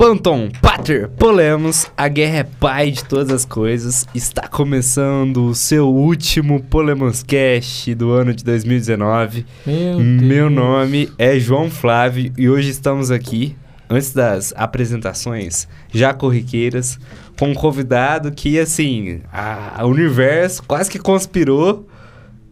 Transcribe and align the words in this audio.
Panton, 0.00 0.48
Pater, 0.62 1.10
Polemos, 1.10 1.86
a 1.94 2.08
guerra 2.08 2.38
é 2.38 2.42
pai 2.42 2.90
de 2.90 3.04
todas 3.04 3.30
as 3.30 3.44
coisas. 3.44 4.06
Está 4.14 4.48
começando 4.48 5.48
o 5.48 5.54
seu 5.54 5.90
último 5.90 6.62
Polemos 6.62 7.22
Cast 7.22 7.94
do 7.94 8.10
ano 8.10 8.32
de 8.32 8.42
2019. 8.42 9.44
Meu, 9.66 10.00
Meu 10.00 10.48
nome 10.48 11.12
é 11.18 11.38
João 11.38 11.70
Flávio 11.70 12.32
e 12.38 12.48
hoje 12.48 12.70
estamos 12.70 13.10
aqui, 13.10 13.54
antes 13.90 14.14
das 14.14 14.54
apresentações 14.56 15.68
já 15.92 16.14
corriqueiras, 16.14 16.98
com 17.38 17.50
um 17.50 17.54
convidado 17.54 18.32
que, 18.32 18.58
assim, 18.58 19.20
a, 19.30 19.82
a 19.82 19.86
universo 19.86 20.62
quase 20.62 20.90
que 20.90 20.98
conspirou 20.98 21.86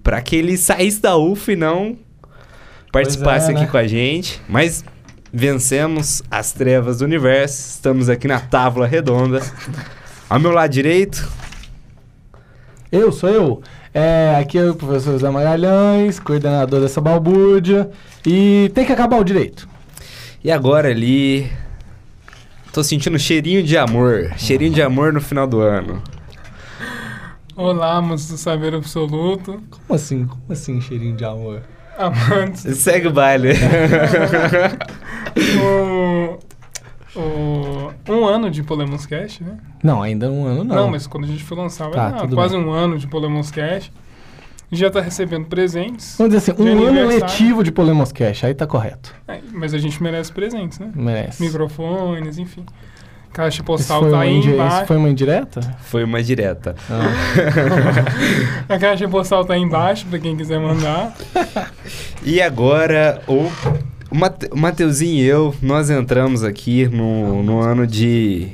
para 0.03 0.21
que 0.21 0.37
ele 0.37 0.59
saísse 0.59 1.01
da 1.01 1.17
UF 1.17 1.51
e 1.51 1.57
não 1.57 1.97
participasse 2.93 3.51
é, 3.51 3.55
aqui 3.55 3.63
né? 3.63 3.69
com 3.69 3.79
a 3.79 3.87
gente. 3.87 4.39
Mas 4.47 4.85
vencemos 5.33 6.23
as 6.31 6.53
trevas 6.53 6.99
do 6.99 7.05
universo, 7.05 7.71
estamos 7.71 8.09
aqui 8.09 8.27
na 8.27 8.41
tábua 8.41 8.87
redonda. 8.87 9.41
Ao 10.29 10.39
meu 10.39 10.51
lado 10.51 10.71
direito, 10.71 11.29
Eu, 12.91 13.13
sou 13.13 13.29
eu. 13.29 13.63
É, 13.93 14.37
aqui 14.41 14.57
é 14.59 14.71
o 14.71 14.75
professor 14.75 15.19
Zé 15.19 15.29
Magalhães, 15.31 16.19
coordenador 16.19 16.81
dessa 16.81 17.01
balbúrdia. 17.01 17.91
E 18.27 18.71
tem 18.75 18.85
que 18.85 18.93
acabar 18.93 19.19
o 19.19 19.25
direito. 19.25 19.69
E 20.43 20.51
agora 20.51 20.89
ali. 20.89 21.51
Tô 22.73 22.83
sentindo 22.83 23.19
cheirinho 23.19 23.63
de 23.63 23.77
amor. 23.77 24.33
Cheirinho 24.37 24.73
de 24.73 24.81
amor 24.83 25.13
no 25.13 25.21
final 25.21 25.47
do 25.47 25.61
ano. 25.61 26.03
Olá, 27.57 27.97
amantes 27.97 28.29
do 28.29 28.37
saber 28.37 28.73
absoluto, 28.75 29.61
Como 29.69 29.95
assim? 29.97 30.27
Como 30.27 30.45
assim, 30.51 30.81
cheirinho 30.81 31.17
de 31.17 31.25
amor? 31.25 31.63
amantes 31.99 32.79
Segue 32.79 33.09
o 33.09 33.13
baile. 33.13 33.55
do 35.39 36.39
o, 37.17 37.93
um 38.13 38.27
ano 38.27 38.51
de 38.51 38.63
Polemos 38.63 39.07
Cast, 39.07 39.43
né? 39.43 39.57
Não, 39.83 40.03
ainda 40.03 40.31
um 40.31 40.45
ano 40.47 40.63
não. 40.65 40.77
Não, 40.77 40.91
mas 40.91 41.07
quando 41.07 41.25
a 41.25 41.27
gente 41.27 41.43
for 41.43 41.57
lançar, 41.59 41.85
vai 41.91 41.95
Tá, 42.13 42.25
dar 42.27 42.29
quase 42.29 42.57
bem. 42.57 42.65
um 42.65 42.71
ano 42.71 42.99
de 42.99 43.07
Polemos 43.07 43.51
Cast. 43.51 43.93
Já 44.71 44.91
tá 44.91 45.01
recebendo 45.01 45.47
presentes, 45.47 46.17
Vamos 46.19 46.35
dizer 46.35 46.53
assim, 46.53 46.63
um 46.63 46.87
ano 46.87 47.07
letivo 47.09 47.65
de 47.65 47.73
Polemos 47.73 48.13
Cash, 48.13 48.45
aí 48.45 48.53
tá 48.53 48.67
correto. 48.67 49.15
É, 49.27 49.41
mas 49.51 49.73
a 49.73 49.79
gente 49.79 50.03
merece 50.03 50.31
presentes, 50.31 50.79
né? 50.79 50.91
Merece. 50.95 51.43
Microfones, 51.43 52.37
enfim. 52.37 52.67
Caixa 53.33 53.63
postal 53.63 54.03
foi, 54.03 54.11
tá 54.11 54.21
aí 54.21 54.37
embaixo. 54.37 54.87
foi 54.87 54.97
uma 54.99 55.09
indireta? 55.09 55.61
Foi 55.81 56.05
uma 56.05 56.23
direta. 56.23 56.75
Não. 56.91 56.99
A 58.69 58.79
caixa 58.79 59.09
postal 59.09 59.43
tá 59.45 59.55
aí 59.55 59.61
embaixo 59.61 60.05
pra 60.07 60.19
quem 60.19 60.37
quiser 60.37 60.61
mandar. 60.61 61.15
E 62.23 62.41
agora, 62.43 63.23
o, 63.27 63.51
o, 64.11 64.15
Mate, 64.15 64.49
o 64.51 64.57
Mateuzinho 64.57 65.23
e 65.23 65.27
eu, 65.27 65.55
nós 65.61 65.91
entramos 65.91 66.43
aqui 66.43 66.87
no, 66.89 67.43
no 67.43 67.61
ano 67.61 67.87
de, 67.87 68.49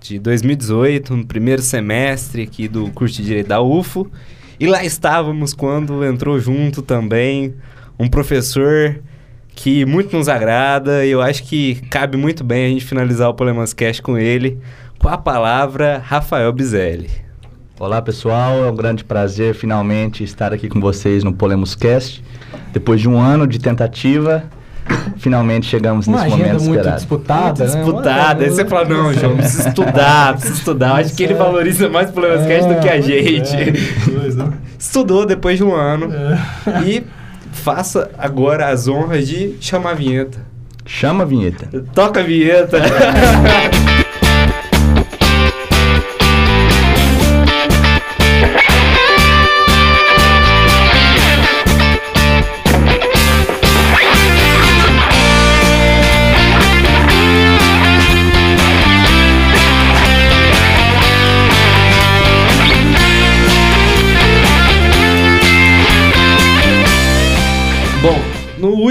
de 0.00 0.18
2018, 0.18 1.16
no 1.16 1.26
primeiro 1.26 1.62
semestre 1.62 2.42
aqui 2.42 2.66
do 2.68 2.90
curso 2.90 3.16
de 3.16 3.24
Direito 3.24 3.48
da 3.48 3.60
UFO. 3.60 4.10
E 4.58 4.66
lá 4.66 4.84
estávamos 4.84 5.52
quando 5.52 6.04
entrou 6.04 6.38
junto 6.40 6.80
também 6.80 7.54
um 7.98 8.08
professor 8.08 9.00
que 9.54 9.84
muito 9.84 10.16
nos 10.16 10.28
agrada 10.28 11.04
e 11.04 11.10
eu 11.10 11.20
acho 11.22 11.42
que 11.44 11.76
cabe 11.90 12.16
muito 12.16 12.44
bem 12.44 12.66
a 12.66 12.68
gente 12.68 12.84
finalizar 12.84 13.28
o 13.28 13.34
Polemas 13.34 13.72
Cast 13.72 14.02
com 14.02 14.18
ele, 14.18 14.58
com 14.98 15.08
a 15.08 15.18
palavra 15.18 16.02
Rafael 16.04 16.52
Bizelli. 16.52 17.10
Olá 17.78 18.00
pessoal, 18.00 18.64
é 18.64 18.70
um 18.70 18.74
grande 18.74 19.04
prazer 19.04 19.54
finalmente 19.54 20.24
estar 20.24 20.52
aqui 20.54 20.66
com 20.66 20.80
vocês 20.80 21.22
no 21.22 21.34
Polemos 21.34 21.74
Cast. 21.74 22.24
Depois 22.72 23.00
de 23.00 23.08
um 23.08 23.20
ano 23.20 23.46
de 23.46 23.58
tentativa, 23.58 24.44
finalmente 25.18 25.66
chegamos 25.66 26.06
Uma 26.06 26.18
nesse 26.24 26.30
momento 26.36 26.52
muito 26.62 26.70
esperado. 26.70 26.96
disputada, 26.96 27.64
né? 27.66 27.74
Disputada. 27.76 28.44
Aí 28.44 28.50
você 28.50 28.64
fala, 28.64 28.84
não, 28.88 29.12
João, 29.14 29.36
precisa 29.36 29.68
estudar, 29.68 30.32
precisa 30.34 30.54
estudar. 30.54 30.88
Eu 30.88 30.94
Acho 30.96 31.14
que 31.14 31.22
ele 31.24 31.32
É. 31.32 31.36
valoriza 31.36 31.88
mais 31.88 32.10
o 32.10 32.12
Polemas 32.12 32.46
Cast 32.46 32.68
do 32.72 32.80
que 32.80 32.88
a 32.88 32.96
É, 32.96 33.02
gente. 33.02 33.54
é, 33.56 33.72
pois 34.20 34.38
é. 34.38 34.44
Estudou 34.78 35.26
depois 35.26 35.58
de 35.58 35.64
um 35.64 35.74
ano 35.74 36.12
É. 36.12 36.80
e 36.88 37.04
faça 37.52 38.10
agora 38.18 38.68
as 38.68 38.86
honras 38.88 39.26
de 39.26 39.56
chamar 39.60 39.90
a 39.92 39.94
vinheta. 39.94 40.38
Chama 40.84 41.24
a 41.24 41.26
vinheta. 41.26 41.66
Toca 41.94 42.20
a 42.20 42.22
vinheta. 42.22 42.78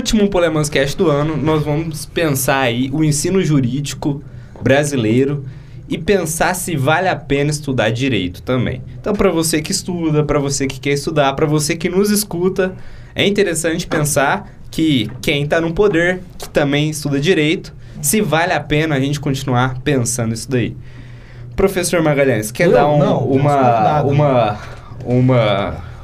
último 0.06 0.30
Polemans 0.30 0.70
Cast 0.70 0.96
do 0.96 1.10
ano, 1.10 1.36
nós 1.36 1.64
vamos 1.64 2.06
pensar 2.06 2.60
aí 2.60 2.92
o 2.94 3.04
ensino 3.04 3.42
jurídico 3.44 4.22
brasileiro 4.62 5.44
e 5.90 5.98
pensar 5.98 6.54
se 6.54 6.76
vale 6.76 7.08
a 7.10 7.16
pena 7.16 7.50
estudar 7.50 7.90
direito 7.90 8.44
também. 8.44 8.84
Então, 9.02 9.14
para 9.14 9.32
você 9.32 9.64
que 9.64 9.72
estuda, 9.72 10.24
para 10.24 10.38
você 10.38 10.68
que 10.68 10.80
quer 10.80 10.92
estudar, 10.92 11.34
para 11.34 11.48
você 11.48 11.76
que 11.76 11.90
nos 11.90 12.12
escuta, 12.12 12.76
é 13.16 13.26
interessante 13.26 13.88
pensar 13.88 14.48
que 14.70 15.10
quem 15.24 15.42
está 15.44 15.60
no 15.60 15.74
poder, 15.74 16.22
que 16.38 16.48
também 16.50 16.92
estuda 16.92 17.20
direito, 17.20 17.74
se 18.00 18.22
vale 18.22 18.54
a 18.54 18.60
pena 18.60 18.94
a 18.94 19.00
gente 19.00 19.20
continuar 19.20 19.80
pensando 19.84 20.36
isso 20.36 20.52
daí. 20.52 20.78
Professor 21.56 22.00
Magalhães, 22.04 22.52
quer 22.52 22.66
Eu? 22.68 22.74
dar 22.74 22.88
um- 22.88 23.00
Não, 23.00 23.18
uma, 23.26 23.50
convidado. 23.56 24.08
uma, 24.10 24.58
uma 25.04 25.36
Pincelado. 25.38 25.95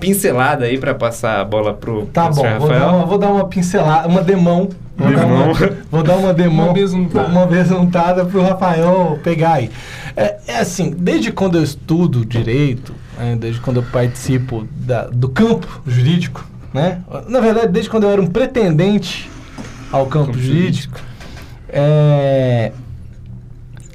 Pincelada 0.00 0.64
aí 0.64 0.78
pra 0.78 0.94
passar 0.94 1.40
a 1.40 1.44
bola 1.44 1.74
pro 1.74 2.06
Tá 2.06 2.28
bom, 2.30 2.42
professor 2.42 2.58
vou 2.60 2.68
dar, 2.68 2.74
Rafael? 2.78 2.96
uma, 2.96 3.06
vou 3.06 3.18
dar 3.18 3.28
uma 3.32 3.48
pincelada, 3.48 4.08
uma 4.08 4.22
demão. 4.22 4.68
Vou 4.96 5.10
dar 5.10 5.20
Demão. 5.20 5.44
uma, 5.44 5.54
vou 5.90 6.02
dar 6.02 6.16
uma 6.16 6.34
demão. 6.34 6.64
Uma 6.66 6.72
besuntada. 6.74 7.28
Uma 7.28 7.46
besuntada 7.46 8.24
pro 8.26 8.42
Rafael 8.42 9.18
pegar 9.22 9.54
aí. 9.54 9.70
É, 10.16 10.36
é 10.46 10.58
assim, 10.58 10.90
desde 10.90 11.32
quando 11.32 11.56
eu 11.56 11.62
estudo 11.62 12.24
direito, 12.24 12.94
né, 13.18 13.36
desde 13.38 13.60
quando 13.60 13.78
eu 13.78 13.82
participo 13.84 14.66
da- 14.74 15.06
do 15.06 15.28
campo 15.28 15.80
jurídico, 15.86 16.46
né? 16.72 17.00
Na 17.28 17.40
verdade, 17.40 17.68
desde 17.68 17.90
quando 17.90 18.04
eu 18.04 18.10
era 18.10 18.20
um 18.20 18.26
pretendente 18.26 19.30
ao 19.90 20.06
campo, 20.06 20.26
Campo 20.26 20.38
jurídico, 20.38 21.00
é, 21.68 22.72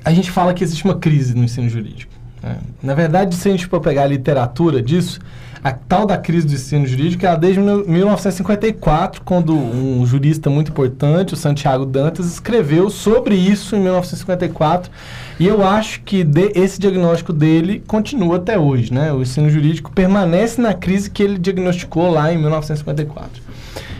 a 0.04 0.12
gente 0.12 0.32
fala 0.32 0.54
que 0.54 0.64
existe 0.64 0.84
uma 0.84 0.96
crise 0.96 1.36
no 1.36 1.44
ensino 1.44 1.70
jurídico. 1.70 2.07
Né? 2.48 2.58
Na 2.82 2.94
verdade, 2.94 3.36
se 3.36 3.48
a 3.48 3.52
gente 3.52 3.66
for 3.68 3.80
pegar 3.82 4.04
a 4.04 4.08
literatura 4.08 4.82
disso, 4.82 5.20
a 5.64 5.72
tal 5.72 6.06
da 6.06 6.18
crise 6.18 6.48
do 6.48 6.54
ensino 6.54 6.86
jurídico 6.88 7.26
é 7.26 7.36
desde 7.38 7.60
mil- 7.60 7.86
1954, 7.88 9.22
quando 9.24 9.54
um 9.56 10.06
jurista 10.06 10.50
muito 10.50 10.72
importante, 10.72 11.34
o 11.34 11.38
Santiago 11.38 11.86
Dantas, 11.86 12.26
escreveu 12.28 12.90
sobre 12.90 13.36
isso 13.36 13.76
em 13.76 13.80
1954. 13.82 14.92
E 15.40 15.46
eu 15.48 15.66
acho 15.68 16.02
que 16.04 16.24
de- 16.24 16.52
esse 16.56 16.80
diagnóstico 16.80 17.34
dele 17.34 17.84
continua 17.88 18.38
até 18.38 18.58
hoje. 18.58 18.94
Né? 18.94 19.12
O 19.12 19.22
ensino 19.22 19.50
jurídico 19.50 19.92
permanece 19.92 20.62
na 20.62 20.74
crise 20.74 21.10
que 21.10 21.22
ele 21.24 21.38
diagnosticou 21.38 22.10
lá 22.12 22.32
em 22.32 22.38
1954. 22.38 23.42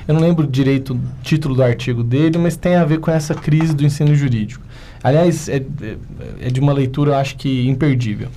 Eu 0.08 0.14
não 0.14 0.22
lembro 0.22 0.48
direito 0.48 0.94
o 0.94 1.00
título 1.22 1.54
do 1.56 1.64
artigo 1.64 2.02
dele, 2.02 2.38
mas 2.38 2.56
tem 2.56 2.76
a 2.76 2.86
ver 2.86 3.00
com 3.00 3.12
essa 3.12 3.36
crise 3.36 3.74
do 3.76 3.84
ensino 3.86 4.16
jurídico. 4.16 4.64
Aliás, 5.04 5.48
é, 5.50 5.58
é- 5.58 5.98
é 6.42 6.50
de 6.50 6.60
uma 6.60 6.74
leitura, 6.74 7.18
acho 7.18 7.36
que 7.38 7.68
imperdível. 7.68 8.28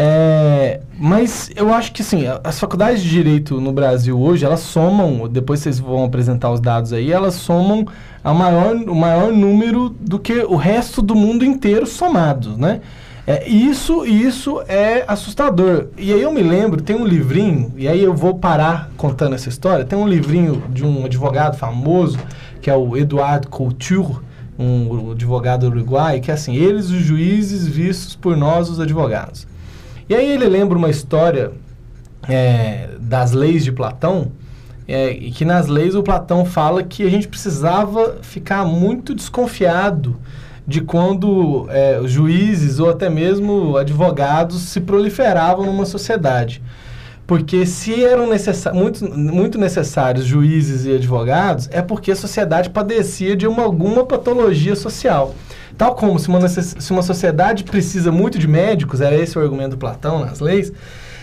É, 0.00 0.80
mas 0.96 1.50
eu 1.56 1.74
acho 1.74 1.92
que, 1.92 2.02
a- 2.24 2.40
as 2.44 2.60
faculdades 2.60 3.02
de 3.02 3.08
Direito 3.10 3.60
no 3.60 3.72
Brasil 3.72 4.16
hoje, 4.18 4.44
elas 4.44 4.60
somam, 4.60 5.26
depois 5.28 5.58
vocês 5.60 5.80
vão 5.80 6.04
apresentar 6.04 6.52
os 6.52 6.60
dados 6.60 6.92
aí, 6.92 7.10
elas 7.10 7.34
somam 7.34 7.84
a 8.22 8.32
maior, 8.32 8.76
o 8.76 8.94
maior 8.94 9.32
número 9.32 9.88
do 10.00 10.18
que 10.18 10.34
o 10.44 10.54
resto 10.54 11.02
do 11.02 11.16
mundo 11.16 11.44
inteiro 11.44 11.84
somados, 11.84 12.56
né? 12.56 12.80
É, 13.26 13.48
isso, 13.48 14.06
isso 14.06 14.62
é 14.68 15.04
assustador. 15.06 15.88
E 15.98 16.12
aí 16.12 16.22
eu 16.22 16.32
me 16.32 16.42
lembro, 16.42 16.80
tem 16.80 16.94
um 16.96 17.04
livrinho, 17.04 17.72
e 17.76 17.86
aí 17.88 18.02
eu 18.02 18.14
vou 18.14 18.34
parar 18.38 18.90
contando 18.96 19.34
essa 19.34 19.48
história, 19.48 19.84
tem 19.84 19.98
um 19.98 20.06
livrinho 20.08 20.62
de 20.72 20.84
um 20.84 21.04
advogado 21.04 21.56
famoso, 21.56 22.18
que 22.62 22.70
é 22.70 22.74
o 22.76 22.96
Eduardo 22.96 23.48
Couture, 23.48 24.18
um 24.58 25.12
advogado 25.12 25.64
uruguai, 25.64 26.20
que 26.20 26.30
é 26.30 26.34
assim, 26.34 26.56
eles 26.56 26.90
os 26.90 27.00
juízes 27.00 27.66
vistos 27.66 28.16
por 28.16 28.36
nós 28.36 28.68
os 28.68 28.80
advogados. 28.80 29.46
E 30.08 30.14
aí 30.14 30.30
ele 30.32 30.48
lembra 30.48 30.76
uma 30.76 30.90
história 30.90 31.52
é, 32.28 32.88
das 32.98 33.32
leis 33.32 33.62
de 33.62 33.70
Platão, 33.70 34.32
é, 34.88 35.10
e 35.10 35.30
que 35.30 35.44
nas 35.44 35.66
leis 35.66 35.94
o 35.94 36.02
Platão 36.02 36.44
fala 36.44 36.82
que 36.82 37.02
a 37.02 37.10
gente 37.10 37.28
precisava 37.28 38.16
ficar 38.22 38.64
muito 38.64 39.14
desconfiado 39.14 40.16
de 40.66 40.80
quando 40.80 41.66
é, 41.70 42.00
juízes 42.04 42.78
ou 42.78 42.90
até 42.90 43.08
mesmo 43.08 43.76
advogados 43.76 44.60
se 44.62 44.80
proliferavam 44.80 45.64
numa 45.66 45.86
sociedade. 45.86 46.62
Porque 47.28 47.66
se 47.66 48.02
eram 48.02 48.26
muito, 48.72 49.04
muito 49.14 49.58
necessários 49.58 50.24
juízes 50.24 50.86
e 50.86 50.94
advogados, 50.94 51.68
é 51.70 51.82
porque 51.82 52.10
a 52.10 52.16
sociedade 52.16 52.70
padecia 52.70 53.36
de 53.36 53.46
uma, 53.46 53.64
alguma 53.64 54.02
patologia 54.06 54.74
social. 54.74 55.34
Tal 55.76 55.94
como 55.94 56.18
se 56.18 56.26
uma, 56.26 56.48
se 56.48 56.90
uma 56.90 57.02
sociedade 57.02 57.64
precisa 57.64 58.10
muito 58.10 58.38
de 58.38 58.48
médicos, 58.48 59.02
era 59.02 59.14
esse 59.14 59.38
o 59.38 59.42
argumento 59.42 59.72
do 59.72 59.76
Platão 59.76 60.20
nas 60.20 60.40
leis, 60.40 60.72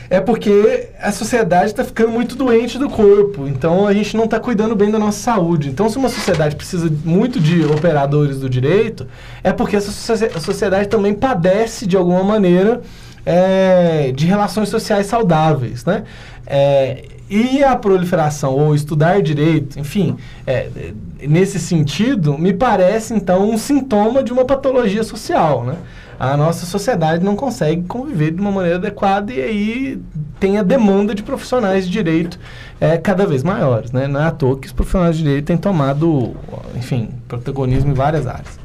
é 0.07 0.19
porque 0.19 0.90
a 1.02 1.12
sociedade 1.12 1.72
está 1.72 1.84
ficando 1.84 2.12
muito 2.12 2.36
doente 2.36 2.78
do 2.78 2.88
corpo. 2.88 3.48
Então 3.48 3.88
a 3.88 3.92
gente 3.92 4.16
não 4.16 4.25
está 4.25 4.40
cuidando 4.40 4.75
bem 4.75 4.92
da 4.92 5.00
nossa 5.00 5.18
saúde. 5.18 5.69
Então, 5.69 5.90
se 5.90 5.98
uma 5.98 6.10
sociedade 6.10 6.56
precisa 6.56 6.88
muito 7.04 7.40
de 7.40 7.66
operadores 7.66 8.40
do 8.40 8.48
direito, 8.48 9.07
é 9.44 9.52
porque 9.52 9.75
essa 9.75 9.92
sociedade 10.40 10.88
também 10.88 11.16
padece 11.16 11.88
de 11.88 11.98
alguma 11.98 12.24
maneira 12.24 12.84
é, 13.25 14.12
de 14.12 14.25
relações 14.25 14.69
sociais 14.69 15.07
saudáveis, 15.07 15.83
né? 15.83 16.04
É, 16.45 17.06
e 17.30 17.63
a 17.63 17.75
proliferação 17.75 18.54
ou 18.54 18.75
estudar 18.75 19.22
direito, 19.22 19.80
enfim, 19.80 20.16
é, 20.45 20.69
nesse 21.22 21.60
sentido, 21.60 22.38
me 22.38 22.54
parece 22.54 23.16
então 23.16 23.50
um 23.50 23.57
sintoma 23.57 24.24
de 24.24 24.31
uma 24.31 24.45
patologia 24.45 25.04
social, 25.04 25.63
né? 25.63 25.75
A 26.19 26.38
nossa 26.38 26.66
sociedade 26.66 27.25
não 27.25 27.36
consegue 27.36 27.83
conviver 27.83 28.31
de 28.31 28.39
uma 28.39 28.51
maneira 28.51 28.77
adequada 28.77 29.33
e 29.33 29.42
aí 29.42 30.01
tem 30.39 30.57
a 30.57 30.63
demanda 30.63 31.13
de 31.13 31.24
profissionais 31.24 31.86
de 31.86 31.92
direito 31.92 32.39
é, 32.80 32.98
cada 32.98 33.25
vez 33.25 33.44
maiores, 33.44 33.92
né? 33.92 34.07
Não 34.07 34.21
é 34.21 34.25
à 34.25 34.31
toa 34.31 34.57
que 34.57 34.68
os 34.68 34.74
profissionais 34.74 35.18
de 35.18 35.24
direito 35.24 35.45
têm 35.45 35.57
tomado, 35.57 36.36
enfim, 36.75 37.10
protagonismo 37.28 37.92
em 37.92 37.95
várias 37.95 38.28
áreas. 38.28 38.60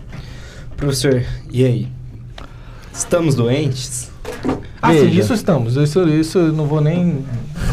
Professor, 0.76 1.24
e 1.50 1.64
aí? 1.64 1.88
Estamos 2.92 3.34
doentes? 3.34 4.09
Ah, 4.82 4.92
sim, 4.92 5.08
isso 5.10 5.34
estamos. 5.34 5.76
Isso, 5.76 6.08
isso 6.08 6.38
eu 6.38 6.52
não 6.52 6.64
vou 6.66 6.80
nem, 6.80 7.18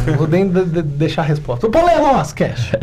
não 0.06 0.14
vou 0.16 0.28
nem 0.28 0.48
de- 0.48 0.66
de- 0.66 0.82
deixar 0.82 1.22
a 1.22 1.26
resposta. 1.26 1.66
O 1.68 1.70
Polemos, 1.70 2.34
Cash. 2.34 2.72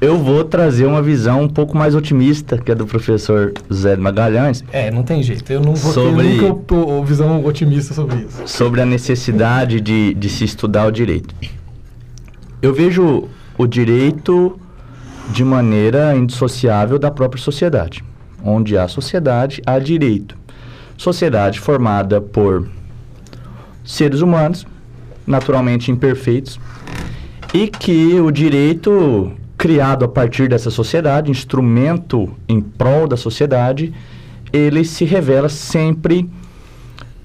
Eu 0.00 0.18
vou 0.18 0.44
trazer 0.44 0.84
uma 0.84 1.00
visão 1.00 1.42
um 1.42 1.48
pouco 1.48 1.74
mais 1.78 1.94
otimista, 1.94 2.58
que 2.58 2.70
é 2.70 2.74
do 2.74 2.84
professor 2.84 3.54
Zé 3.72 3.96
Magalhães, 3.96 4.62
É, 4.70 4.90
não 4.90 5.02
tem 5.02 5.22
jeito. 5.22 5.50
Eu 5.50 5.60
não 5.60 5.74
vou 5.74 5.92
Sobre- 5.92 6.36
ter 6.36 6.42
nunca 6.42 6.74
o- 6.74 7.00
o- 7.00 7.04
visão 7.04 7.42
otimista 7.44 7.94
sobre 7.94 8.16
isso. 8.16 8.42
sobre 8.44 8.82
a 8.82 8.86
necessidade 8.86 9.80
de, 9.80 10.12
de 10.12 10.28
se 10.28 10.44
estudar 10.44 10.86
o 10.86 10.90
direito. 10.90 11.34
Eu 12.60 12.74
vejo 12.74 13.28
o 13.56 13.66
direito 13.66 14.58
de 15.30 15.44
maneira 15.44 16.14
indissociável 16.14 16.98
da 16.98 17.10
própria 17.10 17.40
sociedade. 17.40 18.04
Onde 18.44 18.76
há 18.76 18.86
sociedade, 18.88 19.62
há 19.64 19.78
direito. 19.78 20.36
Sociedade 20.96 21.60
formada 21.60 22.20
por 22.20 22.68
seres 23.84 24.20
humanos, 24.20 24.66
naturalmente 25.26 25.90
imperfeitos, 25.90 26.58
e 27.52 27.68
que 27.68 28.20
o 28.20 28.30
direito 28.30 29.32
criado 29.56 30.04
a 30.04 30.08
partir 30.08 30.48
dessa 30.48 30.70
sociedade, 30.70 31.30
instrumento 31.30 32.30
em 32.48 32.60
prol 32.60 33.06
da 33.06 33.16
sociedade, 33.16 33.94
ele 34.52 34.84
se 34.84 35.04
revela 35.04 35.48
sempre 35.48 36.28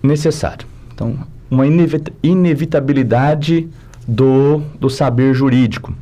necessário. 0.02 0.66
Então, 0.94 1.20
uma 1.50 1.66
inevita- 1.66 2.14
inevitabilidade 2.24 3.68
do, 4.08 4.62
do 4.80 4.90
saber 4.90 5.34
jurídico. 5.34 5.94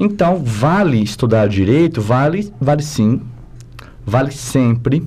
Então, 0.00 0.42
vale 0.44 1.02
estudar 1.02 1.48
direito? 1.48 2.00
Vale, 2.00 2.52
vale 2.60 2.82
sim, 2.82 3.20
vale 4.06 4.30
sempre, 4.30 5.06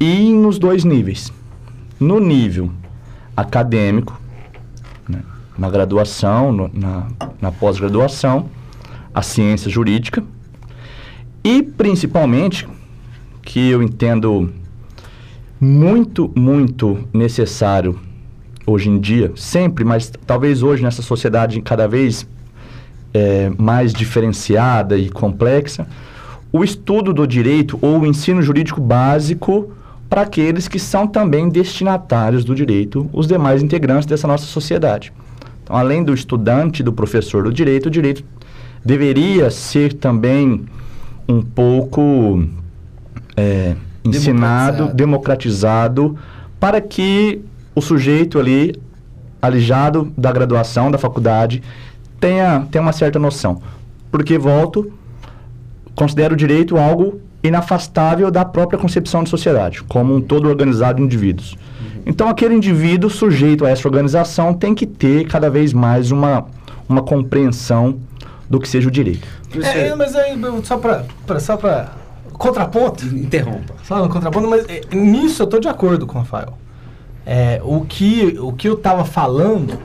e 0.00 0.32
nos 0.32 0.58
dois 0.58 0.84
níveis. 0.84 1.32
No 1.98 2.20
nível 2.20 2.70
acadêmico, 3.36 4.20
né, 5.08 5.22
na 5.56 5.68
graduação, 5.70 6.52
no- 6.52 6.70
na, 6.72 7.06
na 7.40 7.50
pós-graduação, 7.52 8.48
a 9.14 9.22
ciência 9.22 9.70
jurídica, 9.70 10.22
e 11.42 11.62
principalmente, 11.62 12.68
que 13.42 13.70
eu 13.70 13.82
entendo 13.82 14.52
muito, 15.60 16.30
muito 16.36 16.98
necessário 17.12 17.98
hoje 18.66 18.90
em 18.90 19.00
dia, 19.00 19.32
sempre, 19.34 19.84
mas 19.84 20.12
talvez 20.26 20.62
hoje 20.62 20.82
nessa 20.82 21.00
sociedade 21.02 21.60
cada 21.62 21.88
vez 21.88 22.26
é, 23.14 23.50
mais 23.58 23.92
diferenciada 23.94 24.96
e 24.98 25.08
complexa, 25.08 25.86
o 26.52 26.62
estudo 26.62 27.12
do 27.14 27.26
direito 27.26 27.78
ou 27.80 28.00
o 28.00 28.06
ensino 28.06 28.42
jurídico 28.42 28.80
básico 28.80 29.72
para 30.08 30.22
aqueles 30.22 30.66
que 30.68 30.78
são 30.78 31.06
também 31.06 31.48
destinatários 31.48 32.44
do 32.44 32.54
direito, 32.54 33.08
os 33.12 33.26
demais 33.26 33.62
integrantes 33.62 34.06
dessa 34.06 34.26
nossa 34.26 34.46
sociedade. 34.46 35.12
Então, 35.62 35.76
além 35.76 36.02
do 36.02 36.14
estudante, 36.14 36.82
do 36.82 36.92
professor 36.92 37.44
do 37.44 37.52
direito, 37.52 37.86
o 37.86 37.90
direito 37.90 38.24
deveria 38.84 39.50
ser 39.50 39.92
também 39.92 40.64
um 41.28 41.42
pouco 41.42 42.42
é, 43.36 43.76
ensinado, 44.02 44.94
Democratizado. 44.94 44.96
democratizado, 44.96 46.18
para 46.58 46.80
que 46.80 47.42
o 47.74 47.82
sujeito 47.82 48.38
ali, 48.38 48.74
alijado 49.42 50.10
da 50.16 50.32
graduação, 50.32 50.90
da 50.90 50.96
faculdade, 50.96 51.62
tenha, 52.18 52.66
tenha 52.70 52.82
uma 52.82 52.92
certa 52.92 53.18
noção. 53.18 53.60
Porque, 54.10 54.38
volto, 54.38 54.90
considero 55.94 56.32
o 56.32 56.36
direito 56.36 56.78
algo 56.78 57.20
inafastável 57.42 58.30
da 58.30 58.44
própria 58.44 58.78
concepção 58.78 59.22
de 59.22 59.30
sociedade, 59.30 59.82
como 59.84 60.14
um 60.14 60.20
todo 60.20 60.48
organizado 60.48 60.98
de 60.98 61.04
indivíduos. 61.04 61.56
Então, 62.06 62.28
aquele 62.28 62.54
indivíduo 62.54 63.10
sujeito 63.10 63.64
a 63.64 63.70
essa 63.70 63.86
organização 63.86 64.54
tem 64.54 64.74
que 64.74 64.86
ter 64.86 65.26
cada 65.26 65.50
vez 65.50 65.72
mais 65.72 66.10
uma, 66.10 66.46
uma 66.88 67.02
compreensão 67.02 67.98
do 68.48 68.58
que 68.58 68.68
seja 68.68 68.88
o 68.88 68.90
direito. 68.90 69.26
Professor, 69.50 69.76
É, 69.78 69.94
mas 69.94 70.14
aí, 70.16 70.38
só 70.64 70.78
pra, 70.78 71.04
pra- 71.26 71.38
só 71.40 71.56
pra 71.56 71.92
contraponto, 72.32 73.04
interrompa. 73.14 73.74
só 73.84 74.02
no 74.02 74.08
contraponto, 74.08 74.48
mas 74.48 74.64
é, 74.68 74.80
nisso 74.94 75.42
eu 75.42 75.46
tô 75.46 75.58
de 75.58 75.68
acordo 75.68 76.06
com 76.06 76.16
o 76.18 76.22
Rafael. 76.22 76.56
É, 77.26 77.60
o, 77.62 77.82
que, 77.82 78.38
o 78.40 78.52
que 78.52 78.66
eu 78.68 78.76
tava 78.76 79.04
falando, 79.04 79.78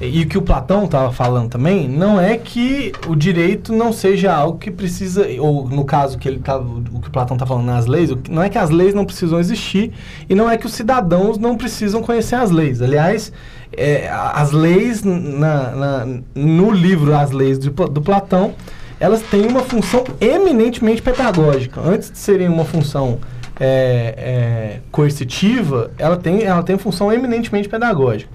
e 0.00 0.22
o 0.22 0.26
que 0.28 0.36
o 0.36 0.42
Platão 0.42 0.86
tava 0.86 1.10
falando 1.10 1.48
também, 1.48 1.88
não 1.88 2.20
é 2.20 2.36
que 2.36 2.92
o 3.08 3.16
direito 3.16 3.72
não 3.72 3.92
seja 3.92 4.34
algo 4.34 4.58
que 4.58 4.70
precisa, 4.70 5.26
ou 5.40 5.66
no 5.68 5.84
caso 5.84 6.18
que 6.18 6.28
ele 6.28 6.38
tava, 6.38 6.64
o 6.64 7.00
que 7.00 7.08
o 7.08 7.10
Platão 7.10 7.36
tá 7.36 7.46
falando 7.46 7.64
nas 7.66 7.86
leis, 7.86 8.10
não 8.28 8.42
é 8.42 8.48
que 8.50 8.58
as 8.58 8.68
leis 8.68 8.92
não 8.92 9.06
precisam 9.06 9.38
existir, 9.40 9.92
e 10.28 10.34
não 10.34 10.50
é 10.50 10.58
que 10.58 10.66
os 10.66 10.72
cidadãos 10.74 11.38
não 11.38 11.56
precisam 11.56 12.02
conhecer 12.02 12.34
as 12.34 12.50
leis. 12.50 12.82
Aliás, 12.82 13.32
é, 13.74 14.08
as 14.10 14.52
leis 14.52 15.02
na, 15.02 15.70
na- 15.70 16.06
no 16.34 16.70
livro 16.70 17.14
As 17.16 17.30
Leis 17.30 17.58
do, 17.58 17.70
do 17.70 18.00
Platão, 18.02 18.54
elas 19.00 19.22
têm 19.22 19.46
uma 19.46 19.60
função 19.60 20.04
eminentemente 20.20 21.02
pedagógica. 21.02 21.80
Antes 21.80 22.10
de 22.10 22.18
serem 22.18 22.48
uma 22.48 22.64
função 22.64 23.18
é, 23.58 24.14
é, 24.16 24.80
coercitiva, 24.90 25.90
ela 25.98 26.16
tem, 26.16 26.42
ela 26.42 26.62
tem 26.62 26.76
função 26.76 27.12
eminentemente 27.12 27.68
pedagógica. 27.68 28.30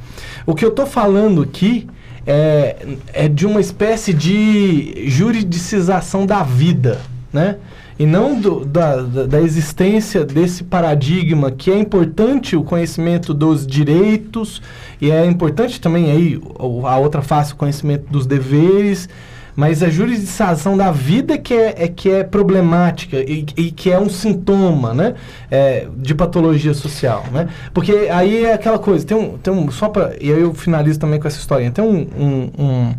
O 0.46 0.56
que 0.56 0.66
eu 0.66 0.70
estou 0.70 0.86
falando 0.86 1.42
aqui 1.42 1.88
é, 2.26 2.76
é 3.14 3.28
de 3.28 3.46
uma 3.46 3.60
espécie 3.60 4.14
de 4.14 5.08
juridicização 5.08 6.26
da 6.26 6.44
vida, 6.44 7.00
né? 7.32 7.58
E 8.00 8.06
não 8.06 8.40
do- 8.40 8.66
da, 8.66 8.96
da, 9.02 9.42
existência 9.42 10.26
desse 10.26 10.64
paradigma 10.64 11.52
que 11.52 11.70
é 11.70 11.78
importante 11.78 12.56
o 12.56 12.64
conhecimento 12.64 13.32
dos 13.32 13.68
direitos 13.68 14.60
e 15.00 15.12
é 15.12 15.24
importante 15.24 15.80
também 15.80 16.10
aí 16.10 16.42
a 16.58 16.98
outra 16.98 17.22
face, 17.22 17.54
o 17.54 17.56
conhecimento 17.56 18.12
dos 18.12 18.26
deveres, 18.26 19.08
mas 19.56 19.84
a 19.84 19.90
jurisdição 19.90 20.78
da 20.78 20.92
vida 20.92 21.38
que 21.38 21.54
é, 21.54 21.84
é 21.84 21.88
que 21.88 22.10
é 22.10 22.24
problemática 22.24 23.18
e, 23.18 23.46
e 23.58 23.72
que 23.72 23.92
é 23.92 24.00
um 24.00 24.10
sintoma, 24.10 24.94
né, 24.94 25.16
é, 25.50 25.88
de 25.98 26.16
patologia 26.16 26.74
social, 26.74 27.26
né? 27.32 27.50
Porque 27.74 27.92
aí 28.12 28.46
é 28.46 28.54
aquela 28.54 28.80
coisa, 28.80 29.06
tem 29.06 29.18
um, 29.18 29.38
tem 29.38 29.54
um 29.54 29.70
só 29.72 29.90
para 29.90 30.16
e 30.20 30.32
aí 30.32 30.42
eu 30.42 30.54
finalizo 30.54 31.00
também 31.00 31.20
com 31.20 31.28
essa 31.28 31.40
história. 31.40 31.70
Tem 31.72 31.84
um, 31.84 32.08
um, 32.18 32.52
um, 32.58 32.96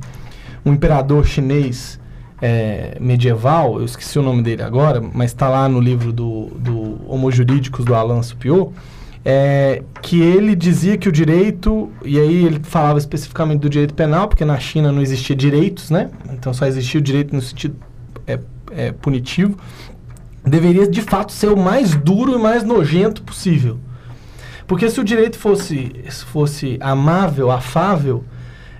um 0.67 0.73
imperador 0.73 1.27
chinês 1.27 2.01
é, 2.41 2.97
medieval, 3.01 3.79
eu 3.79 3.85
esqueci 3.85 4.19
o 4.19 4.23
nome 4.23 4.43
dele 4.43 4.63
agora, 4.63 5.01
mas 5.01 5.31
está 5.31 5.49
lá 5.49 5.69
no 5.69 5.79
livro 5.79 6.13
do, 6.13 6.47
do 6.57 7.01
Homo 7.07 7.31
Jurídicos 7.31 7.85
do 7.85 7.95
Alain 7.95 8.23
Supiot, 8.23 8.73
é, 9.25 9.83
que 10.01 10.21
ele 10.21 10.55
dizia 10.57 10.97
que 10.97 11.09
o 11.09 11.13
direito, 11.13 11.91
e 12.05 12.19
aí 12.19 12.45
ele 12.45 12.61
falava 12.63 12.99
especificamente 12.99 13.61
do 13.61 13.71
direito 13.71 13.95
penal, 13.95 14.27
porque 14.29 14.45
na 14.45 14.59
China 14.59 14.91
não 14.91 15.01
existia 15.01 15.37
direitos, 15.37 15.91
né? 15.91 16.11
Então 16.33 16.53
só 16.53 16.67
existia 16.67 16.99
o 16.99 17.03
direito 17.03 17.35
no 17.35 17.41
sentido 17.41 17.77
é, 18.27 18.39
é, 18.73 18.93
punitivo, 18.93 19.57
deveria 20.45 20.89
de 20.89 21.03
fato 21.03 21.33
ser 21.33 21.49
o 21.49 21.57
mais 21.57 21.95
duro 21.95 22.35
e 22.35 22.39
mais 22.39 22.65
nojento 22.65 23.23
possível. 23.23 23.79
Porque 24.67 24.89
se 24.91 25.01
o 25.01 25.05
direito 25.05 25.39
fosse, 25.39 25.93
fosse 26.27 26.79
amável, 26.81 27.51
afável, 27.51 28.25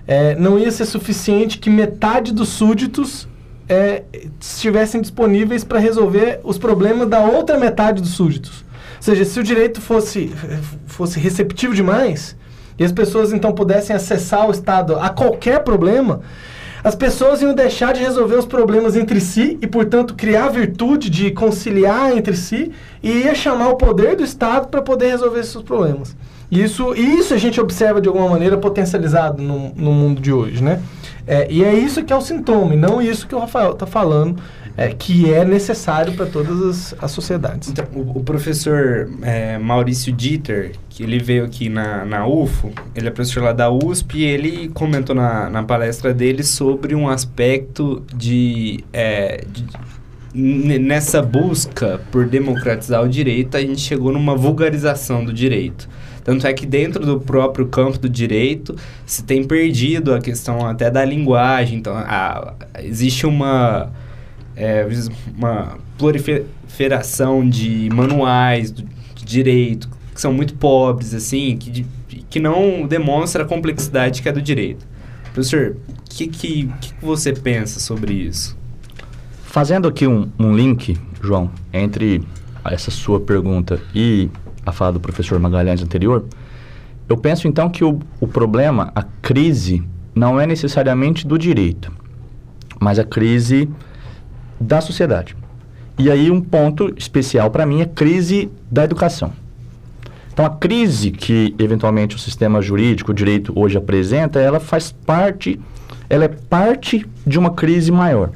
é, 0.05 0.35
não 0.35 0.59
ia 0.59 0.71
ser 0.71 0.85
suficiente 0.85 1.57
que 1.57 1.69
metade 1.69 2.33
dos 2.33 2.49
súditos 2.49 3.27
é, 3.69 4.03
estivessem 4.39 5.01
disponíveis 5.01 5.63
para 5.63 5.79
resolver 5.79 6.41
os 6.43 6.57
problemas 6.57 7.07
da 7.07 7.19
outra 7.21 7.57
metade 7.57 8.01
dos 8.01 8.11
súditos. 8.11 8.62
Seja, 9.03 9.25
se 9.25 9.37
o 9.37 9.43
direito 9.43 9.81
fosse, 9.81 10.31
fosse 10.87 11.19
receptivo 11.19 11.75
demais 11.75 12.37
e 12.79 12.85
as 12.85 12.91
pessoas 12.93 13.33
então 13.33 13.51
pudessem 13.51 13.93
acessar 13.93 14.47
o 14.47 14.51
Estado 14.51 14.95
a 14.95 15.09
qualquer 15.09 15.61
problema, 15.61 16.21
as 16.81 16.95
pessoas 16.95 17.41
iam 17.41 17.53
deixar 17.53 17.93
de 17.93 17.99
resolver 17.99 18.35
os 18.35 18.45
problemas 18.45 18.95
entre 18.95 19.19
si 19.19 19.57
e, 19.61 19.67
portanto, 19.67 20.15
criar 20.15 20.45
a 20.45 20.49
virtude 20.49 21.09
de 21.09 21.31
conciliar 21.31 22.15
entre 22.15 22.33
si 22.33 22.71
e 23.03 23.09
ia 23.09 23.35
chamar 23.35 23.71
o 23.71 23.75
poder 23.75 24.15
do 24.15 24.23
Estado 24.23 24.69
para 24.69 24.81
poder 24.81 25.09
resolver 25.09 25.41
esses 25.41 25.61
problemas. 25.61 26.15
Isso, 26.49 26.95
isso 26.95 27.33
a 27.33 27.37
gente 27.37 27.59
observa 27.59 27.99
de 27.99 28.07
alguma 28.07 28.29
maneira 28.29 28.57
potencializado 28.57 29.43
no, 29.43 29.73
no 29.75 29.91
mundo 29.91 30.21
de 30.21 30.31
hoje, 30.31 30.63
né? 30.63 30.81
É, 31.25 31.47
e 31.49 31.63
é 31.63 31.73
isso 31.73 32.03
que 32.03 32.11
é 32.11 32.15
o 32.15 32.21
sintoma, 32.21 32.73
e 32.73 32.77
não 32.77 33.01
isso 33.01 33.27
que 33.27 33.33
o 33.33 33.39
Rafael 33.39 33.71
está 33.71 33.85
falando, 33.85 34.41
é, 34.75 34.89
que 34.89 35.31
é 35.31 35.45
necessário 35.45 36.13
para 36.13 36.25
todas 36.25 36.61
as, 36.61 37.03
as 37.03 37.11
sociedades. 37.11 37.69
Então, 37.69 37.85
o, 37.93 38.19
o 38.19 38.23
professor 38.23 39.09
é, 39.21 39.57
Maurício 39.57 40.11
Dieter, 40.11 40.73
que 40.89 41.03
ele 41.03 41.19
veio 41.19 41.45
aqui 41.45 41.69
na, 41.69 42.03
na 42.03 42.27
UFO, 42.27 42.71
ele 42.95 43.07
é 43.07 43.11
professor 43.11 43.43
lá 43.43 43.53
da 43.53 43.71
USP, 43.71 44.17
e 44.17 44.23
ele 44.23 44.69
comentou 44.69 45.15
na, 45.15 45.49
na 45.49 45.63
palestra 45.63 46.13
dele 46.13 46.43
sobre 46.43 46.95
um 46.95 47.07
aspecto 47.07 48.03
de, 48.13 48.83
é, 48.91 49.43
de 49.49 49.65
nessa 50.33 51.21
busca 51.21 52.01
por 52.11 52.25
democratizar 52.25 53.03
o 53.03 53.07
direito, 53.07 53.55
a 53.55 53.61
gente 53.61 53.81
chegou 53.81 54.11
numa 54.11 54.35
vulgarização 54.35 55.23
do 55.23 55.31
direito. 55.31 55.87
Tanto 56.23 56.47
é 56.47 56.53
que 56.53 56.65
dentro 56.65 57.05
do 57.05 57.19
próprio 57.19 57.67
campo 57.67 57.97
do 57.97 58.09
direito 58.09 58.75
se 59.05 59.23
tem 59.23 59.43
perdido 59.43 60.13
a 60.13 60.19
questão 60.19 60.65
até 60.65 60.89
da 60.89 61.03
linguagem. 61.03 61.79
Então, 61.79 61.93
a, 61.95 62.53
existe 62.79 63.25
uma 63.25 63.91
é, 64.55 64.87
uma 65.35 65.77
proliferação 65.97 67.47
de 67.47 67.89
manuais 67.93 68.71
de 68.71 68.85
direito 69.25 69.89
que 70.13 70.21
são 70.21 70.31
muito 70.31 70.53
pobres, 70.55 71.13
assim, 71.13 71.57
que, 71.57 71.85
que 72.29 72.39
não 72.39 72.85
demonstra 72.87 73.43
a 73.43 73.45
complexidade 73.45 74.21
que 74.21 74.29
é 74.29 74.31
do 74.31 74.41
direito. 74.41 74.85
Professor, 75.33 75.75
o 75.87 76.09
que, 76.09 76.27
que, 76.27 76.71
que 76.79 76.93
você 77.01 77.33
pensa 77.33 77.79
sobre 77.79 78.13
isso? 78.13 78.55
Fazendo 79.43 79.87
aqui 79.87 80.05
um, 80.05 80.29
um 80.37 80.55
link, 80.55 80.95
João, 81.21 81.49
entre 81.71 82.21
essa 82.63 82.91
sua 82.91 83.19
pergunta 83.19 83.81
e 83.93 84.29
a 84.65 84.71
fala 84.71 84.93
do 84.93 84.99
professor 84.99 85.39
Magalhães 85.39 85.81
anterior, 85.81 86.25
eu 87.07 87.17
penso 87.17 87.47
então 87.47 87.69
que 87.69 87.83
o, 87.83 87.99
o 88.19 88.27
problema, 88.27 88.91
a 88.95 89.03
crise, 89.03 89.83
não 90.15 90.39
é 90.39 90.45
necessariamente 90.45 91.27
do 91.27 91.37
direito, 91.37 91.91
mas 92.79 92.99
a 92.99 93.03
crise 93.03 93.69
da 94.59 94.79
sociedade. 94.79 95.35
E 95.97 96.09
aí 96.09 96.31
um 96.31 96.41
ponto 96.41 96.93
especial 96.97 97.51
para 97.51 97.65
mim 97.65 97.81
é 97.81 97.85
crise 97.85 98.49
da 98.71 98.83
educação. 98.83 99.31
Então 100.31 100.45
a 100.45 100.49
crise 100.49 101.11
que 101.11 101.53
eventualmente 101.59 102.15
o 102.15 102.19
sistema 102.19 102.61
jurídico, 102.61 103.11
o 103.11 103.13
direito 103.13 103.53
hoje 103.55 103.77
apresenta, 103.77 104.39
ela 104.39 104.59
faz 104.59 104.91
parte, 104.91 105.59
ela 106.09 106.25
é 106.25 106.27
parte 106.27 107.05
de 107.25 107.37
uma 107.37 107.51
crise 107.51 107.91
maior, 107.91 108.31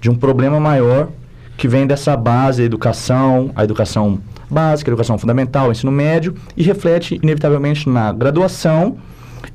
de 0.00 0.10
um 0.10 0.14
problema 0.14 0.60
maior 0.60 1.08
que 1.56 1.68
vem 1.68 1.86
dessa 1.86 2.16
base 2.16 2.60
da 2.60 2.66
educação, 2.66 3.50
a 3.54 3.64
educação 3.64 4.20
básica, 4.54 4.88
educação 4.88 5.18
fundamental, 5.18 5.70
ensino 5.70 5.92
médio 5.92 6.34
e 6.56 6.62
reflete 6.62 7.18
inevitavelmente 7.22 7.88
na 7.88 8.12
graduação 8.12 8.96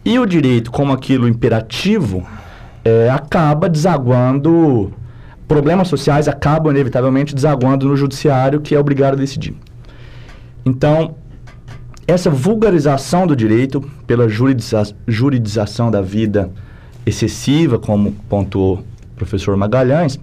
e 0.06 0.20
o 0.20 0.26
direito 0.26 0.70
como 0.70 0.94
aquilo 0.94 1.28
imperativo 1.28 2.24
é, 2.84 3.10
acaba 3.10 3.68
desaguando 3.68 4.94
problemas 5.48 5.88
sociais 5.88 6.28
acabam 6.28 6.72
inevitavelmente 6.72 7.34
desaguando 7.34 7.88
no 7.88 7.98
judiciário, 7.98 8.62
que 8.62 8.76
é 8.76 8.80
obrigado 8.80 9.14
a 9.14 9.18
decidir. 9.18 9.56
Então, 10.64 11.16
essa 12.08 12.30
vulgarização 12.30 13.26
do 13.26 13.36
direito 13.36 13.82
pela 14.06 14.30
juridiza 14.30 14.84
juridização 15.08 15.90
da 15.90 16.02
vida 16.02 16.52
excessiva, 17.06 17.80
como 17.80 18.12
pontuou 18.30 18.76
o 18.76 19.16
professor 19.16 19.58
Magalhães, 19.58 20.20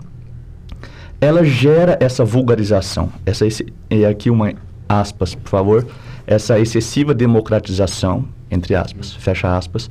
ela 1.20 1.44
gera 1.44 1.98
essa 2.00 2.24
vulgarização. 2.24 3.10
Essa, 3.24 3.46
e 3.90 4.04
aqui 4.04 4.30
uma 4.30 4.52
aspas, 4.88 5.34
por 5.34 5.48
favor, 5.48 5.86
essa 6.26 6.58
excessiva 6.58 7.14
democratização, 7.14 8.24
entre 8.50 8.74
aspas, 8.74 9.12
fecha 9.12 9.56
aspas, 9.56 9.88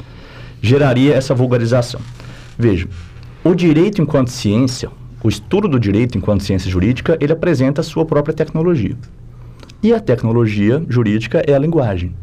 geraria 0.61 1.13
essa 1.13 1.33
vulgarização. 1.33 2.01
Veja, 2.57 2.87
o 3.43 3.53
direito 3.53 4.01
enquanto 4.01 4.29
ciência, 4.29 4.89
o 5.23 5.29
estudo 5.29 5.67
do 5.67 5.79
direito 5.79 6.17
enquanto 6.17 6.43
ciência 6.43 6.69
jurídica, 6.69 7.17
ele 7.21 7.33
apresenta 7.33 7.81
a 7.81 7.83
sua 7.83 8.05
própria 8.05 8.33
tecnologia. 8.33 8.95
E 9.81 9.93
a 9.93 9.99
tecnologia 9.99 10.83
jurídica 10.89 11.43
é 11.45 11.53
a 11.53 11.59
linguagem. 11.59 12.13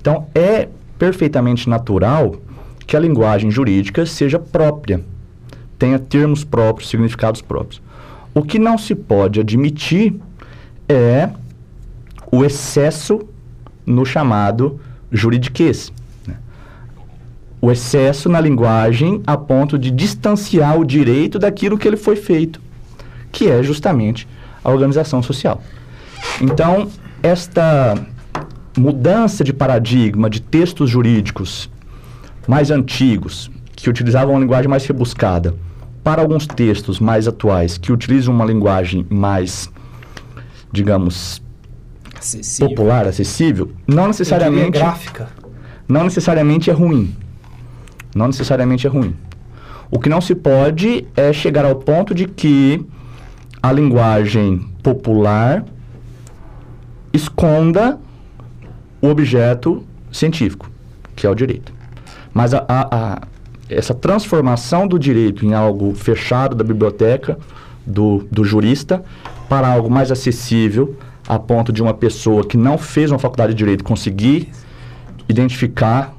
Então, 0.00 0.26
é 0.34 0.68
perfeitamente 0.98 1.68
natural 1.68 2.36
que 2.86 2.96
a 2.96 3.00
linguagem 3.00 3.50
jurídica 3.50 4.04
seja 4.06 4.38
própria, 4.38 5.00
tenha 5.78 5.98
termos 5.98 6.44
próprios, 6.44 6.90
significados 6.90 7.40
próprios. 7.40 7.82
O 8.34 8.42
que 8.42 8.58
não 8.58 8.76
se 8.76 8.94
pode 8.94 9.40
admitir 9.40 10.14
é 10.88 11.30
o 12.34 12.44
excesso 12.44 13.20
no 13.86 14.04
chamado 14.04 14.80
juridiquês 15.10 15.92
o 17.64 17.72
excesso 17.72 18.28
na 18.28 18.38
linguagem 18.38 19.22
a 19.26 19.38
ponto 19.38 19.78
de 19.78 19.90
distanciar 19.90 20.78
o 20.78 20.84
direito 20.84 21.38
daquilo 21.38 21.78
que 21.78 21.88
ele 21.88 21.96
foi 21.96 22.14
feito, 22.14 22.60
que 23.32 23.48
é 23.48 23.62
justamente 23.62 24.28
a 24.62 24.70
organização 24.70 25.22
social. 25.22 25.62
Então, 26.42 26.90
esta 27.22 27.94
mudança 28.76 29.42
de 29.42 29.54
paradigma 29.54 30.28
de 30.28 30.42
textos 30.42 30.90
jurídicos 30.90 31.70
mais 32.46 32.70
antigos, 32.70 33.50
que 33.74 33.88
utilizavam 33.88 34.34
uma 34.34 34.40
linguagem 34.40 34.68
mais 34.68 34.84
rebuscada, 34.84 35.54
para 36.02 36.20
alguns 36.20 36.46
textos 36.46 37.00
mais 37.00 37.26
atuais, 37.26 37.78
que 37.78 37.90
utilizam 37.90 38.34
uma 38.34 38.44
linguagem 38.44 39.06
mais, 39.08 39.70
digamos, 40.70 41.40
acessível. 42.24 42.68
popular, 42.68 43.06
acessível, 43.06 43.70
não 43.86 44.08
necessariamente 44.08 44.70
gráfica. 44.70 45.28
Não 45.86 46.04
necessariamente 46.04 46.70
é 46.70 46.72
ruim 46.72 47.14
não 48.14 48.28
necessariamente 48.28 48.86
é 48.86 48.90
ruim. 48.90 49.14
O 49.90 49.98
que 49.98 50.08
não 50.08 50.20
se 50.20 50.34
pode 50.34 51.06
é 51.16 51.32
chegar 51.32 51.64
ao 51.64 51.76
ponto 51.76 52.14
de 52.14 52.26
que 52.26 52.84
a 53.62 53.72
linguagem 53.72 54.66
popular 54.82 55.64
esconda 57.12 57.98
o 59.00 59.08
objeto 59.08 59.84
científico, 60.10 60.70
que 61.14 61.26
é 61.26 61.30
o 61.30 61.34
direito. 61.34 61.72
Mas 62.32 62.54
a, 62.54 62.64
a, 62.68 62.96
a, 62.96 63.22
essa 63.68 63.94
transformação 63.94 64.86
do 64.86 64.98
direito 64.98 65.44
em 65.44 65.54
algo 65.54 65.94
fechado 65.94 66.56
da 66.56 66.64
biblioteca, 66.64 67.38
do, 67.86 68.26
do 68.30 68.44
jurista, 68.44 69.04
para 69.48 69.68
algo 69.68 69.90
mais 69.90 70.10
acessível, 70.10 70.96
a 71.26 71.38
ponto 71.38 71.72
de 71.72 71.82
uma 71.82 71.94
pessoa 71.94 72.44
que 72.44 72.56
não 72.56 72.76
fez 72.76 73.10
uma 73.10 73.18
faculdade 73.18 73.52
de 73.52 73.58
direito 73.58 73.82
conseguir 73.82 74.50
identificar 75.28 76.14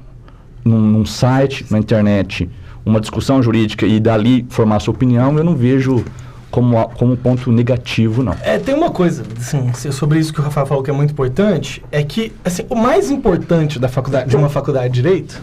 num, 0.64 0.80
num 0.80 1.06
site, 1.06 1.64
na 1.70 1.78
internet, 1.78 2.50
uma 2.84 3.00
discussão 3.00 3.42
jurídica 3.42 3.86
e 3.86 4.00
dali 4.00 4.46
formar 4.48 4.80
sua 4.80 4.94
opinião, 4.94 5.36
eu 5.36 5.44
não 5.44 5.54
vejo 5.54 6.04
como, 6.50 6.88
como 6.90 7.16
ponto 7.16 7.52
negativo, 7.52 8.22
não. 8.22 8.34
É, 8.42 8.58
tem 8.58 8.74
uma 8.74 8.90
coisa, 8.90 9.24
assim, 9.38 9.72
sobre 9.92 10.18
isso 10.18 10.32
que 10.32 10.40
o 10.40 10.42
Rafael 10.42 10.66
falou 10.66 10.82
que 10.82 10.90
é 10.90 10.92
muito 10.92 11.10
importante, 11.10 11.84
é 11.90 12.02
que, 12.02 12.32
assim, 12.44 12.64
o 12.68 12.74
mais 12.74 13.10
importante 13.10 13.78
da 13.78 13.88
faculdade, 13.88 14.30
de 14.30 14.36
uma 14.36 14.48
faculdade 14.48 14.94
de 14.94 15.02
Direito 15.02 15.40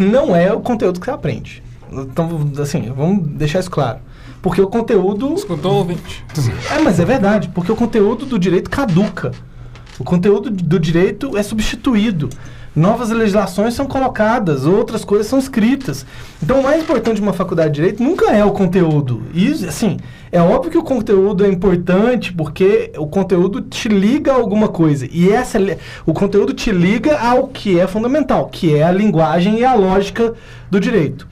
não 0.00 0.34
é 0.34 0.52
o 0.52 0.60
conteúdo 0.60 0.98
que 0.98 1.06
você 1.06 1.12
aprende. 1.12 1.62
Então, 1.90 2.50
assim, 2.60 2.92
vamos 2.94 3.26
deixar 3.28 3.60
isso 3.60 3.70
claro. 3.70 3.98
Porque 4.46 4.60
o 4.60 4.68
conteúdo... 4.68 5.34
Escutou 5.34 5.74
ouvinte. 5.78 6.24
É, 6.70 6.78
mas 6.78 7.00
é 7.00 7.04
verdade, 7.04 7.48
porque 7.48 7.72
o 7.72 7.74
conteúdo 7.74 8.24
do 8.24 8.38
direito 8.38 8.70
caduca. 8.70 9.32
O 9.98 10.04
conteúdo 10.04 10.50
do 10.50 10.78
direito 10.78 11.36
é 11.36 11.42
substituído 11.42 12.30
novas 12.76 13.08
legislações 13.08 13.72
são 13.72 13.86
colocadas, 13.86 14.66
outras 14.66 15.02
coisas 15.02 15.26
são 15.26 15.38
escritas. 15.38 16.04
Então, 16.42 16.60
o 16.60 16.62
mais 16.62 16.82
importante 16.82 17.16
de 17.16 17.22
uma 17.22 17.32
faculdade 17.32 17.70
de 17.70 17.76
direito 17.76 18.02
nunca 18.02 18.30
é 18.30 18.44
o 18.44 18.52
conteúdo. 18.52 19.22
E, 19.32 19.50
assim, 19.66 19.96
é 20.30 20.40
óbvio 20.42 20.70
que 20.70 20.78
o 20.78 20.82
conteúdo 20.82 21.44
é 21.44 21.48
importante 21.48 22.34
porque 22.34 22.92
o 22.98 23.06
conteúdo 23.06 23.62
te 23.62 23.88
liga 23.88 24.32
a 24.32 24.36
alguma 24.36 24.68
coisa. 24.68 25.08
E 25.10 25.30
essa, 25.30 25.58
o 26.04 26.12
conteúdo 26.12 26.52
te 26.52 26.70
liga 26.70 27.18
ao 27.18 27.48
que 27.48 27.80
é 27.80 27.86
fundamental, 27.86 28.48
que 28.48 28.74
é 28.74 28.82
a 28.82 28.92
linguagem 28.92 29.60
e 29.60 29.64
a 29.64 29.74
lógica 29.74 30.34
do 30.70 30.78
direito. 30.78 31.26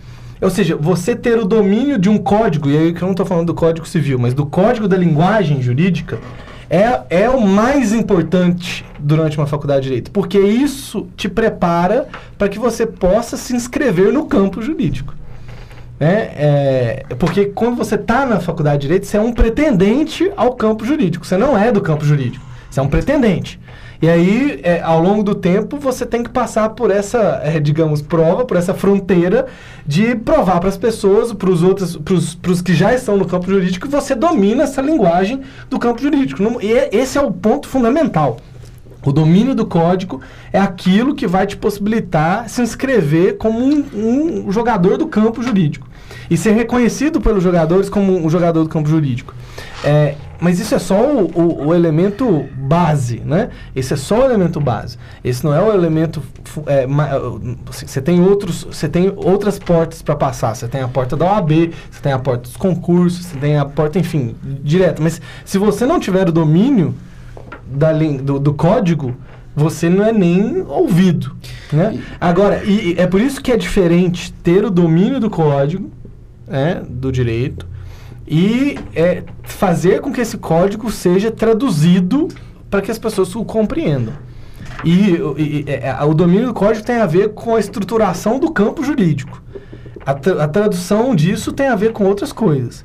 Ou 0.44 0.50
seja, 0.50 0.76
você 0.76 1.16
ter 1.16 1.38
o 1.38 1.46
domínio 1.46 1.98
de 1.98 2.10
um 2.10 2.18
código, 2.18 2.68
e 2.68 2.76
aí 2.76 2.92
que 2.92 3.00
eu 3.00 3.06
não 3.06 3.12
estou 3.12 3.24
falando 3.24 3.46
do 3.46 3.54
código 3.54 3.88
civil, 3.88 4.18
mas 4.18 4.34
do 4.34 4.44
código 4.44 4.86
da 4.86 4.94
linguagem 4.94 5.62
jurídica, 5.62 6.18
é, 6.68 7.00
é 7.08 7.30
o 7.30 7.40
mais 7.40 7.94
importante 7.94 8.84
durante 8.98 9.38
uma 9.38 9.46
faculdade 9.46 9.80
de 9.82 9.88
direito, 9.88 10.10
porque 10.10 10.38
isso 10.38 11.08
te 11.16 11.30
prepara 11.30 12.08
para 12.36 12.46
que 12.50 12.58
você 12.58 12.84
possa 12.84 13.38
se 13.38 13.56
inscrever 13.56 14.12
no 14.12 14.26
campo 14.26 14.60
jurídico. 14.60 15.14
É, 15.98 17.04
é, 17.08 17.14
porque 17.18 17.46
quando 17.46 17.76
você 17.76 17.94
está 17.94 18.26
na 18.26 18.38
faculdade 18.38 18.82
de 18.82 18.82
direito, 18.82 19.06
você 19.06 19.16
é 19.16 19.20
um 19.22 19.32
pretendente 19.32 20.30
ao 20.36 20.52
campo 20.54 20.84
jurídico, 20.84 21.24
você 21.24 21.38
não 21.38 21.56
é 21.56 21.72
do 21.72 21.80
campo 21.80 22.04
jurídico. 22.04 22.44
Você 22.74 22.80
é 22.80 22.82
um 22.82 22.88
pretendente. 22.88 23.60
E 24.02 24.08
aí, 24.08 24.60
é, 24.62 24.82
ao 24.82 25.00
longo 25.00 25.22
do 25.22 25.34
tempo, 25.34 25.78
você 25.78 26.04
tem 26.04 26.22
que 26.22 26.28
passar 26.30 26.70
por 26.70 26.90
essa, 26.90 27.40
é, 27.44 27.58
digamos, 27.60 28.02
prova, 28.02 28.44
por 28.44 28.56
essa 28.56 28.74
fronteira 28.74 29.46
de 29.86 30.14
provar 30.16 30.60
para 30.60 30.68
as 30.68 30.76
pessoas, 30.76 31.32
para 31.32 31.48
os 31.48 31.62
outros, 31.62 31.96
para 31.96 32.50
os 32.50 32.60
que 32.60 32.74
já 32.74 32.92
estão 32.92 33.16
no 33.16 33.24
campo 33.26 33.48
jurídico, 33.48 33.86
que 33.86 33.92
você 33.92 34.14
domina 34.14 34.64
essa 34.64 34.82
linguagem 34.82 35.40
do 35.70 35.78
campo 35.78 36.02
jurídico. 36.02 36.42
Não- 36.42 36.60
E 36.60 36.72
é- 36.72 36.90
esse 36.92 37.16
é 37.16 37.20
o 37.22 37.30
ponto 37.30 37.68
fundamental. 37.68 38.38
O 39.06 39.12
domínio 39.12 39.54
do 39.54 39.66
código 39.66 40.20
é 40.52 40.58
aquilo 40.58 41.14
que 41.14 41.26
vai 41.26 41.46
te 41.46 41.56
possibilitar 41.56 42.48
se 42.48 42.62
inscrever 42.62 43.36
como 43.36 43.58
um, 43.58 44.44
um 44.46 44.50
jogador 44.52 44.96
do 44.96 45.06
campo 45.06 45.42
jurídico. 45.42 45.86
E 46.30 46.36
ser 46.36 46.52
reconhecido 46.52 47.20
pelos 47.20 47.42
jogadores 47.42 47.88
como 47.88 48.16
um 48.24 48.28
jogador 48.30 48.62
do 48.62 48.68
campo 48.68 48.88
jurídico. 48.88 49.34
É, 49.84 50.14
mas 50.40 50.58
isso 50.58 50.74
é 50.74 50.78
só 50.78 50.94
o, 51.00 51.30
o- 51.34 51.66
o 51.68 51.74
elemento 51.74 52.46
base, 52.56 53.20
né? 53.24 53.50
Esse 53.76 53.92
é 53.94 53.96
só 53.96 54.20
o 54.20 54.24
elemento 54.24 54.60
base. 54.60 54.96
Esse 55.22 55.44
não 55.44 55.54
é 55.54 55.60
o 55.62 55.72
elemento. 55.72 56.22
é, 56.66 56.86
ma- 56.86 57.10
assim, 57.68 57.86
Você 57.86 58.00
tem 58.00 58.20
outros, 58.20 58.64
você 58.64 58.88
tem 58.88 59.12
outras 59.16 59.58
portas 59.58 60.00
para 60.02 60.16
passar. 60.16 60.54
Você 60.54 60.66
tem 60.66 60.80
a 60.80 60.88
porta 60.88 61.16
da 61.16 61.26
OAB, 61.26 61.70
você 61.90 62.00
tem 62.02 62.12
a 62.12 62.18
porta 62.18 62.42
dos 62.44 62.56
concursos, 62.56 63.26
você 63.26 63.36
tem 63.38 63.56
a 63.58 63.64
porta, 63.64 63.98
enfim, 63.98 64.34
direto. 64.62 65.02
Mas 65.02 65.20
se 65.44 65.58
você 65.58 65.84
não 65.86 66.00
tiver 66.00 66.28
o 66.28 66.32
domínio 66.32 66.94
da 67.66 67.92
do, 67.92 68.38
do 68.38 68.54
código, 68.54 69.14
você 69.54 69.88
não 69.88 70.04
é 70.04 70.12
nem 70.12 70.62
ouvido. 70.66 71.36
Né? 71.72 72.00
Agora, 72.20 72.62
e, 72.64 72.92
e 72.92 72.94
é 72.98 73.06
por 73.06 73.20
isso 73.20 73.40
que 73.40 73.52
é 73.52 73.56
diferente 73.56 74.32
ter 74.42 74.64
o 74.64 74.70
domínio 74.70 75.20
do 75.20 75.30
código, 75.30 75.90
né, 76.46 76.82
do 76.88 77.10
direito, 77.12 77.66
e 78.26 78.78
é, 78.94 79.22
fazer 79.42 80.00
com 80.00 80.12
que 80.12 80.20
esse 80.20 80.38
código 80.38 80.90
seja 80.90 81.30
traduzido 81.30 82.28
para 82.70 82.80
que 82.80 82.90
as 82.90 82.98
pessoas 82.98 83.34
o 83.36 83.44
compreendam. 83.44 84.14
E, 84.84 85.12
o- 85.14 85.38
e- 85.38 85.64
é, 85.66 85.96
o 86.04 86.14
domínio 86.14 86.46
do 86.46 86.54
código 86.54 86.84
tem 86.84 86.96
a 86.96 87.06
ver 87.06 87.30
com 87.30 87.54
a 87.54 87.60
estruturação 87.60 88.38
do 88.38 88.50
campo 88.50 88.82
jurídico. 88.82 89.42
A, 90.04 90.14
tra- 90.14 90.44
a 90.44 90.48
tradução 90.48 91.14
disso 91.14 91.52
tem 91.52 91.68
a 91.68 91.76
ver 91.76 91.92
com 91.92 92.04
outras 92.04 92.32
coisas. 92.32 92.84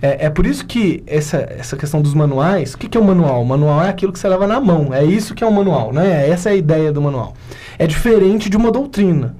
É, 0.00 0.26
é 0.26 0.30
por 0.30 0.46
isso 0.46 0.64
que 0.66 1.02
essa, 1.06 1.38
essa 1.38 1.76
questão 1.76 2.00
dos 2.00 2.14
manuais, 2.14 2.74
o 2.74 2.78
que, 2.78 2.88
que 2.88 2.96
é 2.96 3.00
o 3.00 3.04
manual? 3.04 3.42
O 3.42 3.46
manual 3.46 3.82
é 3.82 3.88
aquilo 3.88 4.12
que 4.12 4.18
você 4.18 4.28
leva 4.28 4.46
na 4.46 4.60
mão. 4.60 4.92
É 4.92 5.04
isso 5.04 5.34
que 5.34 5.42
é 5.42 5.46
o 5.46 5.52
manual, 5.52 5.92
né? 5.92 6.28
Essa 6.28 6.50
é 6.50 6.52
a 6.52 6.56
ideia 6.56 6.92
do 6.92 7.00
manual. 7.02 7.34
É 7.78 7.86
diferente 7.86 8.48
de 8.48 8.56
uma 8.56 8.70
doutrina. 8.70 9.34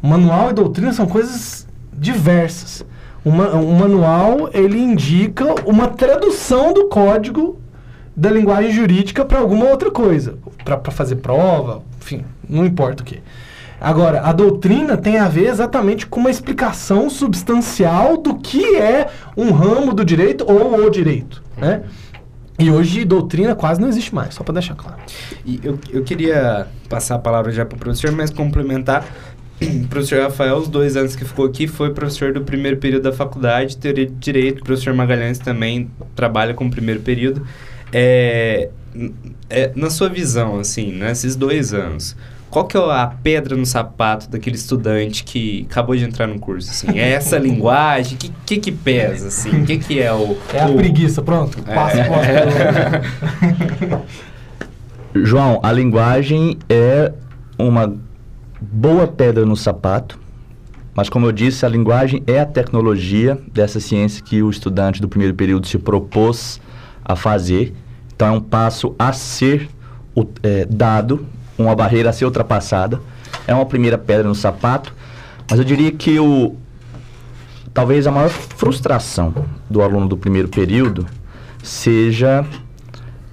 Manual 0.00 0.50
e 0.50 0.52
doutrina 0.54 0.92
são 0.92 1.06
coisas 1.06 1.66
diversas. 1.92 2.84
Uma, 3.26 3.56
um 3.56 3.72
manual, 3.72 4.50
ele 4.54 4.78
indica 4.78 5.44
uma 5.68 5.88
tradução 5.88 6.72
do 6.72 6.86
código 6.86 7.58
da 8.14 8.30
linguagem 8.30 8.70
jurídica 8.70 9.24
para 9.24 9.40
alguma 9.40 9.66
outra 9.66 9.90
coisa. 9.90 10.38
Para 10.64 10.92
fazer 10.92 11.16
prova, 11.16 11.82
enfim, 12.00 12.24
não 12.48 12.64
importa 12.64 13.02
o 13.02 13.06
que. 13.06 13.20
Agora, 13.80 14.20
a 14.20 14.32
doutrina 14.32 14.96
tem 14.96 15.18
a 15.18 15.28
ver 15.28 15.48
exatamente 15.48 16.06
com 16.06 16.20
uma 16.20 16.30
explicação 16.30 17.10
substancial 17.10 18.16
do 18.16 18.36
que 18.36 18.76
é 18.76 19.08
um 19.36 19.50
ramo 19.50 19.92
do 19.92 20.04
direito 20.04 20.46
ou 20.48 20.86
o 20.86 20.88
direito, 20.88 21.42
né? 21.58 21.82
E 22.58 22.70
hoje 22.70 23.04
doutrina 23.04 23.54
quase 23.54 23.80
não 23.80 23.88
existe 23.88 24.14
mais, 24.14 24.34
só 24.34 24.42
para 24.42 24.54
deixar 24.54 24.76
claro. 24.76 24.96
E 25.44 25.60
eu, 25.62 25.78
eu 25.90 26.02
queria 26.02 26.68
passar 26.88 27.16
a 27.16 27.18
palavra 27.18 27.52
já 27.52 27.66
para 27.66 27.76
o 27.76 27.78
professor, 27.78 28.12
mas 28.12 28.30
complementar. 28.30 29.04
O 29.60 29.86
professor 29.88 30.20
Rafael, 30.22 30.56
os 30.56 30.68
dois 30.68 30.96
anos 30.96 31.16
que 31.16 31.24
ficou 31.24 31.46
aqui, 31.46 31.66
foi 31.66 31.90
professor 31.94 32.32
do 32.32 32.42
primeiro 32.42 32.76
período 32.76 33.04
da 33.04 33.12
faculdade, 33.12 33.76
teoria 33.76 34.06
de 34.06 34.12
direito. 34.14 34.60
O 34.60 34.64
professor 34.64 34.92
Magalhães 34.94 35.38
também 35.38 35.90
trabalha 36.14 36.52
com 36.54 36.66
o 36.66 36.70
primeiro 36.70 37.00
período. 37.00 37.46
É, 37.92 38.68
é, 39.48 39.70
na 39.74 39.90
sua 39.90 40.08
visão, 40.08 40.58
assim, 40.58 40.92
nesses 40.92 41.36
dois 41.36 41.72
anos, 41.72 42.16
qual 42.50 42.66
que 42.66 42.76
é 42.76 42.80
a 42.80 43.06
pedra 43.22 43.56
no 43.56 43.66
sapato 43.66 44.28
daquele 44.30 44.56
estudante 44.56 45.24
que 45.24 45.66
acabou 45.70 45.96
de 45.96 46.04
entrar 46.04 46.26
no 46.26 46.38
curso? 46.38 46.70
Assim? 46.70 46.98
É 46.98 47.12
essa 47.12 47.38
linguagem? 47.38 48.14
O 48.14 48.18
que, 48.18 48.32
que 48.46 48.58
que 48.58 48.72
pesa, 48.72 49.28
assim? 49.28 49.62
O 49.62 49.66
que 49.66 49.78
que 49.78 50.00
é 50.00 50.12
o... 50.12 50.36
É 50.52 50.60
a 50.62 50.68
o- 50.68 50.76
preguiça, 50.76 51.22
pronto. 51.22 51.58
É. 51.66 51.74
Passa 51.74 51.98
é. 52.02 54.00
João, 55.14 55.60
a 55.62 55.72
linguagem 55.72 56.58
é 56.68 57.12
uma 57.58 57.94
boa 58.60 59.06
pedra 59.06 59.44
no 59.44 59.56
sapato, 59.56 60.18
mas 60.94 61.10
como 61.10 61.26
eu 61.26 61.32
disse, 61.32 61.66
a 61.66 61.68
linguagem 61.68 62.22
é 62.26 62.40
a 62.40 62.46
tecnologia 62.46 63.38
dessa 63.52 63.78
ciência 63.78 64.22
que 64.24 64.42
o 64.42 64.48
estudante 64.48 65.00
do 65.00 65.08
primeiro 65.08 65.34
período 65.34 65.66
se 65.66 65.76
propôs 65.76 66.58
a 67.04 67.14
fazer. 67.14 67.74
Então 68.14 68.28
é 68.28 68.30
um 68.30 68.40
passo 68.40 68.94
a 68.98 69.12
ser 69.12 69.68
é, 70.42 70.64
dado, 70.64 71.26
uma 71.58 71.76
barreira 71.76 72.08
a 72.08 72.12
ser 72.14 72.24
ultrapassada. 72.24 72.98
É 73.46 73.54
uma 73.54 73.66
primeira 73.66 73.98
pedra 73.98 74.26
no 74.26 74.34
sapato, 74.34 74.94
mas 75.50 75.58
eu 75.58 75.64
diria 75.64 75.92
que 75.92 76.18
o, 76.18 76.56
talvez 77.74 78.06
a 78.06 78.10
maior 78.10 78.30
frustração 78.30 79.34
do 79.68 79.82
aluno 79.82 80.08
do 80.08 80.16
primeiro 80.16 80.48
período 80.48 81.06
seja 81.62 82.42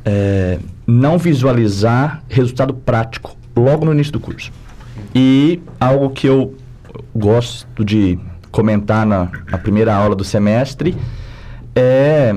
é, 0.03 0.59
não 0.86 1.17
visualizar 1.17 2.21
resultado 2.27 2.73
prático 2.73 3.38
logo 3.55 3.86
no 3.86 3.93
início 3.93 4.12
do 4.12 4.19
curso. 4.19 4.51
E 5.13 5.62
algo 5.79 6.10
que 6.10 6.27
eu 6.27 6.56
gosto 7.15 7.84
de 7.84 8.19
comentar 8.51 9.06
na, 9.06 9.32
na 9.49 9.58
primeira 9.58 9.95
aula 9.95 10.15
do 10.15 10.23
semestre 10.23 10.95
é, 11.75 12.36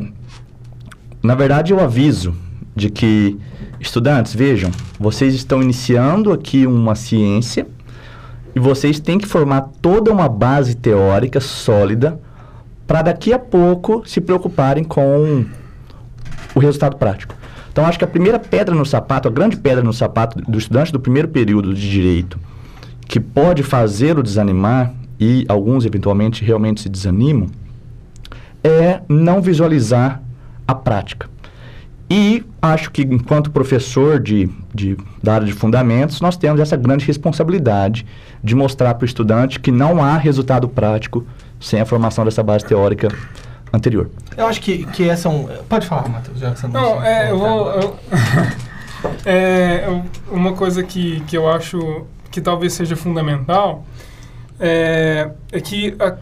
na 1.22 1.34
verdade, 1.34 1.72
eu 1.72 1.80
aviso 1.80 2.34
de 2.74 2.90
que, 2.90 3.38
estudantes, 3.80 4.34
vejam, 4.34 4.70
vocês 4.98 5.34
estão 5.34 5.62
iniciando 5.62 6.32
aqui 6.32 6.66
uma 6.66 6.94
ciência 6.94 7.66
e 8.54 8.60
vocês 8.60 8.98
têm 8.98 9.18
que 9.18 9.26
formar 9.26 9.68
toda 9.82 10.10
uma 10.10 10.28
base 10.28 10.74
teórica 10.74 11.40
sólida 11.40 12.18
para 12.86 13.02
daqui 13.02 13.32
a 13.32 13.38
pouco 13.38 14.02
se 14.06 14.20
preocuparem 14.20 14.84
com 14.84 15.44
o 16.54 16.58
resultado 16.58 16.96
prático. 16.96 17.34
Então, 17.76 17.84
acho 17.84 17.98
que 17.98 18.04
a 18.06 18.08
primeira 18.08 18.38
pedra 18.38 18.74
no 18.74 18.86
sapato, 18.86 19.28
a 19.28 19.30
grande 19.30 19.54
pedra 19.54 19.84
no 19.84 19.92
sapato 19.92 20.40
do 20.50 20.56
estudante 20.56 20.90
do 20.90 20.98
primeiro 20.98 21.28
período 21.28 21.74
de 21.74 21.90
direito, 21.90 22.38
que 23.06 23.20
pode 23.20 23.62
fazê-lo 23.62 24.22
desanimar, 24.22 24.94
e 25.20 25.44
alguns 25.46 25.84
eventualmente 25.84 26.42
realmente 26.42 26.80
se 26.80 26.88
desanimam, 26.88 27.48
é 28.64 29.02
não 29.06 29.42
visualizar 29.42 30.22
a 30.66 30.74
prática. 30.74 31.28
E 32.08 32.42
acho 32.62 32.90
que, 32.90 33.02
enquanto 33.02 33.50
professor 33.50 34.18
de, 34.20 34.48
de, 34.74 34.96
da 35.22 35.34
área 35.34 35.46
de 35.46 35.52
fundamentos, 35.52 36.22
nós 36.22 36.34
temos 36.34 36.62
essa 36.62 36.78
grande 36.78 37.04
responsabilidade 37.04 38.06
de 38.42 38.54
mostrar 38.54 38.94
para 38.94 39.04
o 39.04 39.06
estudante 39.06 39.60
que 39.60 39.70
não 39.70 40.02
há 40.02 40.16
resultado 40.16 40.66
prático 40.66 41.26
sem 41.60 41.78
a 41.78 41.84
formação 41.84 42.24
dessa 42.24 42.42
base 42.42 42.64
teórica 42.64 43.08
anterior. 43.76 44.10
Eu 44.36 44.46
acho 44.46 44.60
que, 44.60 44.84
que 44.86 45.08
essa 45.08 45.28
é 45.28 45.30
um. 45.30 45.46
Pode 45.68 45.86
falar, 45.86 46.08
Matheus, 46.08 46.38
já 46.38 46.50
que 46.50 46.60
você 46.60 46.68
Não, 46.68 47.02
é, 47.02 47.30
eu 47.30 47.38
vou. 47.38 47.70
eu- 47.70 47.96
é, 49.24 49.84
uma 50.30 50.52
coisa 50.52 50.82
que, 50.82 51.20
que 51.20 51.36
eu 51.36 51.48
acho 51.50 52.06
que 52.30 52.40
talvez 52.40 52.72
seja 52.72 52.96
fundamental 52.96 53.84
é, 54.58 55.30
é 55.52 55.60
que 55.60 55.94
a- 55.98 56.16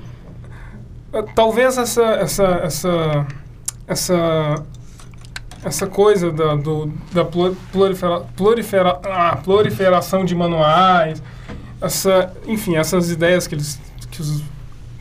a- 1.18 1.22
talvez 1.34 1.78
essa, 1.78 2.02
essa, 2.02 2.44
essa, 2.62 3.26
essa, 3.86 4.64
essa 5.64 5.86
coisa 5.86 6.30
da, 6.30 6.54
do, 6.56 6.92
da 7.12 7.24
prolifera, 7.24 8.20
prolifera, 8.36 9.00
ah, 9.04 9.36
proliferação 9.42 10.24
de 10.24 10.34
manuais, 10.34 11.22
essa, 11.80 12.32
enfim, 12.46 12.76
essas 12.76 13.10
ideias 13.10 13.46
que, 13.46 13.54
eles, 13.54 13.80
que, 14.10 14.20
os, 14.20 14.42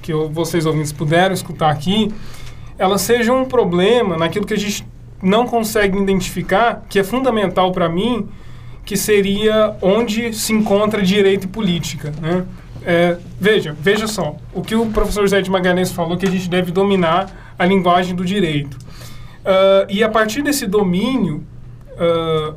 que 0.01 0.13
eu- 0.13 0.29
vocês 0.29 0.65
ouvintes 0.65 0.91
puderam 0.91 1.33
escutar 1.33 1.69
aqui, 1.71 2.13
elas 2.77 3.01
sejam 3.01 3.41
um 3.41 3.45
problema 3.45 4.17
naquilo 4.17 4.45
que 4.45 4.53
a 4.53 4.57
gente 4.57 4.85
não 5.21 5.47
consegue 5.47 5.97
identificar, 5.97 6.83
que 6.89 6.99
é 6.99 7.03
fundamental 7.03 7.71
para 7.71 7.87
mim, 7.87 8.27
que 8.85 8.97
seria 8.97 9.75
onde 9.81 10.33
se 10.33 10.51
encontra 10.51 11.01
direito 11.01 11.45
e 11.45 11.47
política, 11.47 12.11
né? 12.21 12.45
É, 12.85 13.17
veja, 13.39 13.73
veja 13.79 14.07
só, 14.07 14.35
o 14.53 14.61
que 14.61 14.75
o 14.75 14.87
professor 14.87 15.25
Zé 15.25 15.41
de 15.41 15.49
Magalhães 15.49 15.91
falou 15.91 16.17
que 16.17 16.27
a 16.27 16.29
gente 16.29 16.49
deve 16.49 16.69
dominar 16.69 17.53
a 17.57 17.65
linguagem 17.65 18.13
do 18.13 18.25
direito. 18.25 18.77
Ah, 19.45 19.85
e 19.89 20.03
a 20.03 20.09
partir 20.09 20.41
desse 20.41 20.65
domínio, 20.65 21.43
ah, 21.97 22.53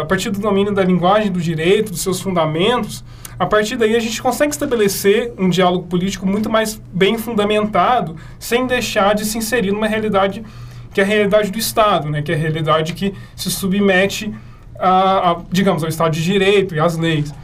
a 0.00 0.04
partir 0.04 0.30
do 0.30 0.38
domínio 0.38 0.72
da 0.72 0.84
linguagem 0.84 1.30
do 1.30 1.40
direito, 1.40 1.92
dos 1.92 2.02
seus 2.02 2.20
fundamentos, 2.20 3.04
a 3.38 3.46
partir 3.46 3.76
daí 3.76 3.96
a 3.96 4.00
gente 4.00 4.22
consegue 4.22 4.52
estabelecer 4.52 5.32
um 5.38 5.48
diálogo 5.48 5.86
político 5.86 6.26
muito 6.26 6.50
mais 6.50 6.80
bem 6.92 7.18
fundamentado, 7.18 8.16
sem 8.38 8.66
deixar 8.66 9.14
de 9.14 9.24
se 9.24 9.38
inserir 9.38 9.72
numa 9.72 9.86
realidade 9.86 10.44
que 10.92 11.00
é 11.00 11.04
a 11.04 11.06
realidade 11.06 11.50
do 11.50 11.58
Estado, 11.58 12.10
né? 12.10 12.22
que 12.22 12.30
é 12.30 12.34
a 12.34 12.38
realidade 12.38 12.92
que 12.92 13.14
se 13.34 13.50
submete, 13.50 14.32
a, 14.78 15.30
a, 15.30 15.36
digamos, 15.50 15.82
ao 15.82 15.88
Estado 15.88 16.12
de 16.12 16.22
Direito 16.22 16.74
e 16.74 16.80
às 16.80 16.96
leis. 16.96 17.34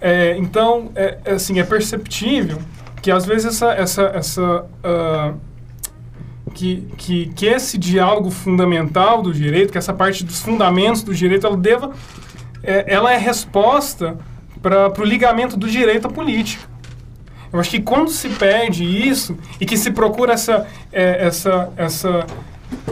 É, 0.00 0.36
então, 0.36 0.92
é, 0.94 1.18
é 1.24 1.32
assim, 1.32 1.58
é 1.58 1.64
perceptível 1.64 2.58
que 3.00 3.10
às 3.10 3.24
vezes 3.24 3.46
essa, 3.46 3.72
essa, 3.72 4.02
essa, 4.14 4.66
ah, 4.84 5.32
que, 6.48 6.86
que, 6.96 7.26
que 7.34 7.46
esse 7.46 7.76
diálogo 7.78 8.30
fundamental 8.30 9.22
do 9.22 9.32
direito, 9.32 9.72
que 9.72 9.78
essa 9.78 9.92
parte 9.92 10.24
dos 10.24 10.40
fundamentos 10.40 11.02
do 11.02 11.14
direito, 11.14 11.46
ela 11.46 11.56
deva, 11.56 11.92
é, 12.62 12.84
ela 12.86 13.12
é 13.12 13.16
resposta 13.16 14.18
para 14.60 14.92
o 15.00 15.04
ligamento 15.04 15.56
do 15.56 15.68
direito 15.68 16.06
à 16.06 16.10
política. 16.10 16.66
Eu 17.52 17.58
acho 17.58 17.70
que 17.70 17.80
quando 17.80 18.10
se 18.10 18.28
perde 18.28 18.84
isso 18.84 19.36
e 19.60 19.64
que 19.64 19.76
se 19.76 19.90
procura 19.90 20.34
essa, 20.34 20.66
é, 20.92 21.26
essa, 21.26 21.72
essa 21.76 22.26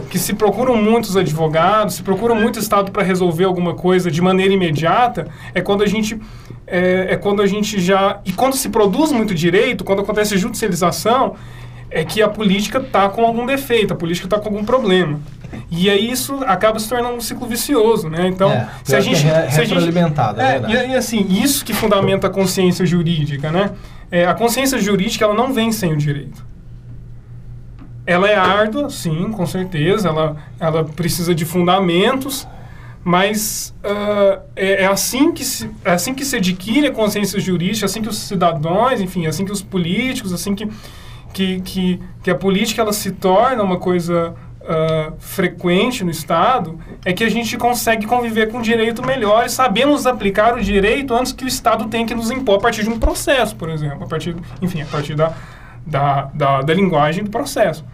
que 0.09 0.19
se 0.19 0.33
procuram 0.33 0.77
muitos 0.77 1.17
advogados, 1.17 1.97
se 1.97 2.03
procura 2.03 2.35
muito 2.35 2.59
Estado 2.59 2.91
para 2.91 3.03
resolver 3.03 3.45
alguma 3.45 3.75
coisa 3.75 4.11
de 4.11 4.23
maneira 4.23 4.55
imediata, 4.55 5.29
é 5.55 5.61
quando 5.61 5.83
a 5.83 5.87
gente 5.87 6.19
é, 6.67 7.09
é, 7.11 7.17
quando 7.17 7.43
a 7.43 7.47
gente 7.47 7.79
já 7.81 8.21
e 8.25 8.33
quando 8.33 8.57
se 8.57 8.69
produz 8.71 9.13
muito 9.13 9.35
direito, 9.35 9.85
quando 9.85 10.03
acontece 10.03 10.37
judicialização, 10.37 11.37
é 11.91 12.05
que 12.05 12.23
a 12.23 12.29
política 12.29 12.79
está 12.79 13.09
com 13.09 13.25
algum 13.25 13.47
defeito, 13.47 13.93
a 13.93 13.97
política 13.97 14.27
está 14.27 14.39
com 14.39 14.49
algum 14.49 14.65
problema. 14.65 15.21
E 15.71 15.89
aí 15.89 16.11
isso 16.11 16.43
acaba 16.45 16.79
se 16.79 16.89
tornando 16.89 17.17
um 17.17 17.21
ciclo 17.21 17.47
vicioso, 17.47 18.09
né? 18.09 18.27
Então, 18.29 18.51
É, 18.51 18.69
se 18.85 18.97
a 18.97 19.01
gente, 19.01 19.27
é 19.27 19.51
se 19.51 19.61
a 19.61 19.65
gente 19.65 19.89
é 19.89 19.93
é, 20.43 20.63
e, 20.69 20.93
e 20.93 20.97
assim, 20.97 21.27
isso 21.31 21.65
que 21.65 21.73
fundamenta 21.73 22.27
a 22.27 22.31
consciência 22.31 22.85
jurídica, 22.85 23.51
né? 23.51 23.71
É, 24.11 24.27
a 24.27 24.35
consciência 24.35 24.79
jurídica 24.79 25.25
ela 25.25 25.35
não 25.35 25.53
vem 25.53 25.73
sem 25.73 25.93
o 25.93 25.97
direito. 25.97 26.45
Ela 28.07 28.31
é 28.31 28.37
árdua, 28.37 28.89
sim, 28.89 29.33
com 29.33 29.45
certeza. 29.47 30.09
Ela, 30.09 30.37
ela 30.61 30.85
precisa 30.85 31.35
de 31.35 31.45
fundamentos, 31.45 32.47
mas 33.03 33.75
ah, 33.83 34.41
é, 34.55 34.85
é 34.85 34.87
assim 34.87 35.33
que 35.33 35.45
se, 35.45 35.69
é 35.85 35.93
assim 35.93 36.15
que 36.15 36.25
se 36.25 36.37
adquire 36.37 36.87
a 36.87 36.93
consciência 36.93 37.41
jurídica, 37.41 37.87
assim 37.87 38.01
que 38.01 38.09
os 38.09 38.19
cidadãos, 38.19 39.01
enfim, 39.01 39.27
assim 39.27 39.45
que 39.45 39.53
os 39.53 39.63
políticos, 39.63 40.33
assim 40.33 40.55
que, 40.55 40.69
que, 41.37 41.61
que, 41.61 42.01
que 42.23 42.31
a 42.31 42.35
política 42.35 42.81
ela 42.81 42.95
se 42.95 43.11
torna 43.11 43.63
uma 43.63 43.79
coisa 43.79 44.35
ah, 44.67 45.13
frequente 45.19 46.03
no 46.03 46.11
Estado, 46.11 46.81
é 47.05 47.13
que 47.13 47.23
a 47.23 47.29
gente 47.29 47.59
consegue 47.59 48.07
conviver 48.07 48.51
com 48.51 48.59
o 48.59 48.63
direito 48.63 49.05
melhor 49.05 49.45
e 49.45 49.51
sabemos 49.51 50.07
aplicar 50.07 50.57
o 50.57 50.63
direito 50.63 51.13
antes 51.13 51.33
que 51.33 51.45
o 51.45 51.47
Estado 51.47 51.89
tenha 51.89 52.07
que 52.07 52.15
nos 52.15 52.31
impor 52.31 52.57
a 52.57 52.61
partir 52.63 52.85
de 52.85 52.89
um 52.89 52.99
processo, 52.99 53.55
por 53.55 53.69
exemplo, 53.69 54.05
a 54.05 54.07
partir, 54.07 54.35
enfim, 54.63 54.81
a 54.81 54.87
partir 54.87 55.15
da, 55.15 55.35
da, 55.87 56.23
da, 56.33 56.63
da 56.63 56.73
linguagem 56.73 57.23
do 57.23 57.31
processo. 57.31 57.85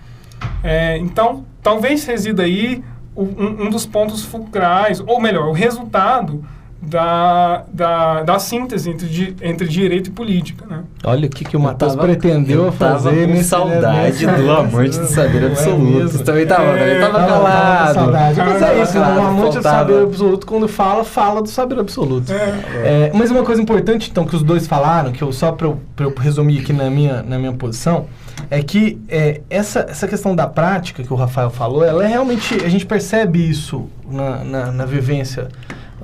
É, 0.62 0.96
então, 0.98 1.44
talvez 1.60 2.04
resida 2.04 2.44
aí 2.44 2.80
um, 3.16 3.64
um 3.66 3.70
dos 3.70 3.84
pontos 3.84 4.24
fulcrais, 4.24 5.00
ou 5.00 5.20
melhor, 5.20 5.48
o 5.48 5.52
resultado 5.52 6.44
da, 6.84 7.62
da, 7.72 8.22
da 8.24 8.38
síntese 8.40 8.90
entre, 8.90 9.06
di- 9.06 9.36
entre 9.40 9.68
direito 9.68 10.08
e 10.08 10.10
política, 10.10 10.66
né? 10.68 10.80
Olha 11.04 11.26
o 11.26 11.30
que, 11.30 11.44
que 11.44 11.56
o 11.56 11.60
Matheus 11.60 11.94
pretendeu 11.94 12.64
eu 12.66 12.72
tava 12.72 12.94
fazer 12.98 13.28
com 13.28 13.42
saudade 13.42 14.26
do 14.26 14.50
amante 14.50 14.98
do 14.98 15.06
saber 15.06 15.44
É 15.44 15.46
absoluto. 15.46 16.08
Você 16.08 16.24
também 16.24 16.44
tava, 16.46 16.72
né? 16.72 16.90
Ele 16.90 17.00
tava 17.00 17.18
Tava- 17.20 17.26
calado. 17.32 17.94
saudade. 17.94 18.38
Mas 18.38 18.62
é 18.62 18.82
isso, 18.82 18.92
calado, 18.94 19.20
o 19.20 19.22
amante 19.26 19.56
do 19.58 19.62
saber 19.62 20.02
absoluto, 20.02 20.46
quando 20.46 20.66
fala, 20.68 21.04
fala 21.04 21.40
do 21.40 21.48
saber 21.48 21.78
absoluto. 21.78 22.32
É, 22.32 23.10
mas 23.14 23.30
uma 23.30 23.44
coisa 23.44 23.62
importante, 23.62 24.10
então, 24.10 24.24
que 24.24 24.34
os 24.34 24.42
dois 24.42 24.66
falaram, 24.66 25.12
que 25.12 25.22
eu 25.22 25.32
só 25.32 25.52
para 25.52 25.68
eu, 25.68 25.80
pra 25.94 26.06
eu 26.06 26.14
resumir 26.18 26.58
aqui 26.60 26.72
na 26.72 26.90
minha, 26.90 27.22
na 27.22 27.38
minha 27.38 27.52
posição, 27.52 28.06
é 28.50 28.60
que 28.60 29.00
é, 29.08 29.40
essa, 29.48 29.86
essa 29.88 30.08
questão 30.08 30.34
da 30.34 30.48
prática 30.48 31.02
que 31.04 31.12
o 31.12 31.16
Rafael 31.16 31.48
falou, 31.50 31.84
ela 31.84 32.02
é 32.04 32.08
realmente. 32.08 32.56
A 32.64 32.68
gente 32.68 32.84
percebe 32.84 33.38
isso 33.48 33.86
na, 34.10 34.42
na, 34.44 34.72
na 34.72 34.84
vivência 34.84 35.48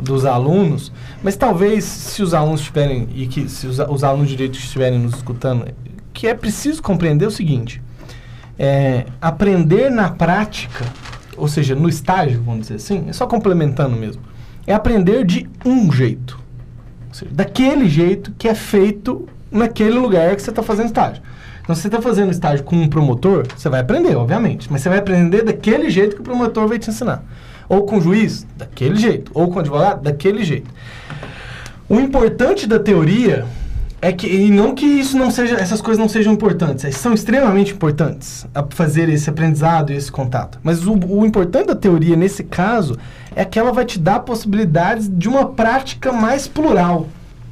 dos 0.00 0.24
alunos, 0.24 0.92
mas 1.22 1.36
talvez 1.36 1.84
se 1.84 2.22
os 2.22 2.34
alunos 2.34 2.60
estiverem, 2.60 3.08
e 3.14 3.26
que 3.26 3.48
se 3.48 3.66
os, 3.66 3.78
os 3.78 4.04
alunos 4.04 4.28
de 4.28 4.36
direito 4.36 4.58
estiverem 4.58 4.98
nos 4.98 5.14
escutando, 5.14 5.66
que 6.12 6.26
é 6.26 6.34
preciso 6.34 6.82
compreender 6.82 7.26
o 7.26 7.30
seguinte: 7.30 7.82
é, 8.58 9.06
aprender 9.20 9.90
na 9.90 10.10
prática, 10.10 10.84
ou 11.36 11.48
seja, 11.48 11.74
no 11.74 11.88
estágio, 11.88 12.42
vamos 12.42 12.62
dizer 12.62 12.74
assim, 12.74 13.04
é 13.08 13.12
só 13.12 13.26
complementando 13.26 13.96
mesmo, 13.96 14.22
é 14.66 14.74
aprender 14.74 15.24
de 15.24 15.48
um 15.64 15.90
jeito. 15.92 16.38
Seja, 17.12 17.30
daquele 17.32 17.88
jeito 17.88 18.32
que 18.36 18.48
é 18.48 18.54
feito 18.54 19.28
naquele 19.50 19.98
lugar 19.98 20.36
que 20.36 20.42
você 20.42 20.50
está 20.50 20.62
fazendo 20.62 20.86
estágio. 20.86 21.22
Então, 21.62 21.74
se 21.74 21.82
você 21.82 21.88
está 21.88 22.00
fazendo 22.00 22.30
estágio 22.30 22.64
com 22.64 22.76
um 22.76 22.88
promotor, 22.88 23.46
você 23.54 23.68
vai 23.68 23.80
aprender, 23.80 24.16
obviamente, 24.16 24.72
mas 24.72 24.80
você 24.80 24.88
vai 24.88 24.98
aprender 24.98 25.42
daquele 25.42 25.90
jeito 25.90 26.16
que 26.16 26.20
o 26.20 26.24
promotor 26.24 26.66
vai 26.66 26.78
te 26.78 26.88
ensinar. 26.88 27.22
Ou 27.68 27.82
com 27.82 27.98
o 27.98 28.00
juiz, 28.00 28.46
daquele 28.56 28.96
jeito. 28.96 29.30
Ou 29.34 29.48
com 29.48 29.56
o 29.56 29.60
advogado, 29.60 30.02
daquele 30.02 30.44
jeito. 30.44 30.70
O 31.88 31.98
importante 31.98 32.66
da 32.66 32.78
teoria 32.78 33.46
é 34.00 34.12
que, 34.12 34.26
e 34.26 34.50
não 34.50 34.74
que 34.74 34.86
isso 34.86 35.16
não 35.16 35.30
seja, 35.30 35.56
essas 35.56 35.80
coisas 35.80 36.00
não 36.00 36.08
sejam 36.08 36.32
importantes, 36.32 36.84
elas 36.84 36.96
são 36.96 37.12
extremamente 37.12 37.72
importantes 37.72 38.46
a 38.54 38.64
fazer 38.70 39.08
esse 39.08 39.28
aprendizado 39.28 39.90
esse 39.90 40.10
contato. 40.10 40.58
Mas 40.62 40.86
o, 40.86 40.94
o 40.94 41.26
importante 41.26 41.66
da 41.66 41.74
teoria 41.74 42.16
nesse 42.16 42.44
caso 42.44 42.96
é 43.34 43.44
que 43.44 43.58
ela 43.58 43.72
vai 43.72 43.84
te 43.84 43.98
dar 43.98 44.20
possibilidades 44.20 45.10
de 45.12 45.28
uma 45.28 45.46
prática 45.46 46.12
mais 46.12 46.46
plural. 46.46 47.08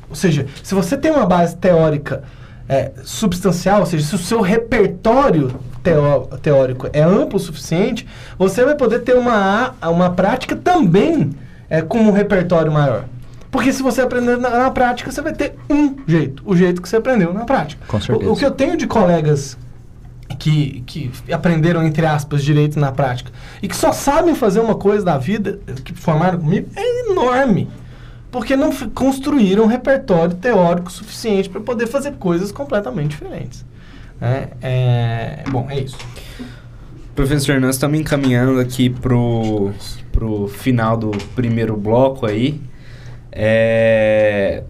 Ou 0.09 0.15
seja, 0.15 0.47
se 0.63 0.75
você 0.75 0.97
tem 0.97 1.11
uma 1.11 1.27
base 1.27 1.57
teórica 1.57 2.23
é, 2.69 2.93
substancial, 3.03 3.81
ou 3.81 3.87
seja, 3.87 4.07
se 4.07 4.15
o 4.15 4.19
seu 4.19 4.41
repertório 4.41 5.59
teó- 5.91 6.27
teórico 6.43 6.89
é 6.93 7.03
amplo 7.03 7.37
o 7.37 7.41
suficiente, 7.41 8.07
você 8.39 8.65
vai 8.65 8.75
poder 8.75 9.01
ter 9.01 9.17
uma, 9.17 9.75
uma 9.83 10.11
prática 10.11 10.57
também 10.57 11.31
é, 11.71 11.83
com 11.83 11.99
um 11.99 12.11
repertório 12.11 12.73
maior. 12.73 13.05
Porque 13.51 13.73
se 13.73 13.83
você 13.83 14.01
aprender 14.03 14.37
na, 14.37 14.51
na 14.51 14.71
prática, 14.71 15.11
você 15.11 15.23
vai 15.23 15.33
ter 15.33 15.55
um 15.71 15.97
jeito, 16.07 16.43
o 16.45 16.57
jeito 16.57 16.83
que 16.83 16.89
você 16.89 16.97
aprendeu 16.97 17.33
na 17.33 17.45
prática. 17.45 17.83
Com 17.87 18.01
certeza. 18.01 18.29
O, 18.31 18.35
o 18.35 18.37
que 18.37 18.45
eu 18.45 18.51
tenho 18.51 18.77
de 18.77 18.87
colegas 18.87 19.57
que, 20.39 20.83
que 20.87 21.11
aprenderam, 21.33 21.83
entre 21.85 22.05
aspas, 22.05 22.43
direito 22.43 22.79
na 22.79 22.91
prática 22.93 23.31
e 23.63 23.69
que 23.69 23.77
só 23.77 23.93
sabem 23.93 24.35
fazer 24.35 24.61
uma 24.61 24.75
coisa 24.75 25.05
da 25.05 25.17
vida, 25.17 25.59
que 25.85 25.95
formaram 25.95 26.39
comigo, 26.41 26.69
é 26.77 27.11
enorme. 27.11 27.69
Porque 28.31 28.57
não 28.57 28.71
construíram 28.95 29.65
um 29.65 29.69
repertório 29.69 30.35
teórico 30.35 30.91
suficiente 30.91 31.49
para 31.49 31.61
poder 31.61 31.87
fazer 31.87 32.13
coisas 32.19 32.53
completamente 32.53 33.11
diferentes. 33.11 33.65
É, 34.21 34.49
é, 34.63 35.45
bom, 35.51 35.67
é 35.71 35.81
isso. 35.81 35.97
Professor, 37.15 37.61
nós 37.61 37.77
estamos 37.77 37.99
encaminhando 37.99 38.61
aqui 38.61 38.91
pro, 38.91 39.73
pro 40.13 40.49
final 40.49 40.97
do 40.97 41.11
primeiro 41.35 41.77
bloco 41.77 42.27
aí. 42.27 42.61
É... 43.33 44.63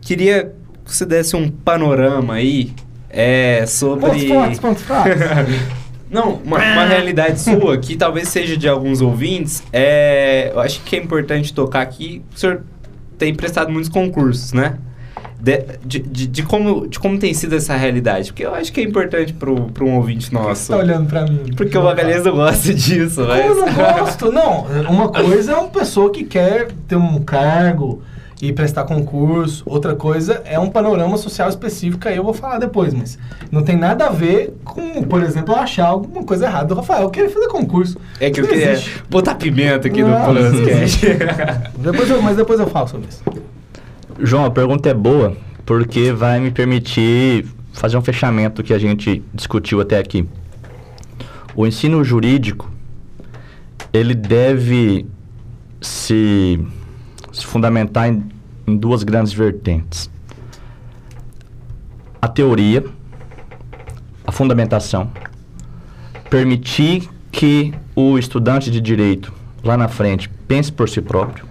Queria 0.00 0.52
que 0.84 0.94
você 0.94 1.06
desse 1.06 1.36
um 1.36 1.48
panorama 1.48 2.34
aí 2.34 2.72
é, 3.08 3.64
sobre... 3.66 4.28
Pontos 4.28 4.58
pontos 4.58 4.82
fracos. 4.82 5.12
Não, 6.10 6.40
uma, 6.44 6.58
uma 6.58 6.84
realidade 6.86 7.40
sua, 7.40 7.78
que 7.78 7.96
talvez 7.96 8.28
seja 8.28 8.56
de 8.56 8.68
alguns 8.68 9.00
ouvintes, 9.00 9.62
é, 9.72 10.50
eu 10.52 10.58
acho 10.58 10.80
que 10.82 10.96
é 10.96 10.98
importante 10.98 11.54
tocar 11.54 11.82
aqui, 11.82 12.20
o 12.34 12.38
senhor 12.38 12.64
tem 13.16 13.32
prestado 13.32 13.70
muitos 13.70 13.88
concursos, 13.88 14.52
né? 14.52 14.76
De, 15.42 15.64
de, 15.84 16.26
de, 16.26 16.42
como, 16.42 16.86
de 16.86 16.98
como 16.98 17.18
tem 17.18 17.32
sido 17.32 17.56
essa 17.56 17.74
realidade, 17.74 18.30
porque 18.30 18.44
eu 18.44 18.54
acho 18.54 18.72
que 18.72 18.80
é 18.80 18.84
importante 18.84 19.32
para 19.32 19.50
um 19.50 19.96
ouvinte 19.96 20.32
nosso. 20.32 20.70
tá 20.70 20.76
olhando 20.76 21.06
pra 21.08 21.24
mim. 21.24 21.52
Porque 21.56 21.76
o 21.76 21.82
Magalhães 21.82 22.22
gosta 22.24 22.74
disso, 22.74 23.24
mas... 23.26 23.46
eu 23.46 23.54
não 23.54 23.72
gosto? 23.72 24.30
Não, 24.32 24.66
uma 24.88 25.08
coisa 25.08 25.52
é 25.52 25.56
uma 25.56 25.68
pessoa 25.68 26.10
que 26.12 26.24
quer 26.24 26.68
ter 26.86 26.96
um 26.96 27.20
cargo 27.22 28.02
e 28.42 28.52
prestar 28.52 28.84
concurso. 28.84 29.62
Outra 29.66 29.94
coisa 29.94 30.42
é 30.44 30.58
um 30.58 30.70
panorama 30.70 31.16
social 31.16 31.48
específico, 31.48 32.08
aí 32.08 32.16
eu 32.16 32.24
vou 32.24 32.32
falar 32.32 32.58
depois, 32.58 32.94
mas 32.94 33.18
não 33.50 33.62
tem 33.62 33.76
nada 33.76 34.06
a 34.06 34.10
ver 34.10 34.54
com, 34.64 35.02
por 35.02 35.22
exemplo, 35.22 35.54
eu 35.54 35.58
achar 35.58 35.86
alguma 35.86 36.24
coisa 36.24 36.46
errada 36.46 36.68
do 36.68 36.74
Rafael 36.74 37.10
querer 37.10 37.28
fazer 37.28 37.48
concurso. 37.48 37.98
É 38.18 38.30
que 38.30 38.40
eu 38.40 38.46
queria 38.46 38.72
existe. 38.72 39.02
botar 39.08 39.34
pimenta 39.34 39.88
aqui 39.88 40.02
no 40.02 40.08
Não, 40.10 40.24
podcast. 40.24 41.06
Depois 41.78 42.10
eu, 42.10 42.22
mas 42.22 42.36
depois 42.36 42.60
eu 42.60 42.66
falo 42.66 42.88
sobre 42.88 43.08
isso. 43.08 43.22
João, 44.22 44.44
a 44.44 44.50
pergunta 44.50 44.88
é 44.88 44.94
boa 44.94 45.36
porque 45.64 46.12
vai 46.12 46.40
me 46.40 46.50
permitir 46.50 47.46
fazer 47.72 47.96
um 47.96 48.02
fechamento 48.02 48.62
que 48.62 48.74
a 48.74 48.78
gente 48.78 49.22
discutiu 49.32 49.80
até 49.80 49.98
aqui. 49.98 50.26
O 51.54 51.66
ensino 51.66 52.02
jurídico 52.04 52.70
ele 53.92 54.14
deve 54.14 55.06
se, 55.80 56.60
se 57.32 57.46
fundamentar 57.46 58.08
em, 58.08 58.22
em 58.66 58.76
duas 58.76 59.02
grandes 59.02 59.32
vertentes: 59.32 60.10
a 62.20 62.28
teoria, 62.28 62.84
a 64.26 64.32
fundamentação, 64.32 65.10
permitir 66.28 67.08
que 67.32 67.72
o 67.96 68.18
estudante 68.18 68.70
de 68.70 68.80
direito 68.80 69.32
lá 69.64 69.76
na 69.76 69.88
frente 69.88 70.28
pense 70.46 70.70
por 70.70 70.88
si 70.88 71.00
próprio. 71.00 71.49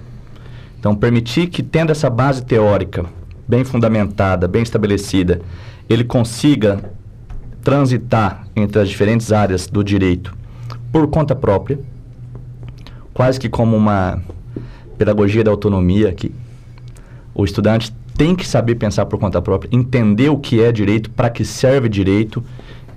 Então, 0.80 0.96
permitir 0.96 1.48
que, 1.48 1.62
tendo 1.62 1.92
essa 1.92 2.10
base 2.10 2.44
teórica 2.44 3.06
bem 3.48 3.66
fundamentada, 3.66 4.48
bem 4.48 4.64
estabelecida, 4.64 5.42
ele 5.90 6.04
consiga 6.04 6.80
transitar 7.62 8.48
entre 8.56 8.82
as 8.82 8.88
diferentes 8.88 9.32
áreas 9.32 9.68
do 9.68 9.84
direito 9.84 10.34
por 10.92 11.08
conta 11.08 11.36
própria, 11.36 11.80
quase 13.14 13.40
que 13.40 13.50
como 13.50 13.76
uma 13.76 14.22
pedagogia 14.98 15.44
da 15.44 15.52
autonomia 15.52 16.10
aqui. 16.10 16.34
O 17.36 17.44
estudante 17.44 17.94
tem 18.16 18.36
que 18.36 18.48
saber 18.48 18.76
pensar 18.76 19.06
por 19.06 19.20
conta 19.20 19.42
própria, 19.42 19.70
entender 19.72 20.30
o 20.30 20.38
que 20.38 20.62
é 20.62 20.72
direito, 20.72 21.10
para 21.10 21.30
que 21.30 21.44
serve 21.44 21.90
direito 21.90 22.44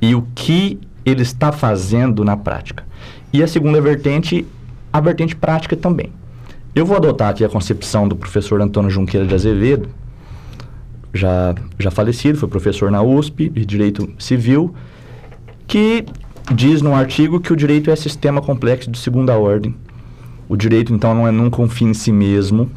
e 0.01 0.15
o 0.15 0.23
que 0.35 0.79
ele 1.05 1.23
está 1.23 1.51
fazendo 1.51 2.25
na 2.25 2.37
prática. 2.37 2.85
E 3.33 3.43
a 3.43 3.49
segunda 3.49 3.81
vertente, 3.81 4.47
a 4.93 5.01
vertente 5.01 5.35
prática 5.35 5.77
também. 5.77 6.13
Eu 6.75 6.87
vou 6.87 6.97
adotar 6.97 7.29
aqui 7.29 7.45
a 7.45 7.51
concepção 7.51 8.09
do 8.09 8.17
professor 8.17 8.59
Antônio 8.63 8.89
Junqueira 8.89 9.27
de 9.27 9.35
Azevedo, 9.35 9.91
já, 11.13 11.55
já 11.79 11.91
falecido, 11.91 12.39
foi 12.39 12.49
professor 12.49 12.91
na 12.91 13.03
USP 13.03 13.51
de 13.51 13.67
Direito 13.67 14.11
Civil, 14.19 14.75
que 15.67 16.07
diz 16.55 16.81
no 16.81 16.95
artigo 16.95 17.41
que 17.41 17.53
o 17.53 17.57
direito 17.57 17.91
é 17.91 17.97
sistema 17.97 18.41
complexo 18.41 18.91
de 18.91 18.99
segunda 18.99 19.37
ordem. 19.37 19.77
O 20.49 20.57
direito, 20.57 20.95
então, 20.95 21.15
não 21.15 21.29
é 21.29 21.31
nunca 21.31 21.61
um 21.61 21.69
fim 21.69 21.89
em 21.89 21.95
si 21.95 22.11
mesmo. 22.11 22.71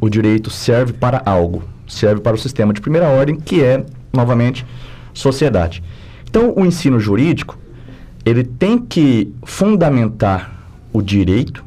O 0.00 0.08
direito 0.08 0.50
serve 0.50 0.92
para 0.92 1.22
algo, 1.24 1.62
serve 1.86 2.20
para 2.20 2.34
o 2.34 2.38
sistema 2.38 2.72
de 2.72 2.80
primeira 2.80 3.06
ordem, 3.06 3.36
que 3.36 3.62
é, 3.62 3.86
novamente, 4.12 4.66
sociedade. 5.14 5.80
Então, 6.28 6.52
o 6.56 6.66
ensino 6.66 6.98
jurídico, 6.98 7.56
ele 8.24 8.42
tem 8.42 8.78
que 8.78 9.32
fundamentar 9.44 10.66
o 10.92 11.00
direito 11.00 11.64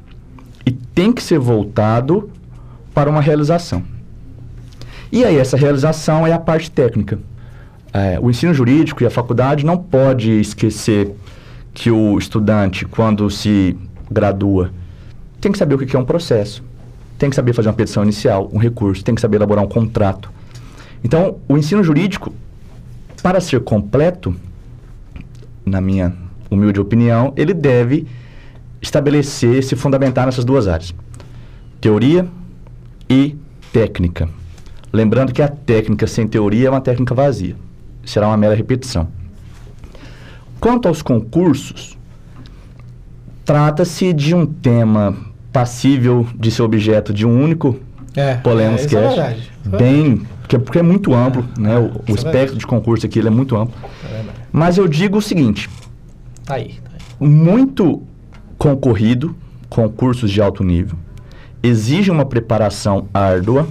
e 0.66 0.72
tem 0.72 1.12
que 1.12 1.22
ser 1.22 1.40
voltado 1.40 2.30
para 2.94 3.10
uma 3.10 3.22
realização. 3.22 3.84
E 5.12 5.24
aí, 5.24 5.38
essa 5.38 5.56
realização 5.56 6.26
é 6.26 6.34
a 6.34 6.40
parte 6.40 6.72
técnica. 6.72 7.20
É, 7.94 8.20
o 8.20 8.30
ensino 8.30 8.54
jurídico 8.54 9.04
e 9.04 9.06
a 9.06 9.10
faculdade 9.10 9.66
não 9.66 9.78
pode 9.78 10.32
esquecer 10.32 11.16
que 11.74 11.92
o 11.92 12.18
estudante, 12.18 12.86
quando 12.86 13.30
se 13.30 13.78
gradua, 14.10 14.72
tem 15.40 15.52
que 15.52 15.58
saber 15.58 15.76
o 15.76 15.78
que 15.78 15.96
é 15.96 16.00
um 16.00 16.06
processo, 16.06 16.64
tem 17.18 17.30
que 17.30 17.36
saber 17.36 17.54
fazer 17.54 17.70
uma 17.70 17.76
petição 17.76 18.04
inicial, 18.04 18.50
um 18.52 18.58
recurso, 18.58 19.04
tem 19.04 19.14
que 19.14 19.22
saber 19.22 19.38
elaborar 19.38 19.64
um 19.64 19.68
contrato. 19.68 20.32
Então, 21.04 21.38
o 21.48 21.58
ensino 21.58 21.84
jurídico, 21.84 22.34
para 23.22 23.40
ser 23.40 23.62
completo, 23.62 24.36
na 25.66 25.80
minha 25.80 26.14
humilde 26.50 26.80
opinião, 26.80 27.34
ele 27.36 27.54
deve 27.54 28.08
estabelecer, 28.86 29.64
se 29.64 29.76
fundamentar 29.76 30.26
nessas 30.26 30.46
duas 30.46 30.68
áreas: 30.68 30.94
teoria 31.82 32.28
e 33.10 33.36
técnica. 33.74 34.30
Lembrando 34.94 35.34
que 35.34 35.42
a 35.42 35.48
técnica 35.48 36.08
sem 36.08 36.28
teoria 36.28 36.68
é 36.68 36.72
uma 36.72 36.80
técnica 36.80 37.14
vazia, 37.14 37.56
será 38.06 38.28
uma 38.28 38.38
mera 38.38 38.56
repetição. 38.56 39.08
Quanto 40.60 40.88
aos 40.88 41.02
concursos, 41.02 41.98
trata-se 43.44 44.14
de 44.14 44.34
um 44.34 44.46
tema 44.46 45.16
passível 45.52 46.26
de 46.36 46.50
ser 46.50 46.62
objeto 46.62 47.14
de 47.14 47.26
um 47.26 47.44
único 47.44 47.80
É, 48.16 48.22
é, 48.22 48.76
isso 48.76 48.98
é 48.98 49.02
Cast, 49.02 49.16
verdade. 49.16 49.52
bem, 49.66 50.22
porque, 50.40 50.58
porque 50.58 50.80
é 50.80 50.84
muito 50.84 51.14
amplo, 51.14 51.46
né? 51.58 51.78
O, 51.78 51.86
o 51.86 52.04
é 52.08 52.12
espectro 52.14 52.58
de 52.58 52.66
concurso 52.66 53.06
aqui 53.06 53.20
ele 53.20 53.28
é 53.28 53.32
muito 53.32 53.58
amplo. 53.58 53.76
É. 54.10 54.24
Mas 54.52 54.78
eu 54.78 54.88
digo 54.88 55.18
o 55.18 55.22
seguinte: 55.22 55.70
Tá 56.46 56.56
aí. 56.56 56.80
Tá 56.84 56.92
aí. 56.94 57.28
muito 57.28 58.02
concorrido, 58.58 59.36
concursos 59.70 60.32
de 60.32 60.42
alto 60.42 60.64
nível, 60.64 60.98
exige 61.62 62.12
uma 62.12 62.26
preparação 62.26 63.08
árdua 63.14 63.68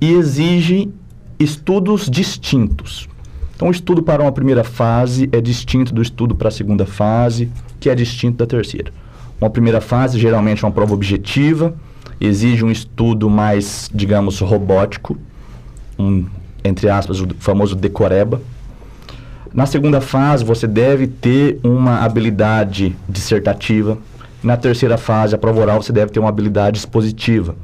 e 0.00 0.12
exige 0.12 0.90
estudos 1.38 2.08
distintos. 2.08 3.08
Então, 3.54 3.68
o 3.68 3.70
estudo 3.70 4.02
para 4.02 4.22
uma 4.22 4.32
primeira 4.32 4.64
fase 4.64 5.28
é 5.30 5.40
distinto 5.40 5.94
do 5.94 6.02
estudo 6.02 6.34
para 6.34 6.48
a 6.48 6.50
segunda 6.50 6.84
fase, 6.84 7.50
que 7.78 7.88
é 7.88 7.94
distinto 7.94 8.38
da 8.38 8.46
terceira. 8.46 8.92
Uma 9.40 9.50
primeira 9.50 9.80
fase 9.80 10.18
geralmente 10.18 10.64
é 10.64 10.66
uma 10.66 10.72
prova 10.72 10.94
objetiva, 10.94 11.74
exige 12.20 12.64
um 12.64 12.70
estudo 12.70 13.30
mais, 13.30 13.90
digamos, 13.94 14.40
robótico, 14.40 15.16
um, 15.98 16.26
entre 16.64 16.88
aspas, 16.88 17.20
o 17.20 17.28
famoso 17.38 17.74
decoreba. 17.74 18.40
Na 19.54 19.66
segunda 19.66 20.00
fase, 20.00 20.44
você 20.44 20.66
deve 20.66 21.06
ter 21.06 21.60
uma 21.62 22.00
habilidade 22.00 22.96
dissertativa. 23.06 23.98
Na 24.42 24.56
terceira 24.56 24.96
fase, 24.96 25.34
a 25.34 25.38
prova 25.38 25.60
oral, 25.60 25.82
você 25.82 25.92
deve 25.92 26.10
ter 26.10 26.18
uma 26.18 26.30
habilidade 26.30 26.78
expositiva. 26.78 27.54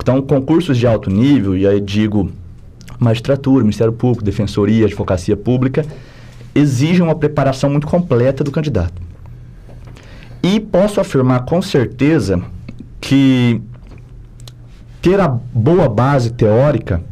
Então, 0.00 0.22
concursos 0.22 0.78
de 0.78 0.86
alto 0.86 1.10
nível, 1.10 1.56
e 1.56 1.66
aí 1.66 1.80
digo 1.80 2.30
magistratura, 3.00 3.64
Ministério 3.64 3.92
Público, 3.92 4.24
Defensoria, 4.24 4.86
Advocacia 4.86 5.36
Pública, 5.36 5.84
exigem 6.54 7.02
uma 7.02 7.14
preparação 7.14 7.68
muito 7.68 7.86
completa 7.86 8.44
do 8.44 8.52
candidato. 8.52 9.02
E 10.42 10.60
posso 10.60 11.00
afirmar 11.00 11.44
com 11.44 11.60
certeza 11.60 12.40
que 13.00 13.60
ter 15.02 15.20
a 15.20 15.28
boa 15.28 15.88
base 15.88 16.30
teórica 16.30 17.02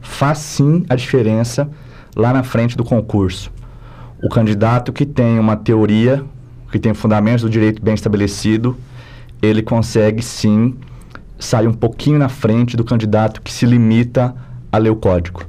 faz 0.00 0.38
sim 0.38 0.84
a 0.88 0.96
diferença 0.96 1.68
lá 2.20 2.34
na 2.34 2.42
frente 2.42 2.76
do 2.76 2.84
concurso. 2.84 3.50
O 4.22 4.28
candidato 4.28 4.92
que 4.92 5.06
tem 5.06 5.38
uma 5.38 5.56
teoria, 5.56 6.22
que 6.70 6.78
tem 6.78 6.92
fundamentos 6.92 7.42
do 7.42 7.48
direito 7.48 7.82
bem 7.82 7.94
estabelecido, 7.94 8.76
ele 9.40 9.62
consegue 9.62 10.22
sim 10.22 10.76
sair 11.38 11.66
um 11.66 11.72
pouquinho 11.72 12.18
na 12.18 12.28
frente 12.28 12.76
do 12.76 12.84
candidato 12.84 13.40
que 13.40 13.50
se 13.50 13.64
limita 13.64 14.36
a 14.70 14.76
ler 14.76 14.90
o 14.90 14.96
código. 14.96 15.42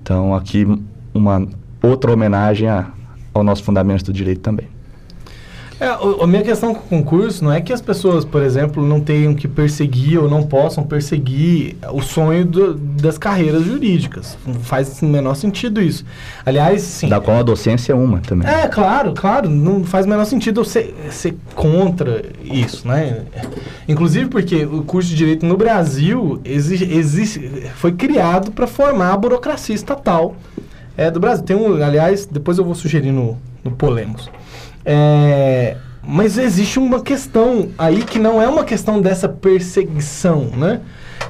Então, 0.00 0.32
aqui 0.32 0.64
uma 1.12 1.44
outra 1.82 2.12
homenagem 2.12 2.68
a, 2.68 2.86
ao 3.34 3.42
nosso 3.42 3.64
fundamento 3.64 4.04
do 4.04 4.12
direito 4.12 4.40
também. 4.40 4.68
É, 5.78 5.86
a 6.22 6.26
minha 6.26 6.42
questão 6.42 6.74
com 6.74 6.80
o 6.80 7.02
concurso 7.02 7.44
não 7.44 7.52
é 7.52 7.60
que 7.60 7.70
as 7.70 7.82
pessoas, 7.82 8.24
por 8.24 8.42
exemplo, 8.42 8.82
não 8.82 8.98
tenham 8.98 9.34
que 9.34 9.46
perseguir 9.46 10.18
ou 10.18 10.26
não 10.28 10.42
possam 10.42 10.82
perseguir 10.84 11.76
o 11.92 12.00
sonho 12.00 12.46
do- 12.46 12.74
das 12.74 13.18
carreiras 13.18 13.62
jurídicas. 13.62 14.38
Não 14.46 14.54
faz 14.54 15.02
o 15.02 15.06
menor 15.06 15.34
sentido 15.34 15.78
isso. 15.82 16.02
Aliás, 16.46 16.80
sim. 16.80 17.08
Da 17.10 17.20
qual 17.20 17.38
a 17.40 17.42
docência 17.42 17.92
é 17.92 17.94
uma 17.94 18.20
também. 18.20 18.48
É, 18.48 18.66
claro, 18.68 19.12
claro. 19.12 19.50
Não 19.50 19.84
faz 19.84 20.06
o 20.06 20.08
menor 20.08 20.24
sentido 20.24 20.60
eu 20.60 20.64
ser, 20.64 20.94
ser 21.10 21.36
contra 21.54 22.22
isso, 22.42 22.88
né? 22.88 23.24
Inclusive 23.86 24.30
porque 24.30 24.64
o 24.64 24.82
curso 24.82 25.10
de 25.10 25.16
Direito 25.16 25.44
no 25.44 25.58
Brasil 25.58 26.40
exi- 26.42 26.90
existe, 26.90 27.50
foi 27.74 27.92
criado 27.92 28.50
para 28.50 28.66
formar 28.66 29.12
a 29.12 29.16
burocracia 29.16 29.74
estatal 29.74 30.34
é, 30.96 31.10
do 31.10 31.20
Brasil. 31.20 31.44
Tem 31.44 31.56
um, 31.56 31.82
aliás, 31.82 32.26
depois 32.26 32.58
eu 32.58 32.64
vou 32.64 32.74
sugerir 32.74 33.12
no, 33.12 33.36
no 33.64 33.70
Polemos. 33.70 34.30
É, 34.84 35.76
mas 36.06 36.38
existe 36.38 36.78
uma 36.78 37.00
questão 37.02 37.68
aí 37.76 38.02
que 38.02 38.18
não 38.18 38.40
é 38.40 38.48
uma 38.48 38.64
questão 38.64 39.00
dessa 39.00 39.28
perseguição, 39.28 40.46
né? 40.56 40.80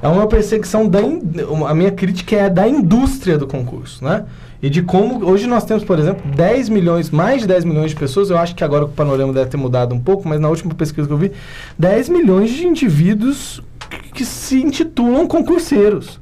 É 0.02 0.09
uma 0.09 0.26
perseguição 0.26 0.87
da... 0.87 1.00
in- 1.00 1.22
A 1.66 1.74
minha 1.74 1.90
crítica 1.90 2.37
é 2.37 2.50
da 2.50 2.68
indústria 2.68 3.38
do 3.38 3.46
concurso, 3.46 4.05
né? 4.05 4.24
E 4.62 4.68
de 4.68 4.83
como... 4.83 5.24
Hoje 5.26 5.46
nós 5.46 5.64
temos, 5.64 5.85
por 5.85 5.98
exemplo, 5.98 6.22
10 6.35 6.68
milhões, 6.68 7.11
mais 7.11 7.42
de 7.42 7.48
10 7.48 7.64
milhões 7.64 7.90
de 7.90 7.96
pessoas. 7.96 8.29
Eu 8.29 8.37
acho 8.37 8.55
que 8.55 8.62
agora 8.64 8.85
o 8.85 8.88
panorama 8.88 9.33
deve 9.33 9.48
ter 9.48 9.57
mudado 9.57 9.94
um 9.94 10.00
pouco, 10.00 10.29
mas 10.29 10.38
na 10.40 10.48
última 10.48 10.74
pesquisa 10.74 11.07
que 11.07 11.12
eu 11.12 11.18
vi, 11.18 11.33
10 11.79 12.09
milhões 12.11 12.50
de 12.50 12.66
indivíduos 12.66 13.62
que- 13.88 14.12
que 14.12 14.24
se 14.24 14.61
intitulam 14.62 15.26
concurseiros. 15.26 16.20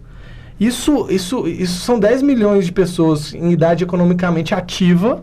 Isso, 0.58 1.06
isso, 1.10 1.46
isso 1.48 1.80
são 1.80 1.98
10 1.98 2.22
milhões 2.22 2.66
de 2.66 2.72
pessoas 2.72 3.34
em 3.34 3.50
idade 3.52 3.82
economicamente 3.84 4.54
ativa 4.54 5.22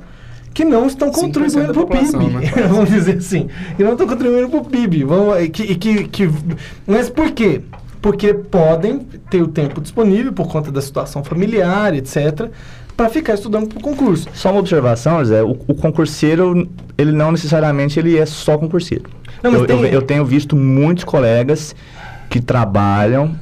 que 0.53 0.65
não 0.65 0.87
estão 0.87 1.09
5% 1.09 1.13
contribuindo 1.13 1.73
para 1.73 1.81
o 1.83 1.87
PIB. 1.87 2.25
né? 2.27 2.51
Vamos 2.67 2.89
dizer 2.89 3.17
assim. 3.17 3.47
Que 3.77 3.83
não 3.83 3.93
estão 3.93 4.05
contribuindo 4.05 4.49
para 4.49 4.59
o 4.59 4.65
PIB. 4.65 5.03
Vamos, 5.05 5.39
e 5.41 5.47
que, 5.49 5.63
e 5.63 5.75
que, 5.75 6.03
que, 6.09 6.29
mas 6.85 7.09
por 7.09 7.31
quê? 7.31 7.61
Porque 8.01 8.33
podem 8.33 8.99
ter 9.29 9.41
o 9.41 9.47
tempo 9.47 9.79
disponível 9.79 10.33
por 10.33 10.47
conta 10.49 10.69
da 10.71 10.81
situação 10.81 11.23
familiar, 11.23 11.93
etc., 11.95 12.49
para 12.97 13.07
ficar 13.09 13.35
estudando 13.35 13.67
para 13.69 13.79
o 13.79 13.81
concurso. 13.81 14.27
Só 14.33 14.51
uma 14.51 14.59
observação, 14.59 15.23
Zé, 15.23 15.41
o, 15.41 15.51
o 15.67 15.73
concurseiro, 15.73 16.67
ele 16.97 17.13
não 17.13 17.31
necessariamente 17.31 17.97
ele 17.97 18.17
é 18.17 18.25
só 18.25 18.57
concurseiro. 18.57 19.05
Não, 19.41 19.53
eu, 19.53 19.65
tem- 19.65 19.77
eu, 19.77 19.85
eu 19.85 20.01
tenho 20.01 20.25
visto 20.25 20.55
muitos 20.55 21.03
colegas 21.05 21.73
que 22.29 22.41
trabalham, 22.41 23.35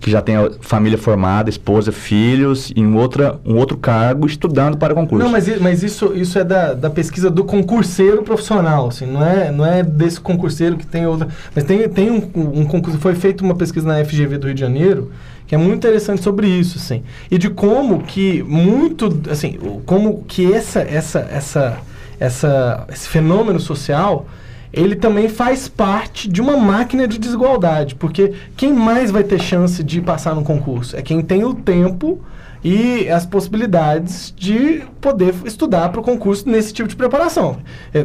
que 0.00 0.10
já 0.10 0.20
têm 0.20 0.36
a 0.36 0.50
família 0.60 0.98
formada, 0.98 1.48
esposa, 1.48 1.90
filhos, 1.92 2.72
em 2.76 2.94
outra, 2.94 3.38
um 3.44 3.56
outro 3.56 3.76
cargo, 3.76 4.26
estudando 4.26 4.76
para 4.76 4.94
concurso. 4.94 5.24
Não, 5.24 5.32
mas, 5.32 5.60
mas 5.60 5.82
isso, 5.82 6.12
isso 6.14 6.38
é 6.38 6.44
da, 6.44 6.74
da 6.74 6.90
pesquisa 6.90 7.30
do 7.30 7.44
concurseiro 7.44 8.22
profissional, 8.22 8.88
assim, 8.88 9.06
não 9.06 9.24
é, 9.24 9.50
não 9.50 9.64
é 9.64 9.82
desse 9.82 10.20
concurseiro 10.20 10.76
que 10.76 10.86
tem 10.86 11.06
outra. 11.06 11.28
Mas 11.54 11.64
tem, 11.64 11.88
tem 11.88 12.10
um, 12.10 12.30
um 12.34 12.64
concurso, 12.64 12.98
foi 12.98 13.14
feita 13.14 13.42
uma 13.44 13.54
pesquisa 13.54 13.86
na 13.86 14.04
FGV 14.04 14.38
do 14.38 14.46
Rio 14.46 14.54
de 14.54 14.60
Janeiro, 14.60 15.10
que 15.46 15.54
é 15.54 15.58
muito 15.58 15.76
interessante 15.76 16.22
sobre 16.22 16.48
isso, 16.48 16.78
assim. 16.78 17.02
E 17.30 17.38
de 17.38 17.48
como 17.50 18.02
que 18.02 18.42
muito, 18.42 19.20
assim, 19.30 19.58
como 19.86 20.24
que 20.26 20.52
essa, 20.52 20.80
essa, 20.80 21.20
essa, 21.30 21.78
essa, 22.18 22.86
esse 22.92 23.08
fenômeno 23.08 23.60
social, 23.60 24.26
ele 24.72 24.96
também 24.96 25.28
faz 25.28 25.68
parte 25.68 26.28
de 26.28 26.40
uma 26.40 26.56
máquina 26.56 27.06
de 27.06 27.18
desigualdade, 27.18 27.94
porque 27.94 28.32
quem 28.56 28.72
mais 28.72 29.10
vai 29.10 29.24
ter 29.24 29.40
chance 29.40 29.82
de 29.82 30.00
passar 30.00 30.34
no 30.34 30.42
concurso? 30.42 30.96
É 30.96 31.02
quem 31.02 31.20
tem 31.22 31.44
o 31.44 31.54
tempo 31.54 32.20
e 32.64 33.08
as 33.08 33.24
possibilidades 33.24 34.34
de 34.36 34.82
poder 35.00 35.32
estudar 35.44 35.88
para 35.90 36.00
o 36.00 36.02
concurso 36.02 36.48
nesse 36.48 36.72
tipo 36.72 36.88
de 36.88 36.96
preparação. 36.96 37.58
É, 37.94 38.04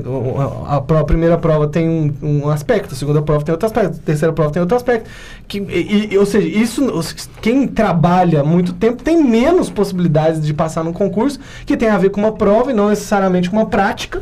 A, 0.68 1.04
primeira 1.04 1.36
prova 1.38 1.68
tem 1.68 1.90
um, 1.90 2.14
um 2.44 2.50
aspecto, 2.50 2.94
a 2.94 2.98
segunda 2.98 3.22
prova 3.24 3.44
tem 3.44 3.52
outro 3.54 3.66
aspecto, 3.66 3.98
a 3.98 4.06
terceira 4.06 4.32
prova 4.32 4.52
tem 4.52 4.62
outro 4.62 4.76
aspecto. 4.78 5.10
Que, 5.48 5.58
e- 5.60 6.10
e- 6.14 6.18
ou 6.18 6.26
seja, 6.28 6.48
isso, 6.48 6.92
quem 7.42 7.68
trabalha 7.68 8.44
muito 8.44 8.74
tempo 8.74 9.02
tem 9.02 9.24
menos 9.24 9.70
possibilidades 9.70 10.46
de 10.46 10.54
passar 10.54 10.84
no 10.84 10.94
concurso, 10.94 11.40
que 11.66 11.76
tem 11.76 11.90
a 11.90 11.98
ver 11.98 12.12
com 12.12 12.22
uma 12.22 12.34
prova 12.34 12.70
e 12.72 12.74
não 12.74 12.90
necessariamente 12.90 13.50
com 13.50 13.56
uma 13.58 13.66
prática. 13.66 14.22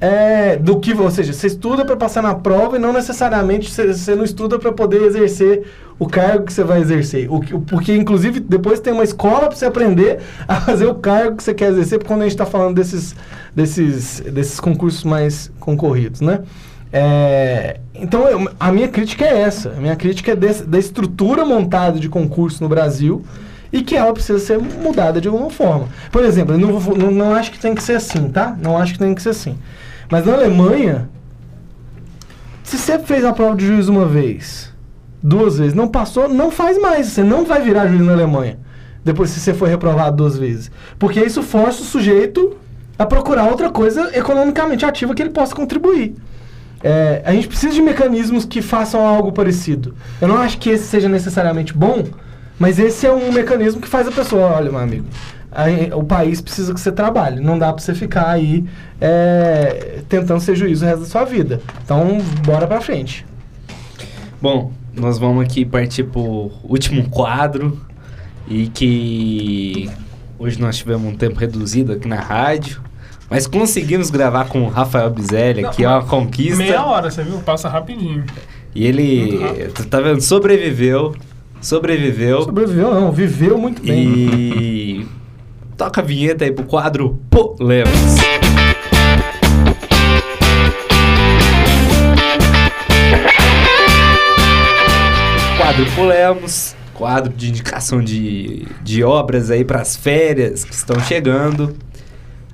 É, 0.00 0.56
do 0.56 0.78
que, 0.78 0.92
ou 0.92 1.10
seja, 1.10 1.32
você 1.32 1.46
estuda 1.46 1.84
para 1.84 1.96
passar 1.96 2.22
na 2.22 2.34
prova 2.34 2.76
e 2.76 2.78
não 2.78 2.92
necessariamente 2.92 3.70
você, 3.70 3.86
você 3.94 4.14
não 4.14 4.24
estuda 4.24 4.58
para 4.58 4.70
poder 4.72 5.02
exercer 5.02 5.62
o 5.98 6.06
cargo 6.06 6.44
que 6.44 6.52
você 6.52 6.62
vai 6.62 6.80
exercer. 6.82 7.32
O, 7.32 7.40
que- 7.40 7.54
o- 7.54 7.60
porque, 7.60 7.94
inclusive, 7.96 8.38
depois 8.40 8.78
tem 8.80 8.92
uma 8.92 9.04
escola 9.04 9.46
para 9.48 9.56
você 9.56 9.64
aprender 9.64 10.20
a 10.46 10.60
fazer 10.60 10.86
o 10.86 10.94
cargo 10.96 11.36
que 11.36 11.42
você 11.42 11.54
quer 11.54 11.70
exercer, 11.70 12.04
quando 12.04 12.20
a 12.20 12.24
gente 12.24 12.32
está 12.32 12.44
falando 12.44 12.74
desses, 12.74 13.14
desses, 13.54 14.20
desses 14.20 14.60
concursos 14.60 15.02
mais 15.04 15.50
concorridos, 15.58 16.20
né? 16.20 16.40
É, 16.92 17.78
então, 17.94 18.28
eu- 18.28 18.48
a 18.60 18.70
minha 18.72 18.88
crítica 18.88 19.24
é 19.24 19.40
essa. 19.40 19.70
A 19.70 19.80
minha 19.80 19.96
crítica 19.96 20.32
é 20.32 20.36
desse- 20.36 20.64
da 20.64 20.78
estrutura 20.78 21.44
montada 21.44 21.98
de 21.98 22.08
concurso 22.08 22.62
no 22.62 22.68
Brasil 22.68 23.24
e 23.72 23.82
que 23.82 23.96
ela 23.96 24.12
precisa 24.12 24.38
ser 24.38 24.58
mudada 24.58 25.20
de 25.20 25.28
alguma 25.28 25.50
forma. 25.50 25.88
Por 26.12 26.24
exemplo, 26.24 26.54
eu 26.54 26.58
não, 26.58 26.80
não, 26.96 27.10
não 27.10 27.34
acho 27.34 27.50
que 27.50 27.58
tem 27.58 27.74
que 27.74 27.82
ser 27.82 27.96
assim, 27.96 28.28
tá? 28.28 28.56
Não 28.62 28.78
acho 28.78 28.92
que 28.92 28.98
tem 28.98 29.14
que 29.14 29.22
ser 29.22 29.30
assim. 29.30 29.56
Mas 30.10 30.24
na 30.24 30.34
Alemanha, 30.34 31.08
se 32.62 32.78
você 32.78 32.98
fez 32.98 33.24
a 33.24 33.32
prova 33.32 33.56
de 33.56 33.66
juiz 33.66 33.88
uma 33.88 34.06
vez, 34.06 34.72
duas 35.22 35.58
vezes, 35.58 35.74
não 35.74 35.88
passou, 35.88 36.28
não 36.28 36.50
faz 36.50 36.78
mais. 36.80 37.08
Você 37.08 37.22
não 37.22 37.44
vai 37.44 37.62
virar 37.62 37.88
juiz 37.88 38.02
na 38.02 38.12
Alemanha. 38.12 38.58
Depois 39.04 39.30
se 39.30 39.40
você 39.40 39.54
for 39.54 39.68
reprovado 39.68 40.16
duas 40.16 40.36
vezes. 40.36 40.70
Porque 40.98 41.20
isso 41.20 41.42
força 41.42 41.82
o 41.82 41.84
sujeito 41.84 42.56
a 42.98 43.04
procurar 43.06 43.48
outra 43.48 43.70
coisa 43.70 44.10
economicamente 44.16 44.84
ativa 44.84 45.14
que 45.14 45.22
ele 45.22 45.30
possa 45.30 45.54
contribuir. 45.54 46.14
É, 46.82 47.22
a 47.24 47.32
gente 47.32 47.48
precisa 47.48 47.72
de 47.72 47.82
mecanismos 47.82 48.44
que 48.44 48.62
façam 48.62 49.06
algo 49.06 49.32
parecido. 49.32 49.94
Eu 50.20 50.28
não 50.28 50.38
acho 50.38 50.58
que 50.58 50.70
esse 50.70 50.84
seja 50.84 51.08
necessariamente 51.08 51.72
bom, 51.72 52.04
mas 52.58 52.78
esse 52.78 53.06
é 53.06 53.12
um 53.12 53.32
mecanismo 53.32 53.80
que 53.80 53.88
faz 53.88 54.08
a 54.08 54.12
pessoa, 54.12 54.52
olha, 54.56 54.70
meu 54.70 54.80
amigo, 54.80 55.06
aí, 55.56 55.90
o 55.92 56.04
país 56.04 56.40
precisa 56.40 56.72
que 56.74 56.80
você 56.80 56.92
trabalhe. 56.92 57.40
Não 57.40 57.58
dá 57.58 57.72
pra 57.72 57.82
você 57.82 57.94
ficar 57.94 58.28
aí 58.28 58.64
é, 59.00 60.00
tentando 60.08 60.40
ser 60.40 60.54
juiz 60.54 60.82
o 60.82 60.84
resto 60.84 61.00
da 61.00 61.06
sua 61.06 61.24
vida. 61.24 61.60
Então, 61.84 62.18
bora 62.44 62.66
pra 62.66 62.80
frente. 62.80 63.24
Bom, 64.40 64.70
nós 64.94 65.18
vamos 65.18 65.44
aqui 65.44 65.64
partir 65.64 66.04
pro 66.04 66.50
último 66.64 67.08
quadro 67.08 67.80
e 68.46 68.68
que 68.68 69.90
hoje 70.38 70.60
nós 70.60 70.76
tivemos 70.76 71.10
um 71.12 71.16
tempo 71.16 71.38
reduzido 71.40 71.92
aqui 71.92 72.06
na 72.06 72.20
rádio, 72.20 72.80
mas 73.28 73.46
conseguimos 73.46 74.10
gravar 74.10 74.44
com 74.48 74.62
o 74.62 74.68
Rafael 74.68 75.10
Bizelli, 75.10 75.62
Não, 75.62 75.70
que 75.70 75.84
é 75.84 75.88
uma 75.88 76.04
conquista. 76.04 76.58
Meia 76.58 76.84
hora, 76.84 77.10
você 77.10 77.24
viu? 77.24 77.38
Passa 77.38 77.68
rapidinho. 77.68 78.24
E 78.74 78.86
ele, 78.86 79.70
tu 79.74 79.86
tá 79.86 80.00
vendo, 80.00 80.20
sobreviveu, 80.20 81.14
sobreviveu 81.62 82.42
Sobreviveu, 82.42 82.94
não, 82.94 83.10
viveu 83.10 83.56
muito 83.58 83.82
bem. 83.82 84.06
e 84.06 85.06
toca 85.76 86.00
a 86.00 86.04
vinheta 86.04 86.44
aí 86.44 86.52
pro 86.52 86.64
quadro 86.64 87.20
Polemos. 87.30 87.90
Quadro 95.58 95.86
Polemos, 95.94 96.76
quadro 96.94 97.32
de 97.32 97.48
indicação 97.50 98.02
de, 98.02 98.66
de 98.82 99.04
obras 99.04 99.50
aí 99.50 99.64
pras 99.64 99.96
férias 99.96 100.64
que 100.64 100.72
estão 100.72 100.98
chegando. 101.00 101.76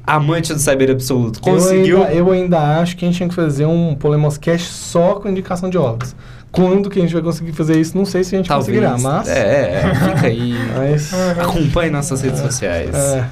Amante 0.04 0.52
do 0.52 0.58
saber 0.58 0.90
absoluto, 0.90 1.40
conseguiu. 1.40 1.98
Eu 1.98 2.04
ainda, 2.04 2.14
eu 2.14 2.30
ainda 2.32 2.80
acho 2.80 2.96
que 2.96 3.04
a 3.04 3.08
gente 3.08 3.18
tinha 3.18 3.28
que 3.28 3.34
fazer 3.36 3.66
um 3.66 3.94
Polemoscast 3.94 4.66
só 4.66 5.14
com 5.14 5.28
indicação 5.28 5.70
de 5.70 5.78
obras. 5.78 6.16
Quando 6.52 6.90
que 6.90 6.98
a 6.98 7.02
gente 7.02 7.14
vai 7.14 7.22
conseguir 7.22 7.52
fazer 7.52 7.80
isso, 7.80 7.96
não 7.96 8.04
sei 8.04 8.22
se 8.22 8.34
a 8.34 8.38
gente 8.38 8.46
Talvez. 8.48 8.78
conseguirá, 8.78 8.98
mas... 8.98 9.26
É, 9.28 9.82
é, 9.86 9.94
fica 9.94 10.26
aí. 10.26 10.54
mas 10.76 11.10
Acompanhe 11.40 11.90
nossas 11.90 12.20
redes 12.20 12.40
sociais. 12.40 12.94
é. 12.94 13.24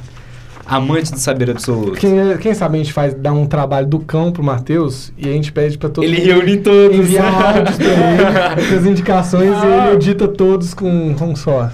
Amante 0.67 1.11
do 1.11 1.19
saber 1.19 1.51
absoluto. 1.51 1.99
Quem, 1.99 2.13
quem 2.39 2.55
sabe 2.55 2.77
a 2.77 2.79
gente 2.79 2.93
faz 2.93 3.13
dar 3.13 3.33
um 3.33 3.45
trabalho 3.45 3.89
do 3.89 3.99
cão 3.99 4.31
pro 4.31 4.41
Matheus 4.41 5.13
e 5.19 5.29
a 5.29 5.33
gente 5.33 5.51
pede 5.51 5.77
pra 5.77 5.89
todo 5.89 6.05
Ele 6.05 6.19
mundo 6.19 6.27
reúne 6.29 6.57
todos. 6.59 6.97
enviar 6.97 7.57
áudios 7.57 7.77
pra 7.77 7.87
ele, 7.87 8.77
as 8.79 8.87
indicações 8.87 9.51
e 9.51 9.67
ele 9.67 9.95
edita 9.97 10.29
todos 10.29 10.73
com, 10.73 11.13
com 11.19 11.35
só. 11.35 11.69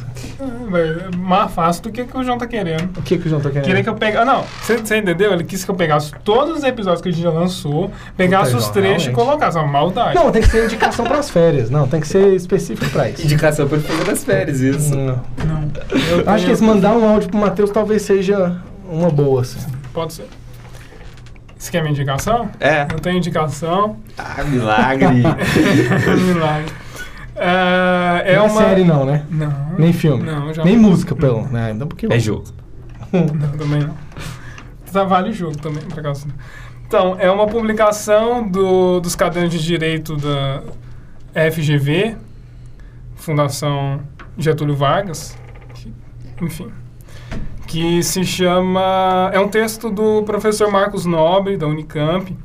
É 0.47 1.17
mais 1.17 1.53
fácil 1.53 1.83
do 1.83 1.91
que, 1.91 2.05
que 2.05 2.17
o 2.17 2.23
João 2.23 2.39
tá 2.39 2.47
querendo. 2.47 2.97
O 2.99 3.03
que, 3.03 3.19
que 3.19 3.27
o 3.27 3.29
João 3.29 3.41
tá 3.41 3.51
querendo? 3.51 3.67
Queria 3.67 3.83
que 3.83 3.89
eu 3.89 3.95
pegasse. 3.95 4.23
Ah, 4.23 4.25
não. 4.25 4.45
Você 4.63 4.97
entendeu? 4.97 5.33
Ele 5.33 5.45
quis 5.45 5.65
que 5.65 5.71
eu 5.71 5.75
pegasse 5.75 6.13
todos 6.25 6.59
os 6.59 6.65
episódios 6.65 7.03
que 7.03 7.09
a 7.09 7.13
gente 7.13 7.23
já 7.23 7.31
lançou, 7.31 7.91
pegasse 8.17 8.53
Puta, 8.53 8.63
os 8.63 8.69
trechos 8.71 9.09
e 9.09 9.11
colocasse. 9.11 9.57
É 9.57 9.61
uma 9.61 9.71
maldade. 9.71 10.15
Não, 10.15 10.31
tem 10.31 10.43
que 10.43 10.49
ser 10.49 10.65
indicação 10.65 11.05
pras 11.05 11.31
férias. 11.31 11.71
Não, 11.71 11.87
tem 11.87 12.01
que 12.01 12.09
ser 12.09 12.35
específico 12.35 12.91
pra 12.91 13.11
isso. 13.11 13.23
Indicação 13.23 13.67
pra 13.67 13.79
ele 13.79 13.87
fazer 13.87 14.11
nas 14.11 14.25
férias, 14.25 14.61
isso. 14.61 14.95
Não. 14.95 15.21
Não. 15.45 15.71
Eu 16.11 16.31
Acho 16.31 16.47
que 16.47 16.53
esse 16.53 16.63
mandar 16.63 16.93
um 16.93 17.09
áudio 17.09 17.29
pro 17.29 17.39
Matheus 17.39 17.71
talvez 17.71 18.03
seja 18.03 18.57
uma 18.89 19.11
boa, 19.11 19.43
assim. 19.43 19.59
Pode 19.93 20.13
ser. 20.13 20.27
Você 21.59 21.71
quer 21.73 21.81
minha 21.81 21.91
indicação? 21.91 22.49
É. 22.61 22.83
Eu 22.83 23.01
tenho 23.01 23.17
indicação. 23.17 23.97
Ah, 24.17 24.45
milagre. 24.45 25.07
Milagre. 26.27 26.73
É, 27.37 28.22
é 28.33 28.37
não 28.37 28.46
uma. 28.46 28.62
é 28.62 28.64
série 28.68 28.85
não, 28.85 29.05
né? 29.05 29.25
Não. 29.31 29.53
Nem 29.79 29.92
filme. 29.92 30.22
Não, 30.25 30.53
já. 30.55 30.64
Nem 30.64 30.77
música, 30.77 31.14
pelo. 31.14 31.46
Né? 31.49 31.66
Ainda 31.70 31.87
porque 31.87 32.07
é 32.11 32.18
jogo. 32.18 32.44
Não, 33.12 33.27
também 33.57 33.81
não. 33.85 33.94
Tá, 34.92 35.05
vale 35.05 35.31
o 35.31 35.33
jogo 35.33 35.57
também, 35.59 35.83
por 35.85 36.01
acaso. 36.01 36.27
Então, 36.87 37.16
é 37.20 37.31
uma 37.31 37.46
publicação 37.46 38.46
do, 38.46 38.99
dos 39.01 39.14
cadernos 39.14 39.53
de 39.53 39.62
direito 39.62 40.16
da 40.16 40.62
FGV, 41.53 42.16
Fundação 43.14 44.01
Getúlio 44.37 44.75
Vargas, 44.75 45.37
que- 45.75 45.92
enfim, 46.42 46.68
que 47.66 48.03
se 48.03 48.25
chama. 48.25 49.31
É 49.33 49.38
um 49.40 49.49
texto 49.49 49.90
do 49.90 50.22
professor 50.25 50.70
Marcos 50.70 51.05
Nobre, 51.07 51.57
da 51.57 51.66
Unicamp, 51.66 52.37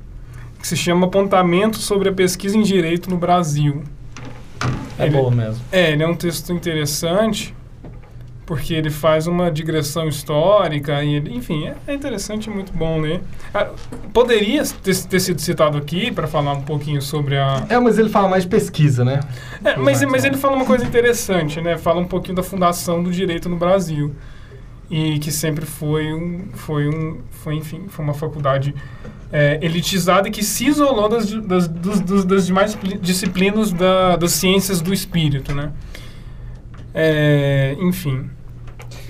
que 0.59 0.67
se 0.67 0.77
chama 0.77 1.07
Apontamento 1.07 1.77
sobre 1.77 2.09
a 2.09 2.13
Pesquisa 2.13 2.57
em 2.57 2.61
Direito 2.61 3.09
no 3.09 3.17
Brasil. 3.17 3.83
É 5.01 5.07
Ele- 5.07 5.17
boa 5.17 5.31
mesmo. 5.31 5.61
É, 5.71 5.91
ele 5.91 6.03
é 6.03 6.07
um 6.07 6.15
texto 6.15 6.51
interessante 6.53 7.53
porque 8.45 8.73
ele 8.73 8.89
faz 8.89 9.27
uma 9.27 9.49
digressão 9.49 10.07
histórica 10.09 11.01
e 11.03 11.13
ele, 11.15 11.33
enfim, 11.33 11.67
é- 11.67 11.75
é 11.87 11.93
interessante 11.93 12.47
e 12.47 12.49
muito 12.49 12.73
bom 12.73 12.99
ler. 12.99 13.21
Ah, 13.53 13.69
Poderia 14.13 14.61
ter, 14.83 14.95
ter 15.05 15.19
sido 15.21 15.39
citado 15.39 15.77
aqui 15.77 16.11
para 16.11 16.27
falar 16.27 16.51
um 16.53 16.61
pouquinho 16.63 17.01
sobre 17.01 17.37
a. 17.37 17.65
É, 17.69 17.79
mas 17.79 17.97
ele 17.97 18.09
fala 18.09 18.27
mais 18.27 18.43
de 18.43 18.49
pesquisa, 18.49 19.05
né? 19.05 19.21
É, 19.63 19.77
mas, 19.77 20.01
mas 20.03 20.25
ele 20.25 20.35
fala 20.35 20.55
uma 20.57 20.65
coisa 20.65 20.83
interessante, 20.83 21.61
né? 21.61 21.77
Fala 21.77 22.01
um 22.01 22.05
pouquinho 22.05 22.35
da 22.35 22.43
fundação 22.43 23.01
do 23.01 23.09
direito 23.11 23.47
no 23.47 23.55
Brasil 23.55 24.13
e 24.91 25.17
que 25.19 25.31
sempre 25.31 25.65
foi 25.65 26.13
um, 26.13 26.49
foi 26.53 26.87
um, 26.89 27.19
foi 27.31 27.55
enfim, 27.55 27.85
foi 27.87 28.03
uma 28.05 28.13
faculdade 28.13 28.75
é, 29.31 29.57
elitizada 29.61 30.27
e 30.27 30.31
que 30.31 30.43
se 30.43 30.67
isolou 30.67 31.07
das, 31.07 31.31
das, 31.31 31.67
dos- 31.67 32.01
dos- 32.01 32.25
das 32.25 32.45
demais 32.45 32.75
pli- 32.75 32.97
disciplinas 32.97 33.71
da, 33.71 34.17
das 34.17 34.33
ciências 34.33 34.81
do 34.81 34.93
espírito, 34.93 35.55
né? 35.55 35.71
É, 36.93 37.75
enfim. 37.79 38.29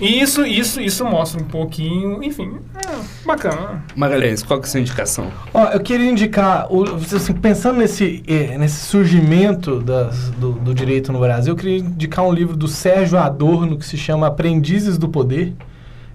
E 0.00 0.20
isso, 0.20 0.44
isso, 0.44 0.80
isso 0.80 1.04
mostra 1.04 1.40
um 1.40 1.44
pouquinho, 1.44 2.22
enfim, 2.24 2.56
é, 2.74 3.26
bacana. 3.26 3.84
Magalhães, 3.94 4.42
qual 4.42 4.58
que 4.58 4.66
é 4.66 4.68
a 4.68 4.70
sua 4.70 4.80
indicação? 4.80 5.30
Ó, 5.54 5.66
eu 5.68 5.80
queria 5.80 6.10
indicar, 6.10 6.66
o- 6.72 6.94
assim, 6.96 7.32
pensando 7.34 7.78
nesse, 7.78 8.22
eh, 8.26 8.56
nesse 8.58 8.86
surgimento 8.86 9.80
das- 9.80 10.30
do, 10.30 10.52
do 10.52 10.74
direito 10.74 11.12
no 11.12 11.20
Brasil, 11.20 11.52
eu 11.52 11.56
queria 11.56 11.78
indicar 11.78 12.24
um 12.24 12.32
livro 12.32 12.56
do 12.56 12.66
Sérgio 12.66 13.16
Adorno 13.18 13.76
que 13.78 13.86
se 13.86 13.96
chama 13.96 14.26
Aprendizes 14.26 14.98
do 14.98 15.08
Poder, 15.08 15.52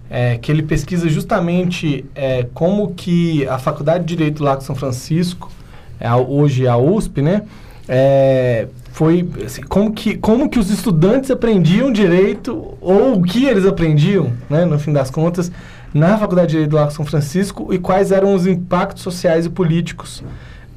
eh, 0.09 0.37
que 0.37 0.51
ele 0.51 0.63
pesquisa 0.63 1.09
justamente 1.09 2.05
eh, 2.15 2.47
como 2.53 2.93
que 2.93 3.47
a 3.47 3.57
Faculdade 3.57 4.05
de 4.05 4.15
Direito 4.15 4.43
lá 4.43 4.55
de 4.55 4.63
São 4.63 4.75
Francisco, 4.75 5.51
é 5.99 6.13
hoje 6.13 6.67
a 6.67 6.77
USP, 6.77 7.21
né, 7.21 7.43
eh, 7.87 8.67
foi 8.91 9.27
assim, 9.45 9.61
como 9.61 9.91
que 9.93 10.17
como 10.17 10.49
que 10.49 10.57
os 10.57 10.69
estudantes 10.71 11.29
aprendiam 11.29 11.91
direito 11.91 12.75
ou 12.81 13.19
o 13.19 13.23
que 13.23 13.45
eles 13.45 13.65
aprendiam, 13.65 14.31
né, 14.49 14.65
no 14.65 14.79
fim 14.79 14.91
das 14.91 15.09
contas, 15.09 15.51
na 15.93 16.17
Faculdade 16.17 16.47
de 16.47 16.53
Direito 16.53 16.75
lá 16.75 16.85
de 16.85 16.93
São 16.93 17.05
Francisco 17.05 17.73
e 17.73 17.77
quais 17.77 18.11
eram 18.11 18.33
os 18.33 18.45
impactos 18.47 19.03
sociais 19.03 19.45
e 19.45 19.49
políticos 19.49 20.23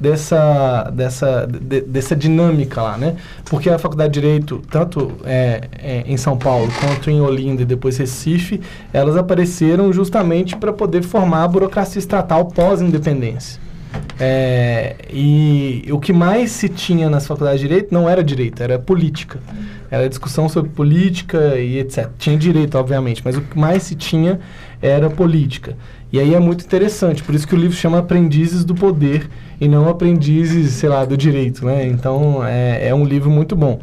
dessa, 0.01 0.91
dessa, 0.91 1.45
de- 1.47 1.81
dessa 1.81 2.15
dinâmica 2.15 2.81
lá, 2.81 2.97
né? 2.97 3.15
Porque 3.45 3.69
a 3.69 3.77
Faculdade 3.77 4.13
de 4.13 4.19
Direito, 4.19 4.61
tanto 4.69 5.11
é, 5.23 5.61
é, 5.77 6.03
em 6.07 6.17
São 6.17 6.35
Paulo 6.37 6.67
quanto 6.79 7.09
em 7.11 7.21
Olinda 7.21 7.61
e 7.61 7.65
depois 7.65 7.97
Recife, 7.97 8.59
elas 8.91 9.15
apareceram 9.15 9.93
justamente 9.93 10.55
para 10.57 10.73
poder 10.73 11.03
formar 11.03 11.43
a 11.43 11.47
burocracia 11.47 11.99
estatal 11.99 12.45
pós-independência. 12.45 13.61
É, 14.19 14.95
e 15.11 15.85
o 15.91 15.99
que 15.99 16.13
mais 16.13 16.51
se 16.51 16.69
tinha 16.69 17.09
nas 17.09 17.27
faculdades 17.27 17.61
de 17.61 17.67
direito 17.67 17.93
não 17.93 18.09
era 18.09 18.23
direito, 18.23 18.63
era 18.63 18.79
política. 18.79 19.39
Era 19.89 20.07
discussão 20.07 20.47
sobre 20.47 20.71
política 20.71 21.57
e 21.57 21.77
etc. 21.79 22.09
Tinha 22.17 22.37
direito, 22.37 22.77
obviamente, 22.77 23.21
mas 23.23 23.35
o 23.35 23.41
que 23.41 23.59
mais 23.59 23.83
se 23.83 23.93
tinha 23.93 24.39
era 24.81 25.09
política. 25.09 25.75
E 26.11 26.19
aí 26.19 26.33
é 26.33 26.39
muito 26.39 26.65
interessante, 26.65 27.23
por 27.23 27.33
isso 27.33 27.47
que 27.47 27.55
o 27.55 27.57
livro 27.57 27.75
chama 27.75 27.99
Aprendizes 27.99 28.65
do 28.65 28.75
Poder 28.75 29.29
e 29.61 29.67
não 29.67 29.87
Aprendizes, 29.87 30.73
sei 30.73 30.89
lá, 30.89 31.05
do 31.05 31.15
Direito, 31.15 31.65
né? 31.65 31.87
Então 31.87 32.45
é, 32.45 32.89
é 32.89 32.95
um 32.95 33.05
livro 33.05 33.29
muito 33.29 33.55
bom. 33.55 33.79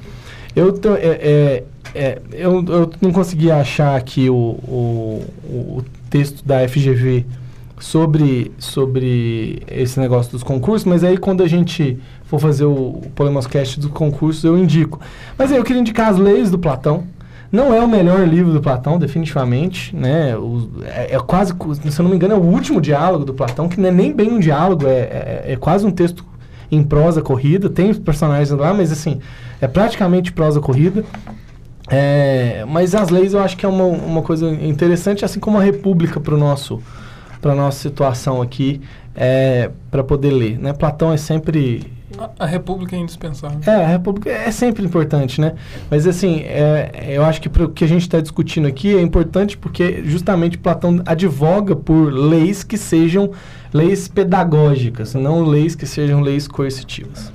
Eu, 0.54 0.72
tô, 0.72 0.94
é, 0.94 1.06
é, 1.06 1.64
é, 1.94 2.18
eu, 2.32 2.64
eu 2.66 2.90
não 3.00 3.12
consegui 3.12 3.50
achar 3.50 3.96
aqui 3.96 4.28
o, 4.28 4.34
o, 4.34 5.24
o 5.44 5.84
texto 6.10 6.44
da 6.44 6.68
FGV 6.68 7.24
sobre, 7.80 8.52
sobre 8.58 9.62
esse 9.70 9.98
negócio 9.98 10.32
dos 10.32 10.42
concursos, 10.42 10.84
mas 10.84 11.04
aí 11.04 11.16
quando 11.16 11.42
a 11.42 11.46
gente 11.46 11.98
for 12.24 12.38
fazer 12.38 12.64
o, 12.64 12.72
o 12.72 13.10
Polemoscast 13.14 13.80
dos 13.80 13.90
concursos, 13.90 14.44
eu 14.44 14.58
indico. 14.58 15.00
Mas 15.36 15.50
aí 15.50 15.58
eu 15.58 15.64
queria 15.64 15.80
indicar 15.80 16.10
as 16.10 16.18
leis 16.18 16.50
do 16.50 16.58
Platão. 16.58 17.04
Não 17.50 17.72
é 17.72 17.80
o 17.80 17.88
melhor 17.88 18.26
livro 18.28 18.52
do 18.52 18.60
Platão, 18.60 18.98
definitivamente, 18.98 19.94
né? 19.96 20.36
O, 20.36 20.68
é, 20.84 21.14
é, 21.14 21.18
quase, 21.18 21.54
se 21.90 21.98
eu 21.98 22.02
não 22.02 22.10
me 22.10 22.16
engano, 22.16 22.34
é 22.34 22.36
o 22.36 22.42
último 22.42 22.80
diálogo 22.80 23.24
do 23.24 23.32
Platão, 23.32 23.68
que 23.68 23.80
não 23.80 23.88
é 23.88 23.92
nem 23.92 24.12
bem 24.12 24.30
um 24.30 24.38
diálogo, 24.38 24.86
é, 24.86 24.98
é, 24.98 25.44
é 25.48 25.56
quase 25.56 25.86
um 25.86 25.90
texto 25.90 26.24
em 26.70 26.82
prosa 26.82 27.22
corrida. 27.22 27.70
Tem 27.70 27.90
os 27.90 27.98
personagens 27.98 28.50
lá, 28.50 28.74
mas 28.74 28.92
assim, 28.92 29.20
é 29.60 29.66
praticamente 29.66 30.32
prosa 30.32 30.60
corrida. 30.60 31.04
É, 31.90 32.66
mas 32.68 32.94
as 32.94 33.08
leis 33.08 33.32
eu 33.32 33.40
acho 33.40 33.56
que 33.56 33.64
é 33.64 33.68
uma, 33.68 33.84
uma 33.84 34.22
coisa 34.22 34.46
interessante, 34.50 35.24
assim 35.24 35.40
como 35.40 35.58
a 35.58 35.62
República 35.62 36.20
para 36.20 36.36
nosso 36.36 36.82
para 37.40 37.54
nossa 37.54 37.78
situação 37.78 38.42
aqui 38.42 38.80
é, 39.14 39.70
para 39.90 40.04
poder 40.04 40.30
ler. 40.30 40.58
Né? 40.58 40.72
Platão 40.72 41.12
é 41.12 41.16
sempre. 41.16 41.97
A, 42.16 42.44
a, 42.44 42.46
República 42.46 42.96
é 42.96 42.98
indispensável. 42.98 43.60
É, 43.66 43.84
a 43.84 43.88
República 43.88 44.30
é 44.30 44.50
sempre 44.50 44.84
importante, 44.84 45.40
né? 45.40 45.54
Mas 45.90 46.06
assim, 46.06 46.40
é, 46.40 47.06
eu 47.08 47.24
acho 47.24 47.40
que 47.40 47.48
para 47.48 47.64
o 47.64 47.68
que 47.68 47.84
a 47.84 47.88
gente 47.88 48.02
está 48.02 48.20
discutindo 48.20 48.66
aqui 48.66 48.96
é 48.96 49.00
importante 49.00 49.58
porque 49.58 50.02
justamente 50.04 50.56
Platão 50.56 51.02
advoga 51.04 51.76
por 51.76 52.12
leis 52.12 52.64
que 52.64 52.78
sejam 52.78 53.30
leis 53.72 54.08
pedagógicas, 54.08 55.14
não 55.14 55.44
leis 55.44 55.74
que 55.74 55.86
sejam 55.86 56.20
leis 56.20 56.48
coercitivas. 56.48 57.30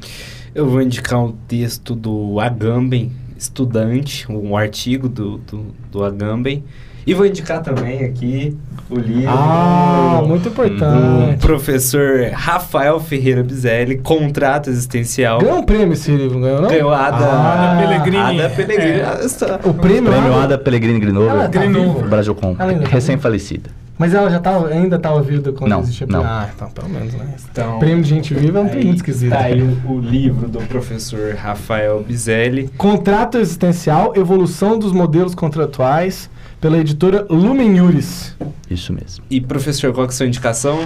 Eu 0.55 0.67
vou 0.69 0.81
indicar 0.81 1.19
um 1.19 1.31
texto 1.31 1.95
do 1.95 2.39
Agamben, 2.39 3.11
estudante, 3.43 4.25
um 4.31 4.55
artigo 4.55 5.07
do, 5.07 5.37
do, 5.37 5.65
do 5.91 6.03
Agamben, 6.03 6.63
e 7.05 7.13
vou 7.13 7.25
indicar 7.25 7.61
também 7.61 8.05
aqui 8.05 8.57
o 8.89 8.97
livro. 8.97 9.29
Ah, 9.29 10.19
do, 10.21 10.27
muito 10.27 10.47
importante. 10.47 11.33
Do 11.33 11.39
professor 11.39 12.29
Rafael 12.31 12.97
Ferreira 12.99 13.43
Bizelli, 13.43 13.97
Contrato 13.97 14.69
Existencial. 14.69 15.39
Ganhou 15.39 15.57
um 15.57 15.63
prêmio 15.63 15.93
esse 15.93 16.11
livro, 16.11 16.39
ganhou 16.39 16.61
não? 16.61 16.69
Ganhou 16.69 16.91
a 16.91 17.07
Ada, 17.07 17.25
ah, 17.25 17.77
Pellegrini. 17.81 18.41
Ada 18.41 18.49
Pellegrini. 18.49 18.99
É. 18.99 19.67
O 19.67 19.73
prêmio, 19.73 20.11
prêmio 20.11 20.33
Ada 20.33 20.57
Pellegrini 20.57 20.99
Grinover. 20.99 21.49
Grinover. 21.49 22.07
Brasil 22.07 22.35
Com. 22.35 22.55
Recém-falecida. 22.89 23.82
Mas 23.97 24.13
ela 24.13 24.29
já 24.29 24.39
tava, 24.39 24.69
ainda 24.69 24.95
estava 24.95 25.21
viva 25.21 25.51
quando 25.51 25.69
não, 25.69 25.81
existia 25.81 26.07
não. 26.07 26.23
Ah, 26.23 26.49
então 26.53 26.69
pelo 26.71 26.89
menos, 26.89 27.13
né? 27.13 27.35
Então, 27.51 27.77
prêmio 27.77 28.03
de 28.03 28.09
gente 28.09 28.33
viva 28.33 28.59
é 28.59 28.61
um 28.61 28.67
prêmio 28.67 28.87
muito 28.87 28.97
esquisito. 28.97 29.31
Tá 29.31 29.41
aí 29.41 29.61
o, 29.61 29.91
o, 29.91 29.99
livro 29.99 30.47
do 30.47 30.59
professor 30.61 31.35
Rafael 31.35 32.03
Bizelli. 32.03 32.69
Contrato 32.77 33.37
Existencial, 33.37 34.13
Evolução 34.15 34.79
dos 34.79 34.91
Modelos 34.91 35.35
Contratuais, 35.35 36.29
pela 36.59 36.77
editora 36.77 37.25
Lumen 37.29 37.77
Iuris. 37.77 38.35
Isso 38.69 38.91
mesmo. 38.91 39.23
E 39.29 39.39
professor, 39.39 39.93
qual 39.93 40.07
que 40.07 40.13
é 40.13 40.15
a 40.15 40.17
sua 40.17 40.25
indicação? 40.25 40.79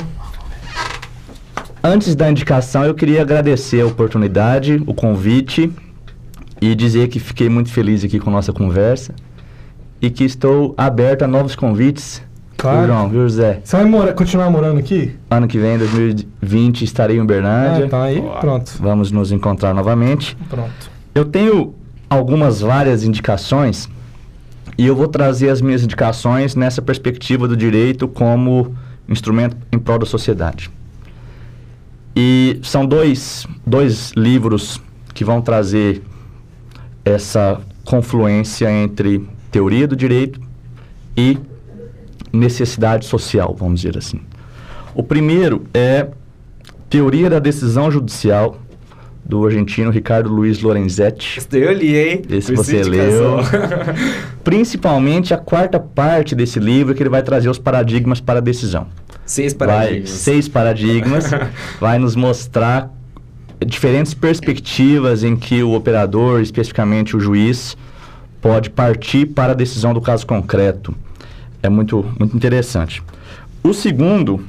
Antes 1.83 2.15
da 2.15 2.29
indicação, 2.29 2.83
eu 2.83 2.93
queria 2.93 3.21
agradecer 3.21 3.79
a 3.79 3.85
oportunidade, 3.85 4.83
o 4.85 4.93
convite 4.93 5.71
e 6.59 6.75
dizer 6.75 7.07
que 7.07 7.19
fiquei 7.19 7.47
muito 7.47 7.71
feliz 7.71 8.03
aqui 8.03 8.19
com 8.19 8.29
a 8.29 8.33
nossa 8.33 8.51
conversa 8.51 9.13
e 10.01 10.09
que 10.09 10.23
estou 10.23 10.73
aberto 10.77 11.23
a 11.23 11.27
novos 11.27 11.55
convites. 11.55 12.21
Claro. 12.57 12.87
João, 12.87 13.07
viu, 13.07 13.21
José? 13.21 13.61
Você 13.63 13.77
vai 13.77 13.85
mora, 13.85 14.13
continuar 14.13 14.49
morando 14.49 14.79
aqui? 14.79 15.15
Ano 15.29 15.47
que 15.47 15.59
vem, 15.59 15.77
2020, 15.77 16.83
estarei 16.83 17.17
em 17.17 17.21
Uberlândia. 17.21 17.83
Ah, 17.83 17.85
então 17.85 18.01
aí, 18.01 18.21
pronto. 18.41 18.73
Vamos 18.79 19.11
nos 19.11 19.31
encontrar 19.31 19.75
novamente. 19.75 20.35
Pronto. 20.49 20.91
Eu 21.13 21.23
tenho 21.23 21.75
algumas 22.09 22.59
várias 22.61 23.03
indicações 23.03 23.87
e 24.77 24.85
eu 24.85 24.95
vou 24.95 25.07
trazer 25.07 25.49
as 25.49 25.61
minhas 25.61 25.83
indicações 25.83 26.55
nessa 26.55 26.81
perspectiva 26.81 27.47
do 27.47 27.55
direito 27.55 28.07
como 28.07 28.75
instrumento 29.07 29.55
em 29.71 29.77
prol 29.77 29.99
da 29.99 30.05
sociedade. 30.05 30.71
E 32.15 32.59
são 32.63 32.85
dois, 32.85 33.45
dois 33.65 34.11
livros 34.15 34.81
que 35.13 35.23
vão 35.23 35.41
trazer 35.41 36.01
essa 37.05 37.61
confluência 37.85 38.71
entre 38.71 39.27
teoria 39.51 39.87
do 39.87 39.95
direito 39.95 40.41
e 41.15 41.37
necessidade 42.37 43.05
social, 43.05 43.55
vamos 43.57 43.81
dizer 43.81 43.97
assim. 43.97 44.21
O 44.95 45.03
primeiro 45.03 45.65
é 45.73 46.07
Teoria 46.89 47.29
da 47.29 47.39
Decisão 47.39 47.91
Judicial, 47.91 48.57
do 49.27 49.45
argentino 49.45 49.91
Ricardo 49.91 50.29
Luiz 50.29 50.61
Lorenzetti. 50.61 51.37
Esse 51.37 51.57
eu 51.57 51.73
li, 51.73 51.97
hein? 51.97 52.21
Esse 52.29 52.55
você 52.55 52.81
leu. 52.81 53.39
Principalmente 54.43 55.33
a 55.33 55.37
quarta 55.37 55.79
parte 55.79 56.33
desse 56.33 56.59
livro, 56.59 56.95
que 56.95 57.03
ele 57.03 57.09
vai 57.09 57.21
trazer 57.21 57.49
os 57.49 57.59
paradigmas 57.59 58.21
para 58.21 58.39
a 58.39 58.41
decisão. 58.41 58.87
Seis 59.25 59.53
paradigmas. 59.53 60.09
Vai, 60.09 60.17
seis 60.17 60.47
paradigmas. 60.47 61.25
vai 61.81 61.99
nos 61.99 62.15
mostrar 62.15 62.89
diferentes 63.65 64.13
perspectivas 64.13 65.23
em 65.23 65.35
que 65.35 65.61
o 65.61 65.73
operador, 65.73 66.41
especificamente 66.41 67.17
o 67.17 67.19
juiz, 67.19 67.75
pode 68.41 68.69
partir 68.69 69.25
para 69.25 69.51
a 69.51 69.55
decisão 69.55 69.93
do 69.93 69.99
caso 69.99 70.25
concreto. 70.25 70.95
É 71.61 71.69
muito, 71.69 72.05
muito 72.19 72.35
interessante. 72.35 73.03
O 73.63 73.73
segundo, 73.73 74.45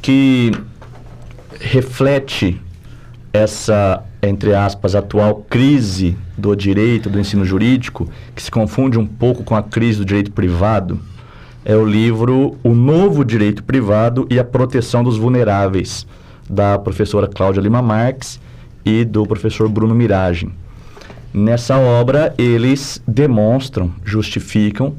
que 0.00 0.52
reflete 1.60 2.60
essa 3.32 4.02
entre 4.28 4.54
aspas, 4.54 4.94
atual 4.94 5.46
crise 5.48 6.16
do 6.36 6.54
direito, 6.54 7.08
do 7.08 7.18
ensino 7.18 7.44
jurídico, 7.44 8.08
que 8.34 8.42
se 8.42 8.50
confunde 8.50 8.98
um 8.98 9.06
pouco 9.06 9.44
com 9.44 9.54
a 9.54 9.62
crise 9.62 9.98
do 9.98 10.04
direito 10.04 10.32
privado, 10.32 10.98
é 11.64 11.76
o 11.76 11.84
livro 11.84 12.56
O 12.62 12.74
Novo 12.74 13.24
Direito 13.24 13.64
Privado 13.64 14.26
e 14.30 14.38
a 14.38 14.44
Proteção 14.44 15.02
dos 15.02 15.16
Vulneráveis, 15.16 16.06
da 16.48 16.78
professora 16.78 17.26
Cláudia 17.26 17.60
Lima 17.60 17.82
Marques 17.82 18.40
e 18.84 19.04
do 19.04 19.26
professor 19.26 19.68
Bruno 19.68 19.94
Miragem. 19.94 20.52
Nessa 21.34 21.76
obra, 21.76 22.32
eles 22.38 23.02
demonstram, 23.06 23.92
justificam, 24.04 24.94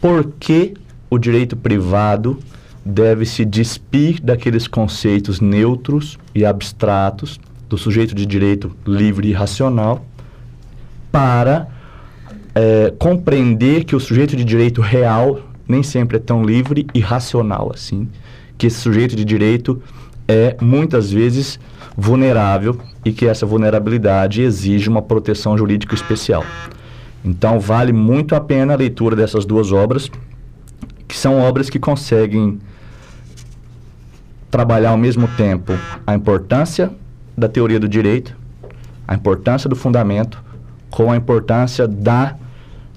por 0.00 0.32
que 0.38 0.74
o 1.10 1.18
direito 1.18 1.56
privado 1.56 2.38
deve 2.84 3.26
se 3.26 3.44
despir 3.44 4.20
daqueles 4.22 4.66
conceitos 4.66 5.40
neutros 5.40 6.18
e 6.34 6.44
abstratos 6.44 7.38
do 7.68 7.76
sujeito 7.76 8.14
de 8.14 8.24
direito 8.24 8.72
livre 8.86 9.28
e 9.28 9.32
racional 9.32 10.04
para 11.12 11.68
é, 12.54 12.92
compreender 12.98 13.84
que 13.84 13.94
o 13.94 14.00
sujeito 14.00 14.36
de 14.36 14.44
direito 14.44 14.80
real 14.80 15.40
nem 15.68 15.82
sempre 15.82 16.16
é 16.16 16.20
tão 16.20 16.42
livre 16.42 16.86
e 16.92 17.00
racional 17.00 17.70
assim, 17.72 18.08
que 18.58 18.66
esse 18.66 18.80
sujeito 18.80 19.14
de 19.14 19.24
direito 19.24 19.80
é 20.26 20.56
muitas 20.60 21.10
vezes 21.12 21.60
vulnerável 21.96 22.78
e 23.04 23.12
que 23.12 23.26
essa 23.26 23.46
vulnerabilidade 23.46 24.42
exige 24.42 24.88
uma 24.88 25.02
proteção 25.02 25.56
jurídica 25.56 25.94
especial. 25.94 26.44
Então 27.24 27.60
vale 27.60 27.92
muito 27.92 28.34
a 28.34 28.40
pena 28.40 28.72
a 28.72 28.76
leitura 28.76 29.14
dessas 29.14 29.44
duas 29.44 29.72
obras, 29.72 30.10
que 31.06 31.16
são 31.16 31.40
obras 31.40 31.68
que 31.68 31.78
conseguem 31.78 32.58
trabalhar 34.50 34.90
ao 34.90 34.98
mesmo 34.98 35.28
tempo 35.36 35.72
a 36.06 36.14
importância 36.14 36.90
da 37.36 37.48
teoria 37.48 37.78
do 37.78 37.88
direito, 37.88 38.36
a 39.06 39.14
importância 39.14 39.68
do 39.68 39.76
fundamento, 39.76 40.42
com 40.90 41.10
a 41.10 41.16
importância 41.16 41.86
da, 41.86 42.36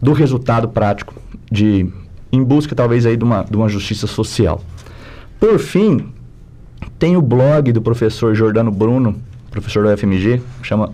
do 0.01 0.13
resultado 0.13 0.69
prático, 0.69 1.13
de, 1.51 1.91
em 2.31 2.43
busca 2.43 2.73
talvez 2.73 3.05
aí 3.05 3.15
de 3.15 3.23
uma, 3.23 3.43
de 3.43 3.55
uma 3.55 3.69
justiça 3.69 4.07
social. 4.07 4.61
Por 5.39 5.59
fim, 5.59 6.11
tem 6.97 7.15
o 7.17 7.21
blog 7.21 7.71
do 7.71 7.81
professor 7.81 8.33
Jordano 8.33 8.71
Bruno, 8.71 9.15
professor 9.51 9.85
da 9.85 9.95
FMG, 9.95 10.41
chama 10.63 10.91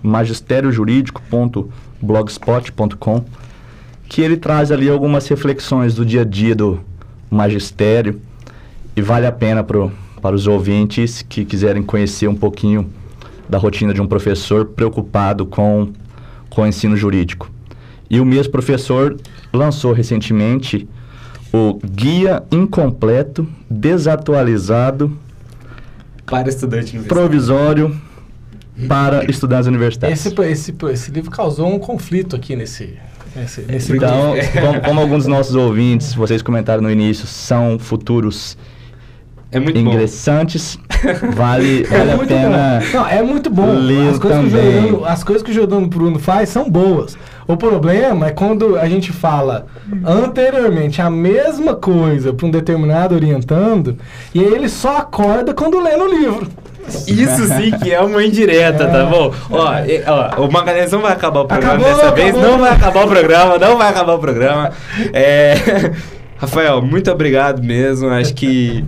magistériojurídico.blogspot.com, 2.02 3.24
que 4.08 4.22
ele 4.22 4.38
traz 4.38 4.72
ali 4.72 4.90
algumas 4.90 5.28
reflexões 5.28 5.94
do 5.94 6.06
dia 6.06 6.22
a 6.22 6.26
dia 6.26 6.56
do 6.56 6.80
magistério 7.30 8.20
e 8.96 9.02
vale 9.02 9.26
a 9.26 9.32
pena 9.32 9.64
pro, 9.64 9.92
para 10.22 10.36
os 10.36 10.48
ouvintes 10.48 11.22
que 11.22 11.46
quiserem 11.46 11.84
conhecer 11.84 12.28
um 12.28 12.36
pouquinho 12.36 12.90
da 13.48 13.58
rotina 13.58 13.94
de 13.94 14.02
um 14.02 14.08
professor 14.08 14.66
preocupado 14.66 15.46
com, 15.46 15.90
com 16.50 16.62
o 16.64 16.68
ensino 16.68 16.96
jurídico. 16.98 17.52
E 18.10 18.20
o 18.20 18.26
mesmo 18.26 18.52
professor 18.52 19.16
lançou 19.54 19.94
recentemente 19.94 20.88
o 21.54 21.80
Guia 21.84 22.44
Incompleto, 22.52 23.48
Desatualizado, 23.70 25.18
Para 26.26 26.50
estudante 26.50 26.98
provisório 27.00 27.96
para 28.88 29.30
estudantes 29.30 29.68
universitários. 29.68 30.26
Esse, 30.26 30.42
esse, 30.42 30.76
esse 30.92 31.12
livro 31.12 31.30
causou 31.32 31.68
um 31.74 31.80
conflito 31.80 32.36
aqui 32.36 32.56
nesse, 32.56 32.96
nesse, 33.36 33.62
nesse 33.62 33.96
Então, 33.96 34.36
como, 34.62 34.82
como 34.82 35.00
alguns 35.02 35.18
dos 35.20 35.28
nossos 35.28 35.56
ouvintes, 35.56 36.14
vocês 36.14 36.42
comentaram 36.42 36.82
no 36.82 36.92
início, 36.92 37.28
são 37.28 37.78
futuros 37.80 38.58
É 39.52 39.60
muito 39.60 39.78
ingressantes, 39.78 40.78
vale, 41.36 41.84
vale 41.84 42.12
a 42.12 42.16
muito 42.18 42.30
pena. 42.30 42.80
bom. 42.92 42.98
Não, 42.98 43.08
é 43.08 43.22
muito 43.22 43.50
bom. 43.50 43.74
ler 43.74 44.10
As 44.10 44.20
coisas, 44.20 44.20
que 44.20 44.28
o 44.28 44.30
também. 44.52 44.82
Jordano, 44.82 45.06
as 45.06 45.24
coisas 45.24 45.44
que 45.44 45.52
o 45.52 45.54
Jordano 45.54 45.88
Bruno 45.88 46.20
faz 46.20 46.50
são 46.50 46.70
boas. 46.70 47.18
O 47.48 47.58
problema 47.58 48.28
é 48.28 48.32
quando 48.32 48.78
a 48.78 48.88
gente 48.88 49.12
fala 49.12 49.66
anteriormente 50.06 51.02
a 51.02 51.10
mesma 51.10 51.74
coisa 51.76 52.32
para 52.32 52.46
um 52.46 52.52
determinado 52.52 53.16
orientando 53.16 53.98
e 54.36 54.40
aí 54.40 54.54
ele 54.54 54.70
só 54.70 54.98
acorda 54.98 55.52
quando 55.52 55.80
lê 55.80 55.98
no 55.98 56.08
livro. 56.08 56.48
Isso 57.08 57.48
sim 57.48 57.72
que 57.82 57.92
é 57.92 58.02
uma 58.02 58.24
indireta, 58.24 58.88
tá 58.88 59.06
bom? 59.06 59.34
Ó, 59.50 59.68
ó, 60.08 60.46
o 60.46 60.52
Magalhães 60.52 60.92
não 60.92 61.02
vai 61.02 61.14
acabar 61.14 61.42
o 61.42 61.46
programa 61.46 61.76
Acabou, 61.76 61.96
dessa 61.96 62.12
vez, 62.16 62.30
acabou. 62.30 62.52
não 62.52 62.60
vai 62.60 62.72
acabar 62.72 63.06
o 63.06 63.08
programa, 63.08 63.58
não 63.58 63.78
vai 63.78 63.90
acabar 63.90 64.14
o 64.14 64.20
programa. 64.20 64.72
É... 65.14 65.56
Rafael, 66.38 66.82
muito 66.82 67.12
obrigado 67.12 67.62
mesmo, 67.62 68.08
acho 68.10 68.34
que... 68.34 68.84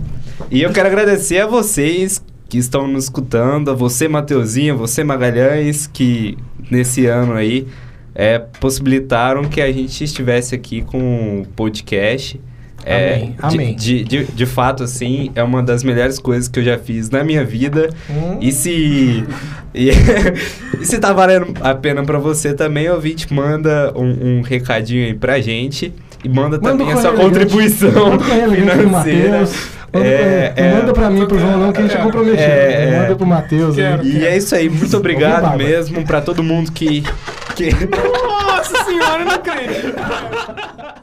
E 0.50 0.62
eu 0.62 0.72
quero 0.72 0.88
agradecer 0.88 1.40
a 1.40 1.46
vocês 1.46 2.22
que 2.48 2.58
estão 2.58 2.86
nos 2.88 3.04
escutando, 3.04 3.70
a 3.70 3.74
você, 3.74 4.08
Mateuzinho, 4.08 4.74
a 4.74 4.76
você, 4.76 5.04
Magalhães, 5.04 5.86
que 5.86 6.36
nesse 6.70 7.06
ano 7.06 7.34
aí 7.34 7.66
é, 8.14 8.38
possibilitaram 8.38 9.44
que 9.44 9.60
a 9.60 9.70
gente 9.70 10.04
estivesse 10.04 10.54
aqui 10.54 10.82
com 10.82 11.42
o 11.42 11.46
podcast. 11.54 12.40
É, 12.84 13.14
Amém, 13.14 13.26
de- 13.30 13.36
amém. 13.42 13.76
De, 13.76 14.04
de, 14.04 14.24
de 14.24 14.46
fato, 14.46 14.82
assim, 14.82 15.30
é 15.34 15.42
uma 15.42 15.62
das 15.62 15.84
melhores 15.84 16.18
coisas 16.18 16.48
que 16.48 16.58
eu 16.60 16.64
já 16.64 16.78
fiz 16.78 17.08
na 17.10 17.22
minha 17.22 17.44
vida. 17.44 17.90
Hum. 18.10 18.38
E 18.40 18.50
se. 18.52 19.24
E, 19.74 19.90
e 20.80 20.84
se 20.84 20.98
tá 20.98 21.12
valendo 21.12 21.54
a 21.60 21.74
pena 21.74 22.02
pra 22.02 22.18
você 22.18 22.52
também, 22.54 22.88
ouvinte, 22.90 23.32
manda 23.32 23.92
um, 23.96 24.38
um 24.38 24.42
recadinho 24.42 25.06
aí 25.06 25.14
pra 25.14 25.40
gente. 25.40 25.92
E 26.24 26.28
manda, 26.28 26.56
Manda 26.56 26.60
também 26.70 26.92
a 26.92 26.96
sua 26.96 27.10
elegante. 27.10 27.28
contribuição 27.30 28.18
financeira. 28.20 29.38
Manda, 29.40 30.06
É, 30.06 30.52
é, 30.56 30.62
é. 30.68 30.72
manda 30.74 30.92
pra 30.92 31.10
mim, 31.10 31.26
pro 31.26 31.38
João 31.38 31.58
não, 31.58 31.72
que 31.72 31.78
a 31.80 31.82
gente 31.82 31.96
é 31.96 31.98
É, 31.98 32.02
comprometido. 32.02 32.42
é, 32.42 32.88
é. 32.94 33.00
Manda 33.02 33.16
pro 33.16 33.26
Matheus. 33.26 33.76
aí. 33.78 33.84
Quero. 33.84 34.06
E 34.06 34.24
é 34.26 34.36
isso 34.36 34.54
aí, 34.54 34.68
muito 34.70 34.96
obrigado 34.96 35.56
mesmo 35.58 36.04
pra 36.06 36.20
todo 36.20 36.42
mundo 36.42 36.70
que. 36.72 37.02
que... 37.56 37.70
Nossa 38.46 38.84
senhora, 38.84 39.20
eu 39.22 39.26
não 39.26 39.32
acredito. 39.34 39.94